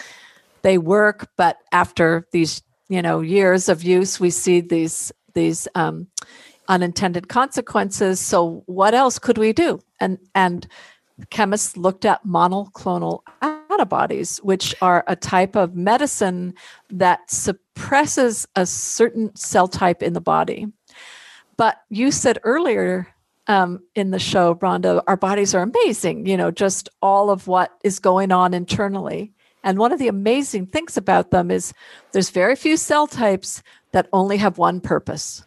They 0.62 0.78
work, 0.78 1.30
but 1.38 1.58
after 1.72 2.28
these 2.32 2.64
you 2.90 3.02
know 3.02 3.22
years 3.22 3.70
of 3.70 3.84
use, 3.84 4.20
we 4.20 4.30
see 4.30 4.62
these 4.62 5.12
these 5.34 5.68
um, 5.76 6.08
unintended 6.68 7.28
consequences. 7.28 8.20
So 8.20 8.64
what 8.66 8.94
else 8.94 9.20
could 9.20 9.38
we 9.38 9.54
do? 9.54 9.80
And 10.00 10.18
and 10.34 10.68
chemists 11.30 11.78
looked 11.78 12.04
at 12.06 12.26
monoclonal 12.26 13.22
antibodies, 13.76 14.38
which 14.38 14.74
are 14.82 15.04
a 15.08 15.16
type 15.16 15.56
of 15.56 15.76
medicine 15.76 16.54
that 16.90 17.30
suppresses 17.30 18.48
a 18.56 18.66
certain 18.66 19.36
cell 19.36 19.68
type 19.68 20.02
in 20.02 20.14
the 20.14 20.22
body. 20.22 20.68
But 21.58 21.82
you 21.90 22.12
said 22.12 22.40
earlier 22.44 23.08
um, 23.48 23.82
in 23.96 24.12
the 24.12 24.20
show, 24.20 24.56
Rhonda, 24.56 25.04
our 25.08 25.18
bodies 25.18 25.54
are 25.54 25.62
amazing, 25.62 26.26
you 26.26 26.38
know, 26.38 26.52
just 26.52 26.90
all 27.02 27.30
of 27.30 27.48
what 27.48 27.72
is 27.84 28.00
going 28.00 28.32
on 28.32 28.54
internally. 28.54 29.32
And 29.64 29.78
one 29.78 29.92
of 29.92 30.00
the 30.00 30.08
amazing 30.08 30.68
things 30.68 30.98
about 30.98 31.32
them 31.32 31.52
is 31.52 31.74
there's 32.12 32.30
very 32.30 32.56
few 32.56 32.78
cell 32.78 33.08
types 33.08 33.64
that 33.92 34.10
only 34.14 34.38
have 34.38 34.58
one 34.58 34.80
purpose. 34.80 35.44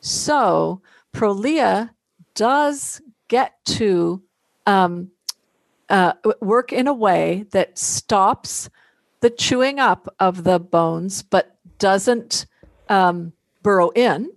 So 0.00 0.80
Prolia 1.14 1.90
does 2.34 3.00
get 3.28 3.52
to 3.64 4.22
um, 4.66 5.10
uh, 5.88 6.14
work 6.40 6.72
in 6.72 6.86
a 6.86 6.94
way 6.94 7.46
that 7.50 7.78
stops 7.78 8.70
the 9.20 9.30
chewing 9.30 9.78
up 9.78 10.12
of 10.18 10.44
the 10.44 10.58
bones, 10.58 11.22
but 11.22 11.56
doesn't 11.78 12.46
um, 12.88 13.32
burrow 13.62 13.90
in, 13.90 14.30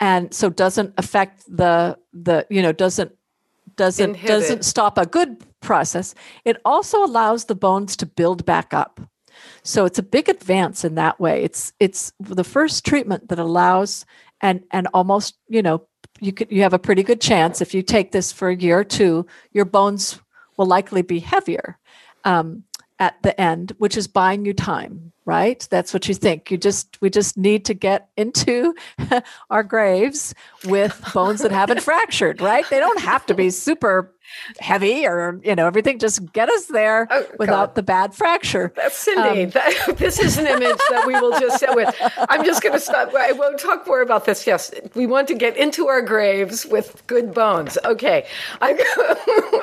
and 0.00 0.32
so 0.32 0.50
doesn't 0.50 0.94
affect 0.98 1.44
the 1.48 1.98
the 2.12 2.46
you 2.50 2.62
know 2.62 2.72
doesn't 2.72 3.16
doesn't 3.76 4.10
Inhibit. 4.10 4.28
doesn't 4.28 4.64
stop 4.64 4.98
a 4.98 5.06
good 5.06 5.44
process. 5.60 6.14
It 6.44 6.58
also 6.64 7.04
allows 7.04 7.46
the 7.46 7.54
bones 7.54 7.96
to 7.96 8.06
build 8.06 8.44
back 8.44 8.72
up. 8.72 9.00
So 9.62 9.84
it's 9.84 9.98
a 9.98 10.02
big 10.02 10.28
advance 10.28 10.84
in 10.84 10.94
that 10.94 11.18
way. 11.18 11.42
It's 11.42 11.72
it's 11.80 12.12
the 12.20 12.44
first 12.44 12.84
treatment 12.84 13.28
that 13.28 13.38
allows 13.38 14.04
and 14.40 14.62
and 14.70 14.86
almost 14.94 15.36
you 15.48 15.62
know 15.62 15.86
you 16.20 16.32
could 16.32 16.50
you 16.50 16.62
have 16.62 16.74
a 16.74 16.78
pretty 16.78 17.02
good 17.02 17.20
chance 17.20 17.60
if 17.60 17.74
you 17.74 17.82
take 17.82 18.12
this 18.12 18.30
for 18.30 18.48
a 18.48 18.56
year 18.56 18.78
or 18.78 18.84
two, 18.84 19.26
your 19.52 19.64
bones 19.64 20.20
will 20.56 20.66
likely 20.66 21.02
be 21.02 21.20
heavier 21.20 21.78
um, 22.24 22.64
at 22.98 23.22
the 23.22 23.38
end, 23.40 23.72
which 23.78 23.96
is 23.96 24.06
buying 24.06 24.44
you 24.44 24.54
time, 24.54 25.12
right? 25.24 25.66
That's 25.70 25.92
what 25.92 26.08
you 26.08 26.14
think. 26.14 26.50
You 26.50 26.58
just 26.58 27.00
we 27.00 27.10
just 27.10 27.36
need 27.36 27.64
to 27.66 27.74
get 27.74 28.08
into 28.16 28.74
our 29.50 29.62
graves 29.62 30.34
with 30.64 31.02
bones 31.14 31.42
that 31.42 31.52
haven't 31.52 31.80
fractured, 31.82 32.40
right? 32.40 32.68
They 32.70 32.78
don't 32.78 33.00
have 33.00 33.26
to 33.26 33.34
be 33.34 33.50
super 33.50 34.10
heavy 34.58 35.06
or 35.06 35.40
you 35.44 35.54
know 35.54 35.66
everything. 35.66 35.98
Just 35.98 36.32
get 36.32 36.48
us 36.48 36.66
there 36.66 37.06
oh, 37.10 37.26
without 37.38 37.68
God. 37.68 37.74
the 37.74 37.82
bad 37.82 38.14
fracture. 38.14 38.72
That's 38.76 38.96
cindy. 38.96 39.44
Um, 39.44 39.50
that, 39.50 39.94
this 39.96 40.18
is 40.18 40.38
an 40.38 40.46
image 40.46 40.80
that 40.90 41.04
we 41.06 41.14
will 41.14 41.38
just 41.38 41.58
sit 41.58 41.74
with. 41.74 41.94
I'm 42.28 42.44
just 42.44 42.62
going 42.62 42.74
to 42.74 42.80
stop. 42.80 43.14
I 43.14 43.32
won't 43.32 43.58
talk 43.58 43.86
more 43.86 44.02
about 44.02 44.24
this. 44.24 44.46
Yes 44.46 44.72
we 44.94 45.06
want 45.06 45.28
to 45.28 45.34
get 45.34 45.56
into 45.56 45.88
our 45.88 46.00
graves 46.00 46.64
with 46.66 47.02
good 47.06 47.34
bones. 47.34 47.76
Okay. 47.84 48.26
I, 48.60 48.72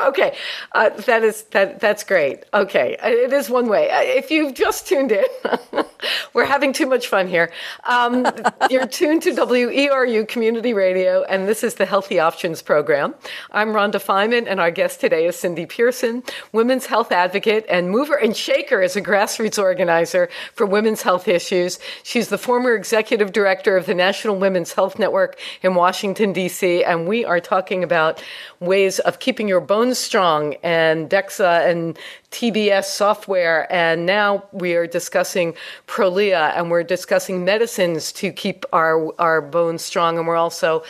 okay. 0.08 0.36
Uh, 0.74 0.90
that 0.90 1.24
is 1.24 1.44
that 1.52 1.80
that's 1.80 2.04
great. 2.04 2.44
Okay. 2.54 2.98
It 3.02 3.34
is 3.34 3.50
one 3.50 3.68
way. 3.68 3.90
If 3.92 4.32
you've 4.32 4.54
just 4.54 4.88
tuned 4.88 5.12
in 5.12 5.26
we're 6.34 6.46
having 6.46 6.72
too 6.72 6.86
much 6.86 7.08
fun 7.08 7.28
here 7.28 7.52
um, 7.90 8.26
you're 8.70 8.88
tuned 8.88 9.22
to 9.22 9.32
weru 9.32 10.28
community 10.28 10.74
radio 10.74 11.24
and 11.24 11.48
this 11.48 11.64
is 11.64 11.76
the 11.76 11.86
healthy 11.86 12.20
options 12.20 12.62
program 12.62 13.14
i'm 13.52 13.70
rhonda 13.70 14.02
feiman 14.02 14.46
and 14.48 14.60
our 14.60 14.72
guest 14.72 15.02
today 15.02 15.26
is 15.26 15.36
Cindy 15.42 15.66
Pearson, 15.66 16.22
women's 16.52 16.86
health 16.86 17.12
advocate 17.12 17.66
and 17.68 17.90
mover 17.90 18.14
and 18.14 18.38
shaker 18.38 18.84
as 18.84 18.96
a 18.96 19.02
grassroots 19.02 19.58
organizer 19.58 20.30
for 20.54 20.68
women's 20.68 21.02
health 21.02 21.28
issues. 21.28 21.80
She's 22.04 22.30
the 22.30 22.38
former 22.38 22.76
executive 22.76 23.32
director 23.32 23.76
of 23.76 23.88
the 23.88 23.96
National 23.96 24.36
Women's 24.38 24.74
Health 24.74 25.00
Network 25.00 25.40
in 25.64 25.74
Washington, 25.74 26.32
D.C., 26.32 26.84
and 26.84 27.08
we 27.08 27.26
are 27.26 27.40
talking 27.40 27.84
about 27.84 28.24
ways 28.60 29.00
of 29.00 29.18
keeping 29.18 29.48
your 29.48 29.62
bones 29.62 29.98
strong 29.98 30.54
and 30.62 31.10
DEXA 31.10 31.68
and 31.68 31.98
TBS 32.30 32.86
software. 32.86 33.72
And 33.74 34.06
now 34.06 34.44
we 34.52 34.76
are 34.76 34.86
discussing 34.86 35.41
Prolia 35.88 36.54
and 36.56 36.72
we're 36.72 36.84
discussing 36.84 37.44
medicines 37.46 38.12
to 38.14 38.32
keep 38.32 38.66
our, 38.72 39.12
our 39.20 39.42
bones 39.42 39.82
strong. 39.82 40.18
And 40.18 40.28
we're 40.28 40.36
also 40.36 40.84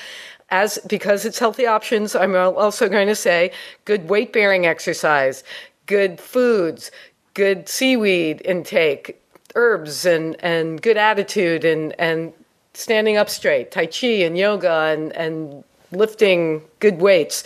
as 0.51 0.77
because 0.87 1.25
it's 1.25 1.39
healthy 1.39 1.65
options, 1.65 2.15
I'm 2.15 2.35
also 2.35 2.89
going 2.89 3.07
to 3.07 3.15
say 3.15 3.51
good 3.85 4.09
weight 4.09 4.33
bearing 4.33 4.65
exercise, 4.65 5.43
good 5.85 6.19
foods, 6.19 6.91
good 7.33 7.69
seaweed 7.69 8.41
intake, 8.43 9.21
herbs, 9.55 10.05
and, 10.05 10.35
and 10.43 10.81
good 10.81 10.97
attitude, 10.97 11.63
and, 11.63 11.95
and 11.97 12.33
standing 12.73 13.17
up 13.17 13.29
straight, 13.29 13.71
Tai 13.71 13.85
Chi 13.87 14.07
and 14.07 14.37
yoga, 14.37 14.93
and, 14.93 15.13
and 15.13 15.63
lifting 15.91 16.61
good 16.79 16.99
weights, 16.99 17.45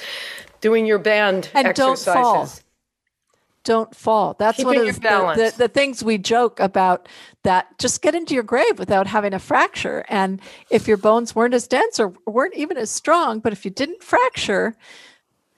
doing 0.61 0.85
your 0.85 0.99
band 0.99 1.49
and 1.53 1.67
exercises. 1.67 2.05
Don't 2.05 2.23
fall 2.23 2.49
don't 3.65 3.93
fall. 3.93 4.35
That's 4.39 4.57
Keeping 4.57 4.79
one 4.79 4.87
of 4.87 5.01
the, 5.01 5.33
the, 5.35 5.53
the, 5.57 5.67
things 5.67 6.03
we 6.03 6.17
joke 6.17 6.59
about 6.59 7.09
that 7.43 7.77
just 7.77 8.01
get 8.01 8.15
into 8.15 8.33
your 8.33 8.43
grave 8.43 8.79
without 8.79 9.07
having 9.07 9.33
a 9.33 9.39
fracture. 9.39 10.05
And 10.07 10.39
if 10.69 10.87
your 10.87 10.97
bones 10.97 11.35
weren't 11.35 11.53
as 11.53 11.67
dense 11.67 11.99
or 11.99 12.13
weren't 12.25 12.55
even 12.55 12.77
as 12.77 12.89
strong, 12.89 13.39
but 13.39 13.51
if 13.51 13.65
you 13.65 13.71
didn't 13.71 14.03
fracture, 14.03 14.77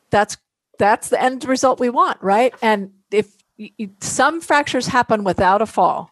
that's 0.10 0.38
that's 0.80 1.10
the 1.10 1.22
end 1.22 1.46
result 1.46 1.80
we 1.80 1.90
want, 1.90 2.22
right? 2.22 2.54
And 2.62 2.92
if 3.12 3.36
you, 3.58 3.90
some 4.02 4.42
fractures 4.42 4.88
happen 4.88 5.24
without 5.24 5.62
a 5.62 5.66
fall, 5.66 6.12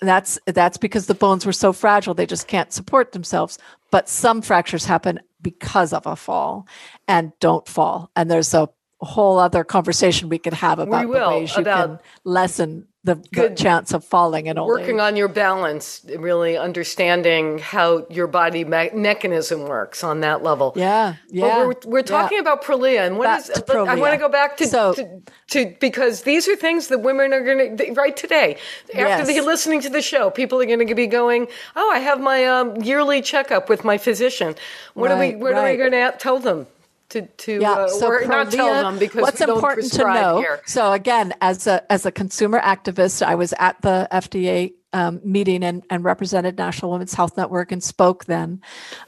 that's 0.00 0.38
that's 0.46 0.78
because 0.78 1.06
the 1.06 1.14
bones 1.14 1.44
were 1.44 1.52
so 1.52 1.72
fragile 1.72 2.14
they 2.14 2.26
just 2.26 2.48
can't 2.48 2.72
support 2.72 3.12
themselves. 3.12 3.58
But 3.90 4.08
some 4.08 4.42
fractures 4.42 4.84
happen 4.84 5.20
because 5.40 5.92
of 5.92 6.06
a 6.06 6.16
fall 6.16 6.66
and 7.06 7.32
don't 7.40 7.66
fall. 7.68 8.10
And 8.16 8.30
there's 8.30 8.54
a 8.54 8.68
whole 9.00 9.38
other 9.38 9.64
conversation 9.64 10.28
we 10.28 10.38
could 10.38 10.54
have 10.54 10.78
about 10.78 11.08
will, 11.08 11.30
the 11.30 11.36
ways 11.38 11.56
you 11.56 11.64
can 11.64 11.98
lessen 12.24 12.86
the, 13.04 13.14
the 13.32 13.50
chance 13.50 13.94
of 13.94 14.04
falling 14.04 14.46
in 14.46 14.58
old 14.58 14.68
working 14.68 14.96
age. 14.96 15.00
on 15.00 15.16
your 15.16 15.28
balance 15.28 16.04
really 16.18 16.56
understanding 16.56 17.58
how 17.58 18.04
your 18.10 18.26
body 18.26 18.64
me- 18.64 18.90
mechanism 18.92 19.62
works 19.62 20.02
on 20.02 20.20
that 20.20 20.42
level 20.42 20.72
yeah 20.74 21.14
yeah 21.28 21.64
we're, 21.64 21.74
we're 21.86 22.02
talking 22.02 22.36
yeah. 22.36 22.42
about 22.42 22.62
prolia 22.62 23.06
and 23.06 23.16
what 23.16 23.38
is 23.38 23.50
i 23.70 23.94
want 23.94 24.12
to 24.12 24.18
go 24.18 24.28
back 24.28 24.56
to, 24.56 24.66
so, 24.66 24.92
to, 24.92 25.22
to, 25.46 25.76
because 25.80 26.22
these 26.22 26.48
are 26.48 26.56
things 26.56 26.88
that 26.88 26.98
women 26.98 27.32
are 27.32 27.44
going 27.44 27.76
to 27.76 27.92
right 27.92 28.16
today 28.16 28.56
after 28.94 28.98
yes. 28.98 29.26
the, 29.26 29.40
listening 29.42 29.80
to 29.80 29.88
the 29.88 30.02
show 30.02 30.28
people 30.28 30.60
are 30.60 30.66
going 30.66 30.86
to 30.86 30.94
be 30.94 31.06
going 31.06 31.46
oh 31.76 31.90
i 31.94 32.00
have 32.00 32.20
my 32.20 32.44
um, 32.44 32.76
yearly 32.82 33.22
checkup 33.22 33.68
with 33.68 33.84
my 33.84 33.96
physician 33.96 34.56
what 34.94 35.10
right, 35.10 35.14
are 35.14 35.20
we 35.20 35.36
what 35.36 35.52
right. 35.52 35.60
are 35.60 35.70
we 35.70 35.76
going 35.76 35.92
to 35.92 36.14
tell 36.18 36.40
them 36.40 36.66
to 37.10 37.22
to 37.22 37.60
yeah, 37.60 37.72
uh, 37.72 37.88
so 37.88 38.08
or 38.08 38.24
not 38.26 38.50
tell 38.50 38.82
them 38.82 38.98
because 38.98 39.22
what's 39.22 39.40
important 39.40 39.92
to 39.92 40.04
know. 40.04 40.38
Here. 40.38 40.60
So 40.66 40.92
again, 40.92 41.34
as 41.40 41.66
a 41.66 41.90
as 41.90 42.06
a 42.06 42.12
consumer 42.12 42.60
activist, 42.60 43.24
I 43.24 43.34
was 43.34 43.54
at 43.58 43.80
the 43.82 44.08
FDA 44.12 44.74
um, 44.92 45.20
meeting 45.24 45.62
and, 45.62 45.84
and 45.90 46.04
represented 46.04 46.56
National 46.56 46.92
Women's 46.92 47.14
Health 47.14 47.36
Network 47.36 47.72
and 47.72 47.82
spoke 47.82 48.24
then 48.24 48.60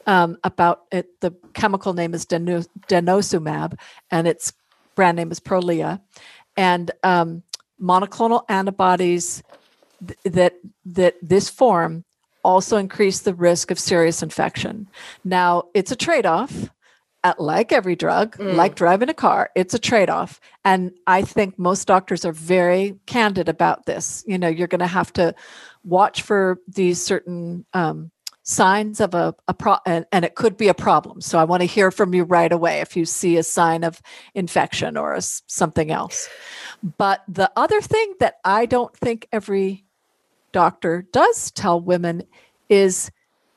um, 0.07 0.39
about 0.45 0.83
it. 0.91 1.21
The 1.21 1.35
chemical 1.55 1.93
name 1.93 2.15
is 2.15 2.27
denosumab, 2.27 3.79
and 4.11 4.27
its 4.27 4.53
brand 4.95 5.17
name 5.17 5.31
is 5.31 5.41
Prolia, 5.41 6.01
and 6.57 6.91
um, 7.03 7.43
monoclonal 7.81 8.45
antibodies 8.49 9.43
th- 10.07 10.19
that 10.25 10.55
that 10.85 11.17
this 11.23 11.49
form 11.49 12.05
also 12.43 12.79
increase 12.79 13.21
the 13.21 13.35
risk 13.35 13.71
of 13.71 13.79
serious 13.79 14.23
infection. 14.23 14.89
Now, 15.25 15.65
it's 15.75 15.93
a 15.93 15.97
trade 15.97 16.25
off. 16.25 16.71
At, 17.23 17.39
like 17.39 17.71
every 17.71 17.97
drug, 17.97 18.39
mm. 18.39 18.55
like 18.55 18.75
driving 18.75 19.11
a 19.11 19.15
car, 19.15 19.51
it's 19.55 19.75
a 19.75 19.79
trade 19.79 20.09
off. 20.09 20.41
And 20.65 20.93
I 21.07 21.23
think 21.23 21.59
most 21.59 21.87
doctors 21.87 22.25
are 22.25 22.33
very 22.33 22.99
candid 23.07 23.49
about 23.49 23.85
this. 23.85 24.25
You 24.27 24.39
know, 24.39 24.49
you're 24.49 24.69
going 24.69 24.81
to 24.81 24.87
have 24.87 25.13
to 25.15 25.35
watch 25.85 26.23
for 26.23 26.59
these 26.67 27.03
certain 27.03 27.67
um, 27.75 28.11
signs 28.43 29.01
of 29.01 29.15
a, 29.15 29.35
a 29.49 29.55
pro 29.55 29.77
and, 29.87 30.07
and, 30.13 30.25
it 30.25 30.35
could 30.35 30.57
be 30.57 30.69
a 30.69 30.75
problem 30.75 31.21
so 31.21 31.39
i 31.39 31.45
want 31.45 31.61
to 31.61 31.67
hear 31.67 31.91
from 31.91 32.15
you 32.15 32.25
right 32.25 32.53
away 32.53 32.81
if 32.81 32.97
you 32.97 33.05
see 33.05 33.37
a 33.37 33.43
sign 33.43 33.85
of 33.85 34.01
infection 34.35 34.97
or 34.97 35.15
a, 35.15 35.21
something 35.21 35.91
else 35.91 36.29
but 36.99 37.23
the 37.29 37.51
other 37.55 37.81
thing 37.81 38.15
that 38.19 38.37
i 38.45 38.67
don't 38.67 38.97
think 38.97 39.29
every 39.31 39.85
doctor 40.53 41.07
does 41.13 41.51
tell 41.53 41.81
women 41.81 42.23
is 42.69 43.11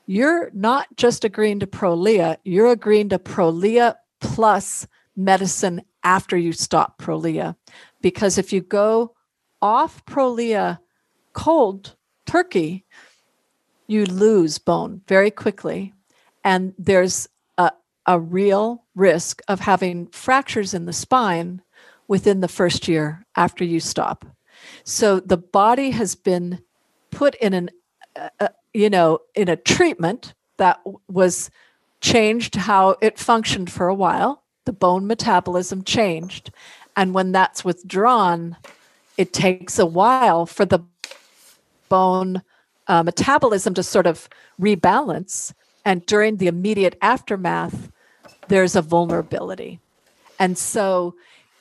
you're 0.06 0.50
not 0.52 0.86
just 0.96 1.24
agreeing 1.24 1.60
to 1.60 1.66
prolia 1.66 2.36
you're 2.44 2.72
agreeing 2.72 3.08
to 3.08 3.18
prolia 3.18 3.94
plus 4.20 4.86
medicine 5.16 5.82
after 6.02 6.36
you 6.36 6.52
stop 6.52 7.00
prolia 7.00 7.56
because 8.02 8.36
if 8.38 8.52
you 8.52 8.60
go 8.60 9.14
off 9.62 10.04
prolia 10.04 10.78
cold 11.34 11.96
turkey, 12.26 12.84
you 13.86 14.06
lose 14.06 14.56
bone 14.56 15.02
very 15.06 15.30
quickly. 15.30 15.92
And 16.42 16.72
there's 16.78 17.28
a, 17.58 17.72
a 18.06 18.18
real 18.18 18.84
risk 18.94 19.42
of 19.48 19.60
having 19.60 20.06
fractures 20.08 20.72
in 20.72 20.86
the 20.86 20.92
spine 20.92 21.60
within 22.08 22.40
the 22.40 22.48
first 22.48 22.88
year 22.88 23.26
after 23.36 23.64
you 23.64 23.80
stop. 23.80 24.24
So 24.84 25.20
the 25.20 25.36
body 25.36 25.90
has 25.90 26.14
been 26.14 26.60
put 27.10 27.34
in 27.36 27.52
an, 27.52 27.70
uh 28.16 28.48
you 28.74 28.90
know, 28.90 29.20
in 29.34 29.48
a 29.48 29.56
treatment 29.56 30.34
that 30.58 30.80
was 31.08 31.50
changed 32.00 32.56
how 32.56 32.96
it 33.00 33.18
functioned 33.18 33.70
for 33.72 33.88
a 33.88 33.94
while. 33.94 34.42
The 34.66 34.72
bone 34.72 35.06
metabolism 35.06 35.84
changed. 35.84 36.50
And 36.96 37.14
when 37.14 37.32
that's 37.32 37.64
withdrawn, 37.64 38.56
it 39.16 39.32
takes 39.32 39.78
a 39.78 39.86
while 39.86 40.44
for 40.46 40.64
the 40.64 40.80
bone 41.88 42.42
uh, 42.86 43.02
metabolism 43.02 43.74
to 43.74 43.82
sort 43.82 44.06
of 44.06 44.28
rebalance. 44.60 45.52
And 45.84 46.04
during 46.06 46.36
the 46.36 46.46
immediate 46.46 46.98
aftermath, 47.00 47.90
there's 48.48 48.76
a 48.76 48.82
vulnerability. 48.82 49.80
And 50.38 50.58
so, 50.58 51.14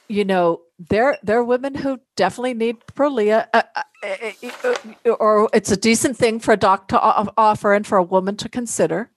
you 0.07 0.25
know, 0.25 0.61
there 0.89 1.17
there 1.23 1.37
are 1.37 1.43
women 1.43 1.75
who 1.75 1.99
definitely 2.15 2.53
need 2.53 2.77
Prolia, 2.87 3.47
uh, 3.53 3.63
uh, 3.75 3.83
Eh, 4.03 4.33
eh, 4.43 4.49
eh, 5.05 5.09
or 5.09 5.49
it's 5.53 5.71
a 5.71 5.77
decent 5.77 6.17
thing 6.17 6.39
for 6.39 6.51
a 6.51 6.57
doc 6.57 6.89
to 6.89 6.99
offer 6.99 7.73
and 7.73 7.87
for 7.87 7.97
a 7.97 8.03
woman 8.03 8.35
to 8.37 8.49
consider. 8.49 9.09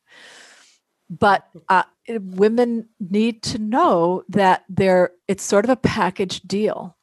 But 1.11 1.49
uh, 1.69 1.83
women 2.09 2.89
need 3.01 3.43
to 3.45 3.59
know 3.59 4.23
that 4.29 4.65
they're 4.69 5.11
it's 5.29 5.43
sort 5.43 5.65
of 5.65 5.71
a 5.71 5.77
package 5.77 6.41
deal 6.43 6.97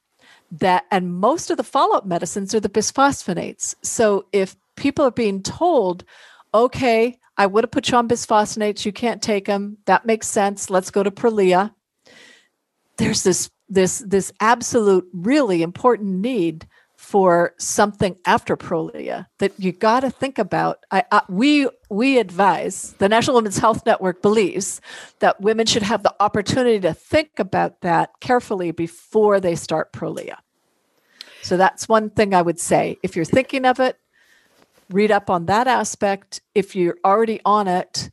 that 0.51 0.86
and 0.91 1.13
most 1.13 1.49
of 1.49 1.57
the 1.57 1.63
follow-up 1.63 2.05
medicines 2.05 2.53
are 2.53 2.59
the 2.59 2.69
bisphosphonates 2.69 3.75
so 3.84 4.25
if 4.31 4.55
people 4.75 5.03
are 5.03 5.11
being 5.11 5.41
told 5.41 6.03
okay 6.53 7.17
i 7.38 7.45
would 7.45 7.63
have 7.63 7.71
put 7.71 7.89
you 7.89 7.97
on 7.97 8.07
bisphosphonates 8.07 8.86
you 8.86 8.91
can't 8.91 9.21
take 9.21 9.45
them 9.45 9.77
that 9.86 10.05
makes 10.05 10.27
sense 10.27 10.69
let's 10.69 10.91
go 10.91 11.01
to 11.01 11.09
prolia 11.11 11.73
there's 12.97 13.23
this 13.23 13.49
this 13.67 13.99
this 13.99 14.31
absolute 14.39 15.07
really 15.11 15.63
important 15.63 16.19
need 16.19 16.67
for 17.14 17.53
something 17.59 18.18
after 18.26 18.57
prolia 18.57 19.28
that 19.38 19.53
you 19.59 19.72
got 19.72 19.99
to 19.99 20.09
think 20.09 20.39
about. 20.39 20.84
I, 20.89 21.03
I, 21.11 21.22
we 21.30 21.70
we 21.91 22.18
advise 22.18 22.95
the 22.97 23.07
national 23.07 23.36
women's 23.36 23.59
health 23.59 23.86
network 23.86 24.24
believes 24.24 24.82
that 25.20 25.39
women 25.39 25.68
should 25.68 25.84
have 25.84 26.01
the 26.01 26.16
opportunity 26.20 26.80
to 26.80 26.91
think 26.91 27.38
about 27.38 27.82
that 27.82 28.20
carefully 28.20 28.72
before 28.72 29.39
they 29.39 29.53
start 29.53 29.93
prolia. 29.93 30.38
So 31.43 31.55
that's 31.55 31.88
one 31.88 32.09
thing 32.09 32.34
i 32.34 32.41
would 32.41 32.59
say. 32.59 32.97
If 33.03 33.16
you're 33.16 33.26
thinking 33.26 33.64
of 33.64 33.80
it 33.80 33.99
read 34.89 35.11
up 35.11 35.30
on 35.30 35.45
that 35.45 35.68
aspect. 35.68 36.41
If 36.55 36.76
you're 36.76 36.97
already 37.05 37.41
on 37.45 37.68
it 37.68 38.09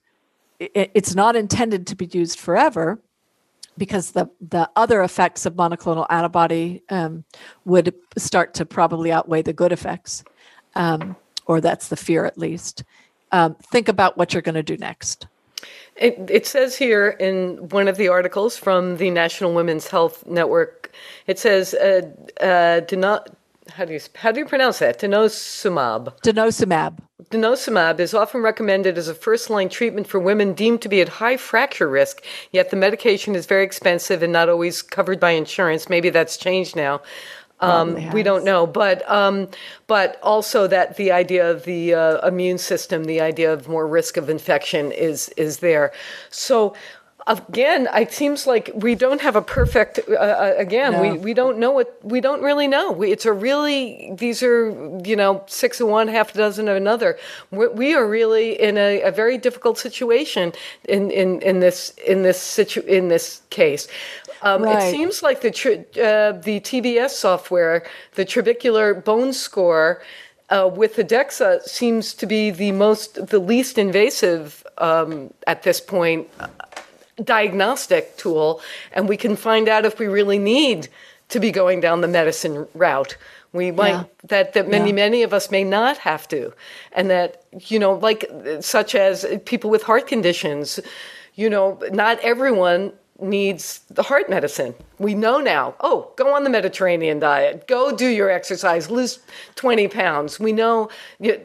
it's 0.59 1.15
not 1.15 1.37
intended 1.37 1.87
to 1.87 1.97
be 1.97 2.05
used 2.05 2.39
forever 2.39 3.01
because 3.81 4.11
the, 4.11 4.29
the 4.43 4.71
other 4.77 5.03
effects 5.03 5.47
of 5.47 5.55
monoclonal 5.55 6.07
antibody 6.11 6.83
um, 6.91 7.25
would 7.65 7.95
start 8.19 8.53
to 8.53 8.67
probably 8.67 9.11
outweigh 9.11 9.41
the 9.41 9.55
good 9.55 9.73
effects, 9.73 10.23
um, 10.75 11.17
or 11.47 11.63
that's 11.63 11.89
the 11.89 11.97
fear 11.97 12.27
at 12.27 12.37
least. 12.37 12.85
Um, 13.33 13.55
think 13.73 13.89
about 13.89 14.19
what 14.19 14.35
you're 14.35 14.43
going 14.43 14.55
to 14.55 14.63
do 14.63 14.77
next. 14.77 15.27
It, 15.97 16.29
it, 16.31 16.47
says 16.47 16.77
here 16.77 17.09
in 17.21 17.71
one 17.71 17.89
of 17.89 17.97
the 17.97 18.09
articles 18.09 18.55
from 18.55 18.99
the 18.99 19.09
National 19.11 19.55
Women's 19.55 19.87
Health 19.87 20.27
Network, 20.27 20.93
it 21.27 21.39
says, 21.39 21.73
uh, 21.73 22.03
uh, 22.43 22.81
do 22.81 22.97
not, 22.97 23.35
how 23.73 23.85
do 23.85 23.93
you 23.93 24.01
how 24.17 24.33
do 24.33 24.41
you 24.41 24.47
pronounce 24.47 24.79
that? 24.81 24.99
Denosumab. 24.99 26.21
Denosumab. 26.23 26.99
Denosumab 27.31 28.01
is 28.01 28.15
often 28.15 28.43
recommended 28.43 28.99
as 28.99 29.09
a 29.09 29.15
first-line 29.15 29.69
treatment 29.69 30.07
for 30.07 30.19
women 30.19 30.53
deemed 30.53 30.83
to 30.83 30.89
be 30.89 31.01
at 31.01 31.09
high 31.09 31.37
fracture 31.37 31.89
risk. 31.89 32.25
Yet 32.51 32.71
the 32.71 32.77
medication 32.77 33.35
is 33.35 33.47
very 33.47 33.65
expensive 33.65 34.23
and 34.23 34.33
not 34.33 34.49
always 34.49 34.83
covered 34.83 35.21
by 35.21 35.33
insurance. 35.33 35.89
Maybe 35.89 36.11
that's 36.11 36.37
changed 36.37 36.75
now. 36.77 37.03
Um, 37.61 38.11
we 38.13 38.23
don't 38.23 38.43
know, 38.43 38.67
but 38.67 39.09
um, 39.11 39.49
but 39.87 40.19
also 40.23 40.67
that 40.67 40.97
the 40.97 41.13
idea 41.13 41.51
of 41.51 41.65
the 41.65 41.93
uh, 41.93 42.27
immune 42.27 42.57
system, 42.57 43.05
the 43.05 43.21
idea 43.21 43.53
of 43.53 43.69
more 43.69 43.87
risk 43.87 44.17
of 44.17 44.31
infection 44.31 44.91
is 44.93 45.29
is 45.37 45.59
there. 45.59 45.93
So 46.31 46.75
again, 47.31 47.89
it 47.95 48.13
seems 48.13 48.47
like 48.47 48.71
we 48.75 48.95
don't 48.95 49.21
have 49.21 49.37
a 49.37 49.43
perfect. 49.43 50.01
Uh, 50.09 50.15
uh, 50.15 50.55
again, 50.57 50.93
no. 50.93 51.03
we 51.03 51.19
we 51.19 51.35
don't 51.35 51.59
know 51.59 51.71
what 51.71 51.99
we 52.03 52.21
don't 52.21 52.43
really 52.43 52.67
know. 52.67 52.93
We, 52.93 53.13
it's 53.13 53.25
a 53.25 53.33
really 53.33 54.13
these 54.15 54.43
are 54.43 54.71
you 55.05 55.17
know 55.17 55.45
six 55.47 55.81
of 55.81 55.89
one, 55.89 56.09
half 56.09 56.35
a 56.35 56.39
dozen 56.39 56.69
of 56.69 56.77
another. 56.77 57.19
we 57.51 57.69
we 57.69 57.95
are 57.95 58.07
really 58.07 58.61
in 58.61 58.77
a, 58.77 59.03
a, 59.03 59.11
very 59.11 59.39
difficult 59.39 59.79
situation 59.79 60.53
in 60.89 61.11
in 61.11 61.41
in 61.43 61.61
this 61.61 61.91
in 62.07 62.23
this 62.23 62.41
situ 62.41 62.81
in 62.83 63.09
this 63.09 63.43
case. 63.51 63.87
Um, 64.43 64.63
right. 64.63 64.83
It 64.83 64.91
seems 64.91 65.23
like 65.23 65.41
the 65.43 65.51
uh, 65.51 66.33
the 66.41 66.61
TBS 66.61 67.11
software, 67.11 67.87
the 68.15 68.25
trabecular 68.25 69.05
bone 69.05 69.33
score. 69.33 70.03
Uh, 70.49 70.69
with 70.69 70.97
the 70.97 71.05
DEXA 71.05 71.63
seems 71.63 72.13
to 72.13 72.27
be 72.27 72.51
the 72.51 72.73
most, 72.73 73.25
the 73.29 73.39
least 73.39 73.79
invasive 73.79 74.67
um, 74.79 75.33
at 75.47 75.63
this 75.63 75.81
point 75.81 76.29
diagnostic 77.25 78.17
tool, 78.17 78.61
and 78.93 79.09
we 79.09 79.17
can 79.17 79.37
find 79.37 79.69
out 79.69 79.85
if 79.85 79.99
we 79.99 80.07
really 80.07 80.39
need 80.39 80.89
to 81.29 81.41
be 81.41 81.51
going 81.51 81.81
down 81.81 82.01
the 82.01 82.09
medicine 82.09 82.67
route. 82.75 83.17
We 83.53 83.73
might 83.73 83.91
yeah. 83.91 84.05
that 84.25 84.53
that 84.55 84.69
many 84.69 84.91
yeah. 84.91 84.97
many 84.97 85.23
of 85.23 85.33
us 85.33 85.51
may 85.51 85.65
not 85.65 85.99
have 85.99 86.29
to, 86.29 86.53
and 86.93 87.11
that 87.11 87.45
you 87.59 87.79
know, 87.79 87.95
like 87.95 88.25
such 88.61 88.95
as 88.95 89.27
people 89.45 89.71
with 89.71 89.83
heart 89.83 90.07
conditions, 90.07 90.79
you 91.35 91.51
know, 91.51 91.81
not 91.93 92.21
everyone 92.21 92.93
needs 93.23 93.81
the 93.91 94.03
heart 94.03 94.29
medicine. 94.31 94.75
We 94.99 95.15
know 95.15 95.41
now. 95.41 95.75
Oh, 95.81 96.13
go 96.17 96.35
on 96.35 96.45
the 96.45 96.51
Mediterranean 96.51 97.19
diet. 97.19 97.67
Go 97.67 97.95
do 97.95 98.07
your 98.07 98.31
exercise. 98.31 98.91
Lose 98.91 99.21
20 99.57 99.89
pounds. 99.89 100.41
We 100.41 100.53
know 100.53 100.89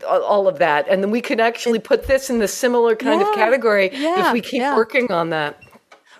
all 0.07 0.47
of 0.47 0.59
that. 0.59 0.87
And 0.87 1.03
then 1.03 1.11
we 1.11 1.21
can 1.21 1.39
actually 1.39 1.79
put 1.79 2.07
this 2.07 2.29
in 2.29 2.39
the 2.39 2.47
similar 2.47 2.95
kind 2.95 3.21
yeah, 3.21 3.29
of 3.29 3.35
category 3.35 3.89
if 3.91 4.33
we 4.33 4.41
keep 4.41 4.61
working 4.61 5.11
on 5.11 5.29
that. 5.29 5.61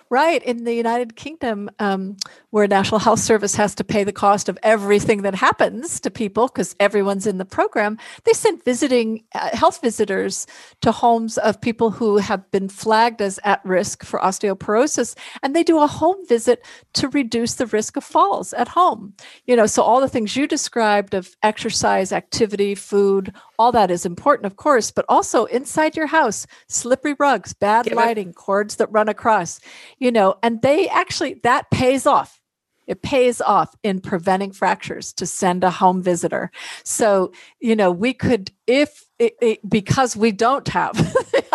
Right. 0.08 0.40
In 0.44 0.62
the 0.62 0.74
United 0.74 1.16
Kingdom, 1.16 1.68
um, 1.80 2.16
where 2.50 2.68
National 2.68 3.00
Health 3.00 3.18
Service 3.18 3.56
has 3.56 3.74
to 3.74 3.84
pay 3.84 4.04
the 4.04 4.12
cost 4.12 4.48
of 4.48 4.56
everything 4.62 5.22
that 5.22 5.34
happens 5.34 5.98
to 6.00 6.10
people 6.12 6.46
because 6.46 6.76
everyone's 6.78 7.26
in 7.26 7.38
the 7.38 7.44
program, 7.44 7.98
they 8.24 8.32
send 8.32 8.64
visiting 8.64 9.24
uh, 9.34 9.56
health 9.56 9.80
visitors 9.80 10.46
to 10.82 10.92
homes 10.92 11.38
of 11.38 11.60
people 11.60 11.90
who 11.90 12.18
have 12.18 12.48
been 12.52 12.68
flagged 12.68 13.20
as 13.20 13.40
at 13.42 13.64
risk 13.64 14.04
for 14.04 14.20
osteoporosis. 14.20 15.16
And 15.42 15.56
they 15.56 15.64
do 15.64 15.80
a 15.80 15.88
home 15.88 16.24
visit 16.28 16.64
to 16.94 17.08
reduce 17.08 17.54
the 17.54 17.66
risk 17.66 17.96
of 17.96 18.04
falls 18.04 18.52
at 18.52 18.68
home. 18.68 19.12
You 19.44 19.56
know, 19.56 19.66
so 19.66 19.82
all 19.82 20.00
the 20.00 20.08
things 20.08 20.36
you 20.36 20.46
described 20.46 21.14
of 21.14 21.34
exercise, 21.42 22.12
activity, 22.12 22.76
food, 22.76 23.34
all 23.58 23.72
that 23.72 23.90
is 23.90 24.06
important, 24.06 24.46
of 24.46 24.56
course, 24.56 24.90
but 24.90 25.04
also 25.08 25.44
inside 25.46 25.96
your 25.96 26.06
house, 26.06 26.46
slippery 26.68 27.14
rugs, 27.18 27.52
bad 27.52 27.92
lighting, 27.92 28.32
cords 28.32 28.76
that 28.76 28.90
run 28.92 29.08
across, 29.08 29.60
you 29.98 30.10
know, 30.10 30.36
and 30.42 30.62
they 30.62 30.88
actually, 30.88 31.34
that 31.42 31.70
pays 31.70 32.06
off. 32.06 32.40
It 32.86 33.02
pays 33.02 33.40
off 33.40 33.74
in 33.82 34.00
preventing 34.00 34.52
fractures 34.52 35.12
to 35.14 35.26
send 35.26 35.64
a 35.64 35.70
home 35.70 36.02
visitor. 36.02 36.52
So, 36.84 37.32
you 37.58 37.74
know, 37.74 37.90
we 37.90 38.14
could, 38.14 38.52
if 38.66 39.04
it, 39.18 39.34
it, 39.42 39.68
because 39.68 40.16
we 40.16 40.30
don't 40.30 40.68
have 40.68 40.96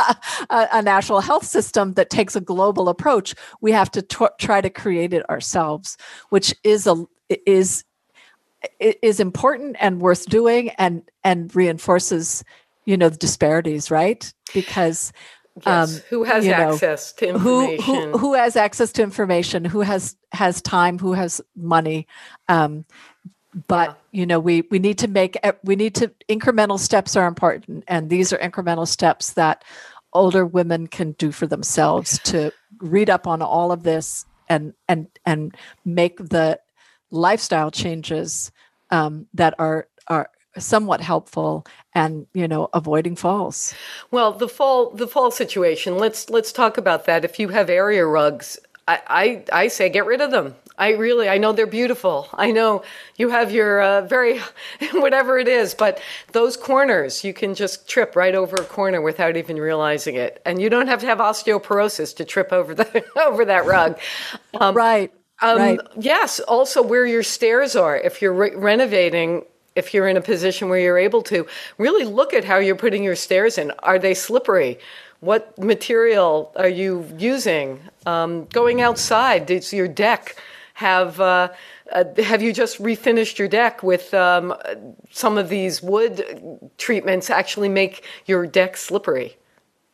a, 0.50 0.68
a, 0.74 0.82
national 0.82 1.22
health 1.22 1.46
system 1.46 1.94
that 1.94 2.10
takes 2.10 2.36
a 2.36 2.42
global 2.42 2.90
approach, 2.90 3.34
we 3.62 3.72
have 3.72 3.90
to 3.92 4.02
t- 4.02 4.26
try 4.40 4.60
to 4.60 4.70
create 4.70 5.14
it 5.14 5.30
ourselves, 5.30 5.98
which 6.30 6.54
is 6.64 6.86
a 6.86 7.06
is 7.46 7.86
is 8.80 9.20
important 9.20 9.76
and 9.80 10.02
worth 10.02 10.26
doing 10.28 10.70
and 10.72 11.04
and 11.24 11.56
reinforces 11.56 12.44
you 12.86 12.98
know 12.98 13.10
the 13.10 13.18
disparities 13.18 13.92
right? 13.92 14.34
Because 14.54 15.14
yes. 15.66 15.96
um, 15.96 16.02
who 16.10 16.24
has 16.24 16.48
access 16.48 17.14
know, 17.14 17.18
to 17.18 17.34
information 17.34 17.84
who, 17.84 18.12
who, 18.12 18.18
who 18.18 18.34
has 18.34 18.56
access 18.56 18.92
to 18.94 19.04
information? 19.04 19.66
Who 19.66 19.82
has 19.82 20.16
has 20.32 20.62
time? 20.62 21.00
Who 21.00 21.14
has 21.14 21.42
money? 21.56 22.08
Um, 22.48 22.86
but 23.68 23.90
yeah. 23.90 24.20
you 24.20 24.26
know 24.26 24.40
we 24.40 24.64
we 24.72 24.80
need 24.80 24.98
to 25.00 25.08
make 25.08 25.38
we 25.64 25.76
need 25.76 25.96
to 25.96 26.12
incremental 26.30 26.80
steps 26.80 27.16
are 27.16 27.28
important 27.28 27.84
and 27.88 28.10
these 28.10 28.32
are 28.32 28.38
incremental 28.38 28.88
steps 28.88 29.34
that 29.34 29.64
older 30.14 30.46
women 30.46 30.88
can 30.88 31.14
do 31.14 31.32
for 31.32 31.48
themselves 31.48 32.20
to 32.20 32.52
read 32.80 33.10
up 33.10 33.28
on 33.28 33.42
all 33.42 33.72
of 33.72 33.84
this 33.84 34.26
and 34.50 34.74
and 34.88 35.08
and 35.26 35.56
make 35.86 36.18
the 36.18 36.60
lifestyle 37.12 37.72
changes 37.72 38.52
um, 38.90 39.28
that 39.34 39.54
are 39.60 39.88
are 40.08 40.30
somewhat 40.58 41.02
helpful 41.02 41.66
and 41.94 42.28
you 42.34 42.48
know 42.48 42.70
avoiding 42.74 43.16
falls. 43.16 43.74
Well 44.10 44.32
the 44.32 44.50
fall 44.50 44.90
the 44.92 45.08
fall 45.08 45.32
situation 45.32 45.98
let's 45.98 46.30
let's 46.30 46.52
talk 46.52 46.78
about 46.78 47.06
that. 47.06 47.24
If 47.24 47.40
you 47.40 47.50
have 47.50 47.70
area 47.70 48.06
rugs 48.06 48.60
i 48.88 49.00
i, 49.08 49.64
I 49.64 49.68
say 49.68 49.90
get 49.90 50.06
rid 50.06 50.22
of 50.22 50.32
them. 50.32 50.56
I 50.78 50.92
really 50.92 51.30
i 51.30 51.38
know 51.38 51.54
they're 51.54 51.68
beautiful. 51.68 52.28
I 52.34 52.52
know 52.52 52.84
you 53.16 53.30
have 53.30 53.52
your 53.52 53.82
uh, 53.82 54.02
very 54.02 54.40
whatever 54.94 55.38
it 55.38 55.48
is 55.48 55.74
but 55.74 56.02
those 56.34 56.58
corners 56.58 57.24
you 57.24 57.34
can 57.34 57.56
just 57.56 57.88
trip 57.88 58.16
right 58.16 58.36
over 58.36 58.56
a 58.58 58.66
corner 58.66 59.02
without 59.02 59.38
even 59.38 59.58
realizing 59.58 60.16
it. 60.16 60.42
And 60.46 60.62
you 60.62 60.70
don't 60.70 60.88
have 60.88 61.00
to 61.02 61.06
have 61.06 61.20
osteoporosis 61.20 62.16
to 62.18 62.26
trip 62.26 62.52
over 62.52 62.76
the 62.76 63.06
over 63.16 63.46
that 63.46 63.66
rug. 63.66 64.00
Um, 64.60 64.76
right 64.76 65.14
um, 65.42 65.58
right. 65.58 65.80
Yes. 65.98 66.40
Also, 66.42 66.82
where 66.82 67.06
your 67.06 67.24
stairs 67.24 67.76
are. 67.76 67.98
If 67.98 68.22
you're 68.22 68.34
re- 68.34 68.56
renovating, 68.56 69.44
if 69.76 69.94
you're 69.94 70.08
in 70.08 70.18
a 70.18 70.22
position 70.22 70.70
where 70.70 70.80
you're 70.80 70.98
able 70.98 71.22
to, 71.24 71.48
really 71.78 72.06
look 72.06 72.34
at 72.34 72.44
how 72.44 72.58
you're 72.58 72.76
putting 72.76 73.04
your 73.04 73.16
stairs 73.16 73.58
in. 73.58 73.72
Are 73.80 74.00
they 74.00 74.14
slippery? 74.14 74.80
What 75.20 75.58
material 75.58 76.52
are 76.56 76.70
you 76.70 77.08
using? 77.18 77.80
Um, 78.06 78.46
going 78.46 78.82
outside, 78.82 79.46
does 79.46 79.72
your 79.74 79.88
deck 79.88 80.36
have? 80.76 81.20
Uh, 81.20 81.50
uh, 81.92 82.06
have 82.24 82.42
you 82.42 82.54
just 82.54 82.82
refinished 82.82 83.38
your 83.38 83.50
deck 83.50 83.84
with 83.84 84.14
um, 84.14 84.56
some 85.12 85.38
of 85.38 85.50
these 85.50 85.84
wood 85.84 86.70
treatments? 86.78 87.30
Actually, 87.30 87.70
make 87.70 88.06
your 88.26 88.48
deck 88.48 88.78
slippery 88.78 89.38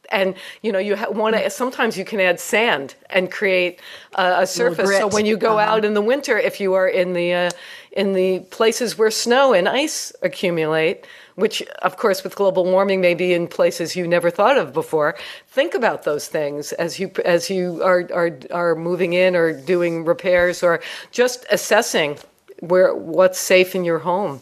and 0.10 0.36
you 0.62 0.72
know 0.72 0.80
you 0.80 0.96
ha- 0.96 1.10
want 1.10 1.36
to 1.36 1.50
sometimes 1.50 1.98
you 1.98 2.06
can 2.06 2.20
add 2.20 2.40
sand 2.40 2.96
and 3.10 3.32
create 3.32 3.80
uh, 4.16 4.38
a 4.40 4.48
surface. 4.48 4.90
So 4.90 5.08
when 5.08 5.26
you 5.26 5.38
go 5.38 5.58
uh-huh. 5.58 5.74
out 5.74 5.86
in 5.86 5.94
the 5.94 6.02
winter 6.02 6.38
if 6.38 6.60
you 6.60 6.74
are 6.74 6.88
in 6.88 7.14
the 7.14 7.34
uh, 7.34 7.50
in 7.92 8.14
the 8.14 8.40
places 8.52 8.98
where 8.98 9.12
snow 9.12 9.54
and 9.54 9.68
ice 9.68 10.12
accumulate 10.22 11.06
which 11.36 11.62
of 11.82 11.98
course 11.98 12.24
with 12.24 12.36
global 12.36 12.66
warming 12.66 13.00
may 13.00 13.14
be 13.14 13.34
in 13.34 13.48
places 13.48 13.96
you 13.96 14.08
never 14.08 14.30
thought 14.30 14.58
of 14.58 14.74
before 14.74 15.16
think 15.48 15.74
about 15.74 16.04
those 16.04 16.28
things 16.28 16.74
as 16.74 17.00
you 17.00 17.12
as 17.26 17.50
you 17.50 17.82
are 17.84 18.10
are 18.14 18.38
are 18.52 18.76
moving 18.76 19.14
in 19.14 19.36
or 19.36 19.54
doing 19.54 20.06
repairs 20.06 20.64
or 20.64 20.80
just 21.12 21.46
assessing 21.52 22.18
where 22.60 22.96
what's 22.96 23.38
safe 23.38 23.76
in 23.76 23.84
your 23.84 24.00
home. 24.00 24.42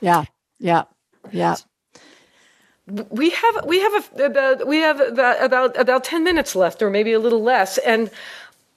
Yeah. 0.00 0.24
Yeah. 0.58 0.84
Yeah 1.30 1.56
we 2.88 3.30
have 3.30 3.66
we 3.66 3.80
have 3.80 3.94
a, 3.94 4.24
about 4.24 4.66
we 4.66 4.78
have 4.78 5.00
about, 5.00 5.44
about 5.44 5.76
about 5.78 6.04
10 6.04 6.24
minutes 6.24 6.56
left 6.56 6.82
or 6.82 6.90
maybe 6.90 7.12
a 7.12 7.18
little 7.18 7.42
less 7.42 7.78
and 7.78 8.10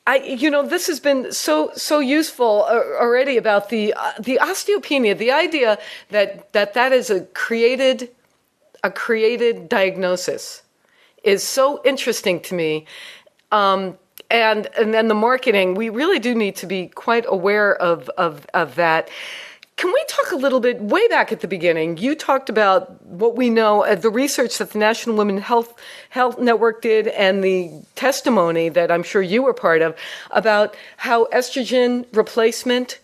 I, 0.08 0.18
you 0.18 0.50
know, 0.50 0.66
this 0.66 0.88
has 0.88 1.00
been 1.00 1.32
so 1.32 1.72
so 1.76 2.00
useful 2.00 2.66
uh, 2.68 2.74
already 3.00 3.38
about 3.38 3.70
the 3.70 3.94
uh, 3.94 4.14
the 4.20 4.40
osteopenia. 4.42 5.16
The 5.16 5.32
idea 5.32 5.78
that 6.10 6.52
that 6.54 6.74
that 6.74 6.92
is 6.92 7.12
a 7.12 7.22
created 7.26 8.10
a 8.84 8.90
created 8.90 9.70
diagnosis 9.70 10.64
is 11.24 11.44
so 11.44 11.82
interesting 11.86 12.40
to 12.42 12.56
me. 12.56 12.88
Um, 13.52 13.98
and 14.32 14.68
and 14.78 14.94
then 14.94 15.08
the 15.08 15.14
marketing, 15.14 15.76
we 15.76 15.90
really 15.90 16.20
do 16.20 16.34
need 16.34 16.56
to 16.58 16.66
be 16.66 16.88
quite 16.88 17.26
aware 17.28 17.76
of 17.76 18.10
of 18.18 18.48
of 18.56 18.76
that. 18.76 19.10
Can 19.82 19.92
we 19.92 20.04
talk 20.08 20.32
a 20.32 20.36
little 20.36 20.60
bit 20.60 20.80
way 20.80 21.08
back 21.08 21.32
at 21.32 21.40
the 21.40 21.48
beginning? 21.48 21.98
You 21.98 22.14
talked 22.14 22.50
about 22.50 23.04
what 23.04 23.36
we 23.36 23.50
know, 23.50 23.84
uh, 23.84 23.96
the 23.96 24.12
research 24.12 24.60
that 24.60 24.74
the 24.74 24.78
National 24.78 25.16
Women 25.16 25.40
Health 25.40 25.74
Health 26.12 26.38
Network 26.38 26.84
did, 26.84 27.08
and 27.08 27.44
the 27.44 27.82
testimony 27.96 28.70
that 28.70 28.92
I'm 28.92 29.02
sure 29.02 29.24
you 29.24 29.42
were 29.42 29.56
part 29.56 29.82
of 29.82 29.98
about 30.30 30.76
how 30.98 31.26
estrogen 31.34 32.06
replacement 32.16 33.00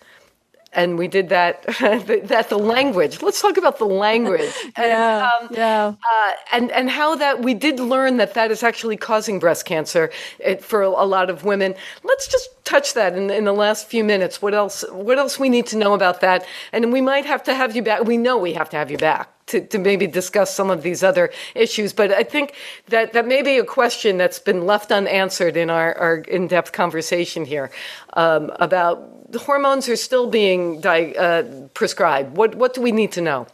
and 0.78 0.96
we 0.96 1.08
did 1.08 1.28
that 1.28 1.62
that 2.28 2.48
the 2.48 2.58
language. 2.58 3.20
Let's 3.20 3.42
talk 3.42 3.56
about 3.56 3.78
the 3.78 3.86
language. 4.06 4.52
Yeah, 4.78 5.30
um, 5.40 5.48
yeah. 5.50 5.94
Uh, 6.12 6.32
and 6.52 6.70
and 6.70 6.88
how 6.88 7.16
that 7.16 7.42
we 7.42 7.52
did 7.52 7.80
learn 7.80 8.18
that 8.18 8.34
that 8.34 8.50
is 8.50 8.62
actually 8.62 8.96
causing 8.96 9.40
breast 9.40 9.64
cancer 9.64 10.10
eh, 10.40 10.56
for 10.56 10.82
a 10.82 11.04
lot 11.04 11.30
of 11.30 11.44
women. 11.44 11.74
Let's 12.04 12.28
just 12.28 12.48
touch 12.64 12.94
that 12.94 13.16
in, 13.16 13.30
in 13.30 13.44
the 13.44 13.52
last 13.52 13.88
few 13.88 14.04
minutes. 14.04 14.40
What 14.40 14.54
else 14.54 14.84
what 14.92 15.18
else 15.18 15.38
we 15.38 15.48
need 15.48 15.66
to 15.66 15.76
know 15.76 15.94
about 15.94 16.20
that? 16.20 16.46
And 16.72 16.92
we 16.92 17.00
might 17.00 17.26
have 17.26 17.42
to 17.44 17.54
have 17.54 17.74
you 17.74 17.82
back. 17.82 18.04
We 18.04 18.16
know 18.16 18.38
we 18.38 18.52
have 18.52 18.70
to 18.70 18.76
have 18.76 18.90
you 18.90 18.98
back 18.98 19.28
to, 19.48 19.66
to 19.66 19.78
maybe 19.78 20.06
discuss 20.06 20.54
some 20.54 20.70
of 20.70 20.82
these 20.82 21.02
other 21.02 21.32
issues. 21.54 21.92
But 21.92 22.12
I 22.12 22.22
think 22.22 22.54
that 22.88 23.12
that 23.14 23.26
may 23.26 23.42
be 23.42 23.58
a 23.58 23.64
question 23.64 24.16
that's 24.16 24.38
been 24.38 24.64
left 24.64 24.92
unanswered 24.92 25.56
in 25.56 25.70
our, 25.70 25.96
our 25.98 26.16
in 26.18 26.46
depth 26.46 26.72
conversation 26.72 27.44
here 27.44 27.70
um, 28.12 28.52
about 28.60 29.17
hormones 29.34 29.88
are 29.88 29.96
still 29.96 30.28
being 30.30 30.80
di- 30.80 31.14
uh, 31.14 31.42
prescribed. 31.74 32.36
What 32.36 32.54
what 32.54 32.74
do 32.74 32.80
we 32.80 32.92
need 32.92 33.12
to 33.12 33.20
know? 33.20 33.46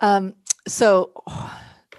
Um, 0.00 0.34
so 0.68 1.10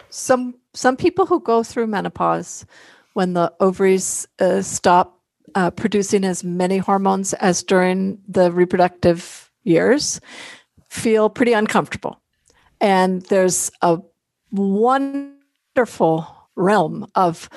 some 0.10 0.56
some 0.74 0.96
people 0.96 1.26
who 1.26 1.40
go 1.40 1.64
through 1.64 1.88
menopause 1.88 2.66
when 3.14 3.34
the 3.34 3.52
ovaries 3.60 4.28
uh, 4.40 4.62
stop 4.62 5.20
uh, 5.56 5.72
producing 5.72 6.24
as 6.24 6.44
many 6.44 6.78
hormones 6.78 7.34
as 7.34 7.64
during 7.64 8.20
the 8.28 8.52
reproductive 8.52 9.52
years 9.64 10.20
feel 10.90 11.30
pretty 11.30 11.54
uncomfortable 11.54 12.22
and 12.82 13.22
there's 13.24 13.72
a 13.82 14.00
wonderful 14.52 16.28
realm 16.56 17.08
of 17.16 17.50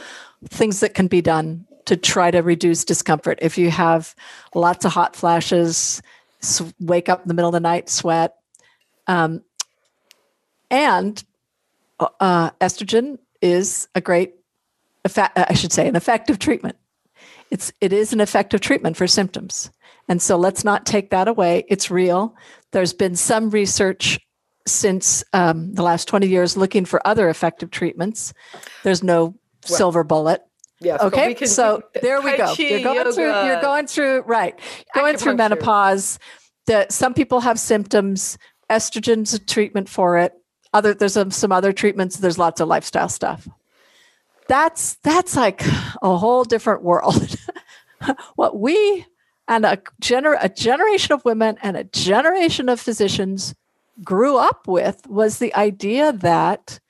things 0.48 0.80
that 0.80 0.94
can 0.94 1.06
be 1.06 1.20
done 1.20 1.66
to 1.88 1.96
try 1.96 2.30
to 2.30 2.40
reduce 2.40 2.84
discomfort. 2.84 3.38
If 3.40 3.56
you 3.56 3.70
have 3.70 4.14
lots 4.54 4.84
of 4.84 4.92
hot 4.92 5.16
flashes, 5.16 6.02
wake 6.78 7.08
up 7.08 7.22
in 7.22 7.28
the 7.28 7.34
middle 7.34 7.48
of 7.48 7.54
the 7.54 7.60
night, 7.60 7.88
sweat, 7.88 8.34
um, 9.06 9.42
and 10.70 11.24
uh, 11.98 12.50
estrogen 12.60 13.18
is 13.40 13.88
a 13.94 14.02
great, 14.02 14.34
effect. 15.04 15.38
I 15.38 15.54
should 15.54 15.72
say, 15.72 15.88
an 15.88 15.96
effective 15.96 16.38
treatment. 16.38 16.76
It's 17.50 17.72
it 17.80 17.94
is 17.94 18.12
an 18.12 18.20
effective 18.20 18.60
treatment 18.60 18.98
for 18.98 19.06
symptoms, 19.06 19.70
and 20.08 20.20
so 20.20 20.36
let's 20.36 20.64
not 20.64 20.84
take 20.84 21.08
that 21.10 21.26
away. 21.26 21.64
It's 21.68 21.90
real. 21.90 22.36
There's 22.72 22.92
been 22.92 23.16
some 23.16 23.48
research 23.48 24.20
since 24.66 25.24
um, 25.32 25.72
the 25.72 25.82
last 25.82 26.06
20 26.08 26.28
years 26.28 26.54
looking 26.54 26.84
for 26.84 27.00
other 27.06 27.30
effective 27.30 27.70
treatments. 27.70 28.34
There's 28.84 29.02
no 29.02 29.24
well, 29.24 29.78
silver 29.78 30.04
bullet. 30.04 30.42
Yes. 30.80 31.00
Okay. 31.00 31.34
Can, 31.34 31.48
so 31.48 31.82
there 32.02 32.20
we 32.20 32.36
go. 32.36 32.54
You're 32.56 32.82
going 32.82 32.96
yoga, 32.96 33.12
through. 33.12 33.46
You're 33.46 33.60
going 33.60 33.86
through. 33.86 34.20
Right. 34.22 34.58
Going 34.94 35.16
through 35.16 35.36
menopause. 35.36 36.18
That 36.66 36.92
some 36.92 37.14
people 37.14 37.40
have 37.40 37.58
symptoms. 37.58 38.38
Estrogen's 38.70 39.34
a 39.34 39.38
treatment 39.38 39.88
for 39.88 40.18
it. 40.18 40.34
Other 40.74 40.94
there's 40.94 41.14
some, 41.14 41.30
some 41.30 41.50
other 41.50 41.72
treatments. 41.72 42.16
There's 42.16 42.38
lots 42.38 42.60
of 42.60 42.68
lifestyle 42.68 43.08
stuff. 43.08 43.48
That's 44.48 44.94
that's 45.02 45.34
like 45.34 45.62
a 46.02 46.16
whole 46.16 46.44
different 46.44 46.82
world. 46.82 47.36
what 48.36 48.58
we 48.58 49.06
and 49.48 49.64
a 49.64 49.78
gener 50.00 50.36
a 50.40 50.48
generation 50.48 51.14
of 51.14 51.24
women 51.24 51.58
and 51.62 51.76
a 51.76 51.84
generation 51.84 52.68
of 52.68 52.78
physicians 52.78 53.54
grew 54.04 54.36
up 54.36 54.68
with 54.68 55.06
was 55.08 55.38
the 55.38 55.54
idea 55.54 56.12
that 56.12 56.80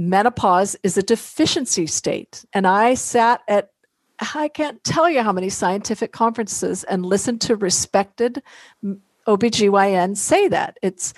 menopause 0.00 0.76
is 0.82 0.96
a 0.96 1.02
deficiency 1.02 1.86
state. 1.86 2.44
And 2.54 2.66
I 2.66 2.94
sat 2.94 3.42
at, 3.46 3.70
I 4.34 4.48
can't 4.48 4.82
tell 4.82 5.10
you 5.10 5.22
how 5.22 5.32
many 5.32 5.50
scientific 5.50 6.10
conferences 6.10 6.84
and 6.84 7.04
listened 7.04 7.42
to 7.42 7.56
respected 7.56 8.42
OBGYN 9.26 10.16
say 10.16 10.48
that. 10.48 10.78
It's, 10.82 11.12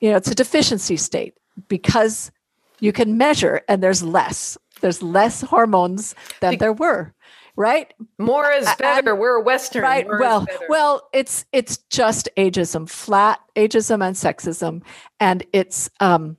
you 0.00 0.10
know, 0.10 0.16
it's 0.16 0.30
a 0.30 0.34
deficiency 0.34 0.96
state 0.96 1.36
because 1.68 2.30
you 2.78 2.92
can 2.92 3.18
measure 3.18 3.62
and 3.68 3.82
there's 3.82 4.02
less. 4.02 4.56
There's 4.80 5.02
less 5.02 5.42
hormones 5.42 6.14
than 6.40 6.58
there 6.58 6.72
were 6.72 7.12
right 7.56 7.92
more 8.16 8.50
is 8.52 8.64
better 8.78 9.10
and, 9.10 9.18
we're 9.18 9.36
a 9.36 9.42
western 9.42 9.82
right 9.82 10.06
more 10.06 10.20
well 10.20 10.46
well 10.68 11.08
it's 11.12 11.44
it's 11.52 11.78
just 11.90 12.28
ageism 12.36 12.88
flat 12.88 13.40
ageism 13.56 14.06
and 14.06 14.14
sexism 14.16 14.82
and 15.18 15.44
it's 15.52 15.90
um 15.98 16.36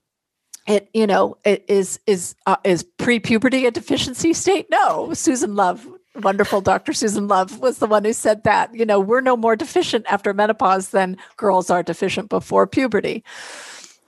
it 0.67 0.89
you 0.93 1.07
know 1.07 1.37
it 1.43 1.65
is 1.67 1.99
is 2.07 2.35
uh, 2.45 2.57
is 2.63 2.83
pre-puberty 2.83 3.65
a 3.65 3.71
deficiency 3.71 4.33
state? 4.33 4.67
No. 4.69 5.13
Susan 5.13 5.55
love 5.55 5.87
wonderful 6.15 6.59
dr 6.59 6.91
susan 6.91 7.29
love 7.29 7.61
was 7.61 7.77
the 7.77 7.87
one 7.87 8.03
who 8.03 8.11
said 8.11 8.43
that 8.43 8.69
you 8.75 8.85
know 8.85 8.99
we're 8.99 9.21
no 9.21 9.37
more 9.37 9.55
deficient 9.55 10.05
after 10.09 10.33
menopause 10.33 10.89
than 10.89 11.15
girls 11.37 11.69
are 11.69 11.81
deficient 11.81 12.29
before 12.29 12.67
puberty. 12.67 13.23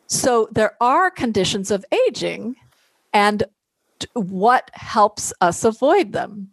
So 0.07 0.49
there 0.51 0.75
are 0.81 1.09
conditions 1.09 1.71
of 1.71 1.85
aging 2.07 2.55
and 3.13 3.43
what 4.13 4.69
helps 4.73 5.33
us 5.41 5.63
avoid 5.63 6.11
them. 6.11 6.49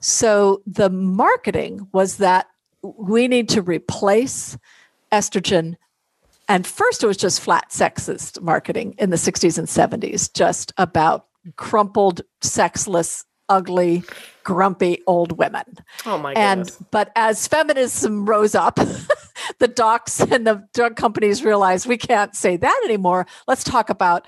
So 0.00 0.62
the 0.66 0.90
marketing 0.90 1.88
was 1.92 2.18
that 2.18 2.48
we 2.82 3.28
need 3.28 3.48
to 3.50 3.62
replace 3.62 4.56
estrogen 5.12 5.76
and 6.50 6.66
first, 6.66 7.04
it 7.04 7.06
was 7.06 7.16
just 7.16 7.40
flat 7.40 7.70
sexist 7.70 8.40
marketing 8.40 8.96
in 8.98 9.10
the 9.10 9.16
60s 9.16 9.56
and 9.56 9.68
70s, 9.68 10.32
just 10.34 10.72
about 10.76 11.26
crumpled, 11.54 12.22
sexless, 12.40 13.24
ugly, 13.48 14.02
grumpy 14.42 15.00
old 15.06 15.38
women. 15.38 15.76
Oh 16.04 16.18
my 16.18 16.34
goodness. 16.34 16.76
And 16.76 16.86
but 16.90 17.12
as 17.14 17.46
feminism 17.46 18.26
rose 18.26 18.56
up, 18.56 18.80
the 19.60 19.68
docs 19.68 20.18
and 20.18 20.44
the 20.44 20.66
drug 20.74 20.96
companies 20.96 21.44
realized 21.44 21.86
we 21.86 21.96
can't 21.96 22.34
say 22.34 22.56
that 22.56 22.80
anymore. 22.84 23.28
Let's 23.46 23.62
talk 23.62 23.88
about 23.88 24.26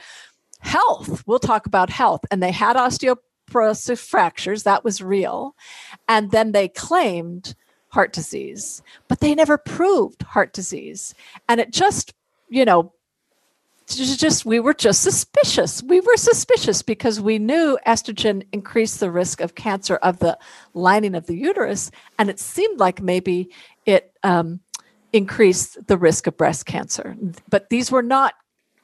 health. 0.60 1.26
We'll 1.26 1.40
talk 1.40 1.66
about 1.66 1.90
health. 1.90 2.20
And 2.30 2.40
they 2.40 2.52
had 2.52 2.76
osteoporosis 2.76 3.98
fractures, 3.98 4.62
that 4.62 4.84
was 4.84 5.02
real. 5.02 5.56
And 6.06 6.30
then 6.30 6.52
they 6.52 6.68
claimed 6.68 7.56
heart 7.92 8.12
disease, 8.12 8.82
but 9.06 9.20
they 9.20 9.34
never 9.34 9.58
proved 9.58 10.22
heart 10.22 10.52
disease. 10.54 11.14
And 11.48 11.60
it 11.60 11.70
just, 11.70 12.14
you 12.48 12.64
know, 12.64 12.92
just 13.86 14.46
we 14.46 14.60
were 14.60 14.72
just 14.72 15.02
suspicious. 15.02 15.82
We 15.82 16.00
were 16.00 16.16
suspicious 16.16 16.80
because 16.80 17.20
we 17.20 17.38
knew 17.38 17.78
estrogen 17.86 18.46
increased 18.52 19.00
the 19.00 19.10
risk 19.10 19.42
of 19.42 19.54
cancer 19.54 19.96
of 19.96 20.18
the 20.20 20.38
lining 20.72 21.14
of 21.14 21.26
the 21.26 21.36
uterus, 21.36 21.90
and 22.18 22.30
it 22.30 22.38
seemed 22.38 22.80
like 22.80 23.02
maybe 23.02 23.50
it 23.84 24.12
um, 24.22 24.60
increased 25.12 25.86
the 25.86 25.98
risk 25.98 26.26
of 26.26 26.36
breast 26.38 26.64
cancer. 26.64 27.16
But 27.50 27.68
these 27.68 27.90
were 27.90 28.02
not 28.02 28.34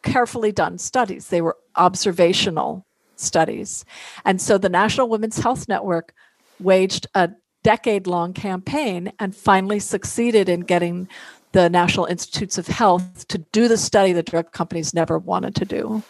carefully 0.02 0.52
done 0.52 0.76
studies; 0.76 1.28
they 1.28 1.40
were 1.40 1.56
observational 1.76 2.84
studies. 3.16 3.86
And 4.26 4.42
so 4.42 4.58
the 4.58 4.68
National 4.68 5.08
Women's 5.08 5.38
Health 5.38 5.68
Network 5.68 6.12
waged 6.60 7.06
a 7.14 7.30
decade 7.68 8.06
long 8.06 8.32
campaign 8.32 9.12
and 9.18 9.36
finally 9.36 9.78
succeeded 9.78 10.48
in 10.48 10.60
getting 10.60 11.06
the 11.52 11.68
National 11.68 12.06
Institutes 12.06 12.56
of 12.56 12.66
Health 12.66 13.28
to 13.28 13.36
do 13.52 13.68
the 13.68 13.76
study 13.76 14.14
the 14.14 14.22
drug 14.22 14.52
companies 14.52 14.94
never 14.94 15.18
wanted 15.18 15.54
to 15.56 15.66
do. 15.66 16.02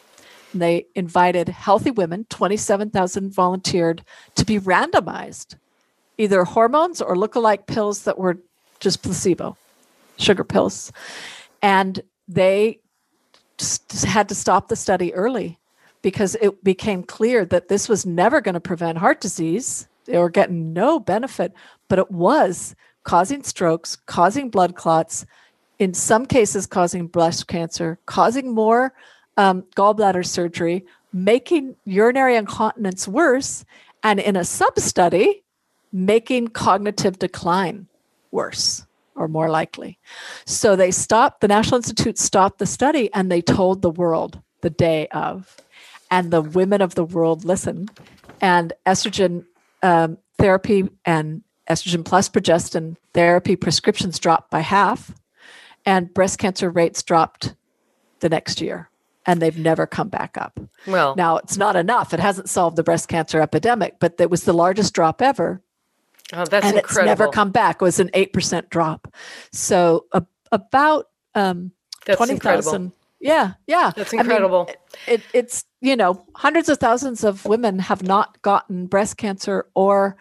And 0.52 0.62
they 0.62 0.86
invited 0.94 1.48
healthy 1.48 1.90
women, 1.90 2.26
27,000 2.30 3.32
volunteered, 3.32 4.04
to 4.36 4.44
be 4.44 4.60
randomized, 4.60 5.56
either 6.16 6.44
hormones 6.44 7.02
or 7.02 7.18
look-alike 7.18 7.66
pills 7.66 8.04
that 8.04 8.18
were 8.18 8.38
just 8.78 9.02
placebo, 9.02 9.56
sugar 10.16 10.44
pills. 10.44 10.92
And 11.60 12.00
they 12.28 12.78
had 14.04 14.28
to 14.28 14.36
stop 14.36 14.68
the 14.68 14.76
study 14.76 15.12
early 15.12 15.58
because 16.02 16.36
it 16.36 16.62
became 16.62 17.02
clear 17.02 17.44
that 17.46 17.66
this 17.66 17.88
was 17.88 18.06
never 18.06 18.40
going 18.40 18.54
to 18.54 18.60
prevent 18.60 18.98
heart 18.98 19.20
disease 19.20 19.88
they 20.08 20.18
were 20.18 20.30
getting 20.30 20.72
no 20.72 20.98
benefit, 20.98 21.52
but 21.88 21.98
it 21.98 22.10
was 22.10 22.74
causing 23.04 23.42
strokes, 23.42 23.96
causing 23.96 24.50
blood 24.50 24.74
clots, 24.74 25.24
in 25.78 25.94
some 25.94 26.26
cases, 26.26 26.66
causing 26.66 27.06
breast 27.06 27.46
cancer, 27.46 27.98
causing 28.06 28.52
more 28.52 28.92
um, 29.36 29.62
gallbladder 29.76 30.26
surgery, 30.26 30.84
making 31.12 31.76
urinary 31.84 32.36
incontinence 32.36 33.06
worse, 33.06 33.64
and 34.02 34.18
in 34.18 34.34
a 34.34 34.44
sub 34.44 34.78
study, 34.78 35.44
making 35.92 36.48
cognitive 36.48 37.18
decline 37.18 37.86
worse 38.30 38.86
or 39.14 39.28
more 39.28 39.50
likely. 39.50 39.98
So 40.44 40.76
they 40.76 40.90
stopped, 40.90 41.40
the 41.40 41.48
National 41.48 41.76
Institute 41.76 42.18
stopped 42.18 42.58
the 42.58 42.66
study 42.66 43.12
and 43.14 43.30
they 43.30 43.42
told 43.42 43.82
the 43.82 43.90
world 43.90 44.40
the 44.60 44.70
day 44.70 45.08
of. 45.08 45.56
And 46.10 46.30
the 46.30 46.42
women 46.42 46.80
of 46.80 46.94
the 46.94 47.04
world 47.04 47.44
listened. 47.44 47.90
And 48.40 48.72
estrogen 48.86 49.44
um, 49.82 50.18
therapy 50.38 50.88
and 51.04 51.42
estrogen 51.68 52.04
plus 52.04 52.28
progestin 52.28 52.96
therapy 53.14 53.56
prescriptions 53.56 54.18
dropped 54.18 54.50
by 54.50 54.60
half, 54.60 55.14
and 55.84 56.12
breast 56.12 56.38
cancer 56.38 56.70
rates 56.70 57.02
dropped 57.02 57.54
the 58.20 58.28
next 58.28 58.60
year. 58.60 58.90
And 59.26 59.42
they've 59.42 59.58
never 59.58 59.86
come 59.86 60.08
back 60.08 60.38
up. 60.38 60.58
Well, 60.86 61.14
now 61.14 61.36
it's 61.36 61.58
not 61.58 61.76
enough. 61.76 62.14
It 62.14 62.20
hasn't 62.20 62.48
solved 62.48 62.76
the 62.76 62.82
breast 62.82 63.08
cancer 63.08 63.42
epidemic, 63.42 63.96
but 64.00 64.14
it 64.18 64.30
was 64.30 64.44
the 64.44 64.54
largest 64.54 64.94
drop 64.94 65.20
ever. 65.20 65.60
Oh, 66.32 66.46
that's 66.46 66.66
and 66.66 66.76
incredible. 66.76 67.12
it's 67.12 67.20
never 67.20 67.30
come 67.30 67.50
back. 67.50 67.76
It 67.76 67.84
was 67.84 68.00
an 68.00 68.10
eight 68.14 68.32
percent 68.32 68.70
drop. 68.70 69.12
So 69.52 70.06
uh, 70.12 70.22
about 70.50 71.08
um, 71.34 71.72
twenty 72.06 72.38
thousand. 72.38 72.92
Yeah, 73.20 73.54
yeah. 73.66 73.92
That's 73.96 74.12
incredible. 74.12 74.68
I 74.68 75.10
mean, 75.10 75.18
it, 75.18 75.22
it's 75.32 75.64
you 75.80 75.96
know 75.96 76.24
hundreds 76.34 76.68
of 76.68 76.78
thousands 76.78 77.24
of 77.24 77.44
women 77.44 77.78
have 77.78 78.02
not 78.02 78.40
gotten 78.42 78.86
breast 78.86 79.16
cancer 79.16 79.66
or 79.74 80.16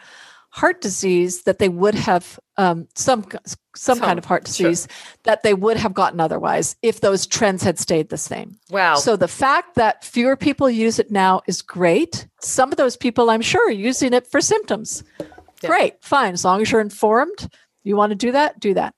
heart 0.49 0.81
disease 0.81 1.43
that 1.43 1.59
they 1.59 1.69
would 1.69 1.93
have 1.93 2.39
um, 2.57 2.87
some 2.95 3.23
some, 3.45 3.59
some 3.75 3.99
kind 3.99 4.17
of 4.17 4.25
heart 4.25 4.43
disease 4.45 4.87
sure. 4.89 5.17
that 5.23 5.43
they 5.43 5.53
would 5.53 5.77
have 5.77 5.93
gotten 5.93 6.19
otherwise 6.19 6.75
if 6.81 7.01
those 7.01 7.27
trends 7.27 7.61
had 7.61 7.77
stayed 7.77 8.09
the 8.09 8.17
same. 8.17 8.57
Wow. 8.71 8.95
So 8.95 9.15
the 9.15 9.27
fact 9.27 9.75
that 9.75 10.03
fewer 10.03 10.35
people 10.35 10.69
use 10.69 10.97
it 10.97 11.11
now 11.11 11.41
is 11.45 11.61
great. 11.61 12.27
Some 12.41 12.71
of 12.71 12.77
those 12.77 12.97
people 12.97 13.29
I'm 13.29 13.41
sure 13.41 13.69
are 13.69 13.71
using 13.71 14.13
it 14.13 14.25
for 14.25 14.41
symptoms. 14.41 15.03
Yeah. 15.19 15.69
Great, 15.69 16.03
fine. 16.03 16.33
As 16.33 16.43
long 16.43 16.61
as 16.61 16.71
you're 16.71 16.81
informed, 16.81 17.49
you 17.83 17.95
want 17.95 18.11
to 18.11 18.15
do 18.15 18.31
that, 18.31 18.59
do 18.59 18.73
that. 18.73 18.95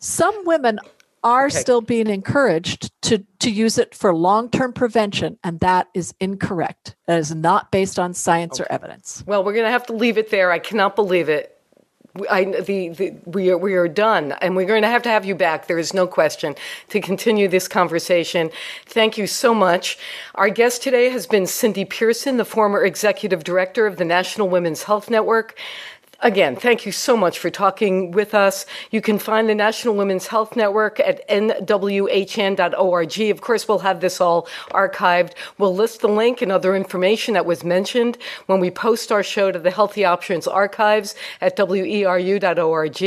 Some 0.00 0.44
women 0.44 0.78
are 1.22 1.46
okay. 1.46 1.58
still 1.58 1.80
being 1.80 2.08
encouraged 2.08 2.90
to, 3.02 3.24
to 3.40 3.50
use 3.50 3.78
it 3.78 3.94
for 3.94 4.14
long 4.14 4.50
term 4.50 4.72
prevention, 4.72 5.38
and 5.42 5.60
that 5.60 5.88
is 5.94 6.14
incorrect. 6.20 6.96
That 7.06 7.18
is 7.18 7.34
not 7.34 7.70
based 7.70 7.98
on 7.98 8.14
science 8.14 8.60
okay. 8.60 8.64
or 8.64 8.72
evidence. 8.72 9.24
Well, 9.26 9.44
we're 9.44 9.54
going 9.54 9.64
to 9.64 9.70
have 9.70 9.86
to 9.86 9.92
leave 9.92 10.18
it 10.18 10.30
there. 10.30 10.50
I 10.50 10.58
cannot 10.58 10.96
believe 10.96 11.28
it. 11.28 11.54
I, 12.30 12.44
the, 12.44 12.88
the, 12.88 13.14
we, 13.26 13.50
are, 13.50 13.58
we 13.58 13.74
are 13.74 13.86
done, 13.86 14.32
and 14.40 14.56
we're 14.56 14.66
going 14.66 14.82
to 14.82 14.88
have 14.88 15.02
to 15.02 15.08
have 15.08 15.24
you 15.24 15.34
back. 15.34 15.66
There 15.66 15.78
is 15.78 15.94
no 15.94 16.06
question 16.06 16.56
to 16.88 17.00
continue 17.00 17.48
this 17.48 17.68
conversation. 17.68 18.50
Thank 18.86 19.18
you 19.18 19.26
so 19.26 19.54
much. 19.54 19.98
Our 20.34 20.50
guest 20.50 20.82
today 20.82 21.10
has 21.10 21.26
been 21.26 21.46
Cindy 21.46 21.84
Pearson, 21.84 22.36
the 22.36 22.44
former 22.44 22.82
executive 22.82 23.44
director 23.44 23.86
of 23.86 23.98
the 23.98 24.04
National 24.04 24.48
Women's 24.48 24.84
Health 24.84 25.10
Network. 25.10 25.58
Again, 26.20 26.56
thank 26.56 26.84
you 26.84 26.90
so 26.90 27.16
much 27.16 27.38
for 27.38 27.48
talking 27.48 28.10
with 28.10 28.34
us. 28.34 28.66
You 28.90 29.00
can 29.00 29.20
find 29.20 29.48
the 29.48 29.54
National 29.54 29.94
Women's 29.94 30.26
Health 30.26 30.56
Network 30.56 30.98
at 30.98 31.26
nwhn.org. 31.28 33.20
Of 33.20 33.40
course, 33.40 33.68
we'll 33.68 33.78
have 33.78 34.00
this 34.00 34.20
all 34.20 34.48
archived. 34.72 35.34
We'll 35.58 35.76
list 35.76 36.00
the 36.00 36.08
link 36.08 36.42
and 36.42 36.50
other 36.50 36.74
information 36.74 37.34
that 37.34 37.46
was 37.46 37.62
mentioned 37.62 38.18
when 38.46 38.58
we 38.58 38.68
post 38.68 39.12
our 39.12 39.22
show 39.22 39.52
to 39.52 39.60
the 39.60 39.70
Healthy 39.70 40.04
Options 40.04 40.48
archives 40.48 41.14
at 41.40 41.56
weru.org. 41.56 43.00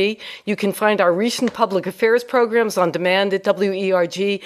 You 0.45 0.55
can 0.55 0.71
find 0.71 1.01
our 1.01 1.11
recent 1.11 1.53
public 1.53 1.85
affairs 1.87 2.23
programs 2.23 2.77
on 2.77 2.91
demand 2.91 3.33
at 3.33 3.43
weru.org. 3.43 4.41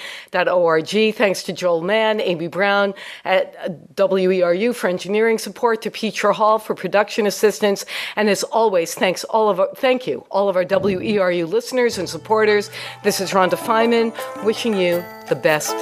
Thanks 1.14 1.42
to 1.44 1.52
Joel 1.52 1.82
Mann, 1.82 2.20
Amy 2.20 2.48
Brown 2.48 2.94
at 3.24 3.94
WERU 3.94 4.74
for 4.74 4.88
engineering 4.88 5.38
support, 5.38 5.82
to 5.82 5.90
Petra 5.92 6.32
Hall 6.32 6.58
for 6.58 6.74
production 6.74 7.28
assistance, 7.28 7.84
and 8.16 8.28
as 8.28 8.44
always, 8.56 8.94
thanks 8.94 9.22
all 9.24 9.50
of 9.50 9.60
our, 9.60 9.68
thank 9.76 10.06
you, 10.06 10.24
all 10.30 10.48
of 10.48 10.56
our 10.56 10.64
WERU 10.64 11.46
listeners 11.46 11.98
and 11.98 12.08
supporters. 12.08 12.70
This 13.04 13.20
is 13.20 13.32
Rhonda 13.32 13.58
Feinman 13.58 14.14
wishing 14.46 14.74
you 14.78 15.04
the 15.28 15.36
best 15.36 15.76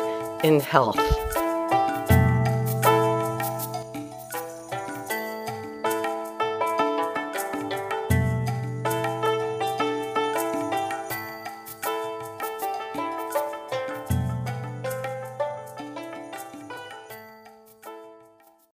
in 0.45 0.59
health. 0.59 0.99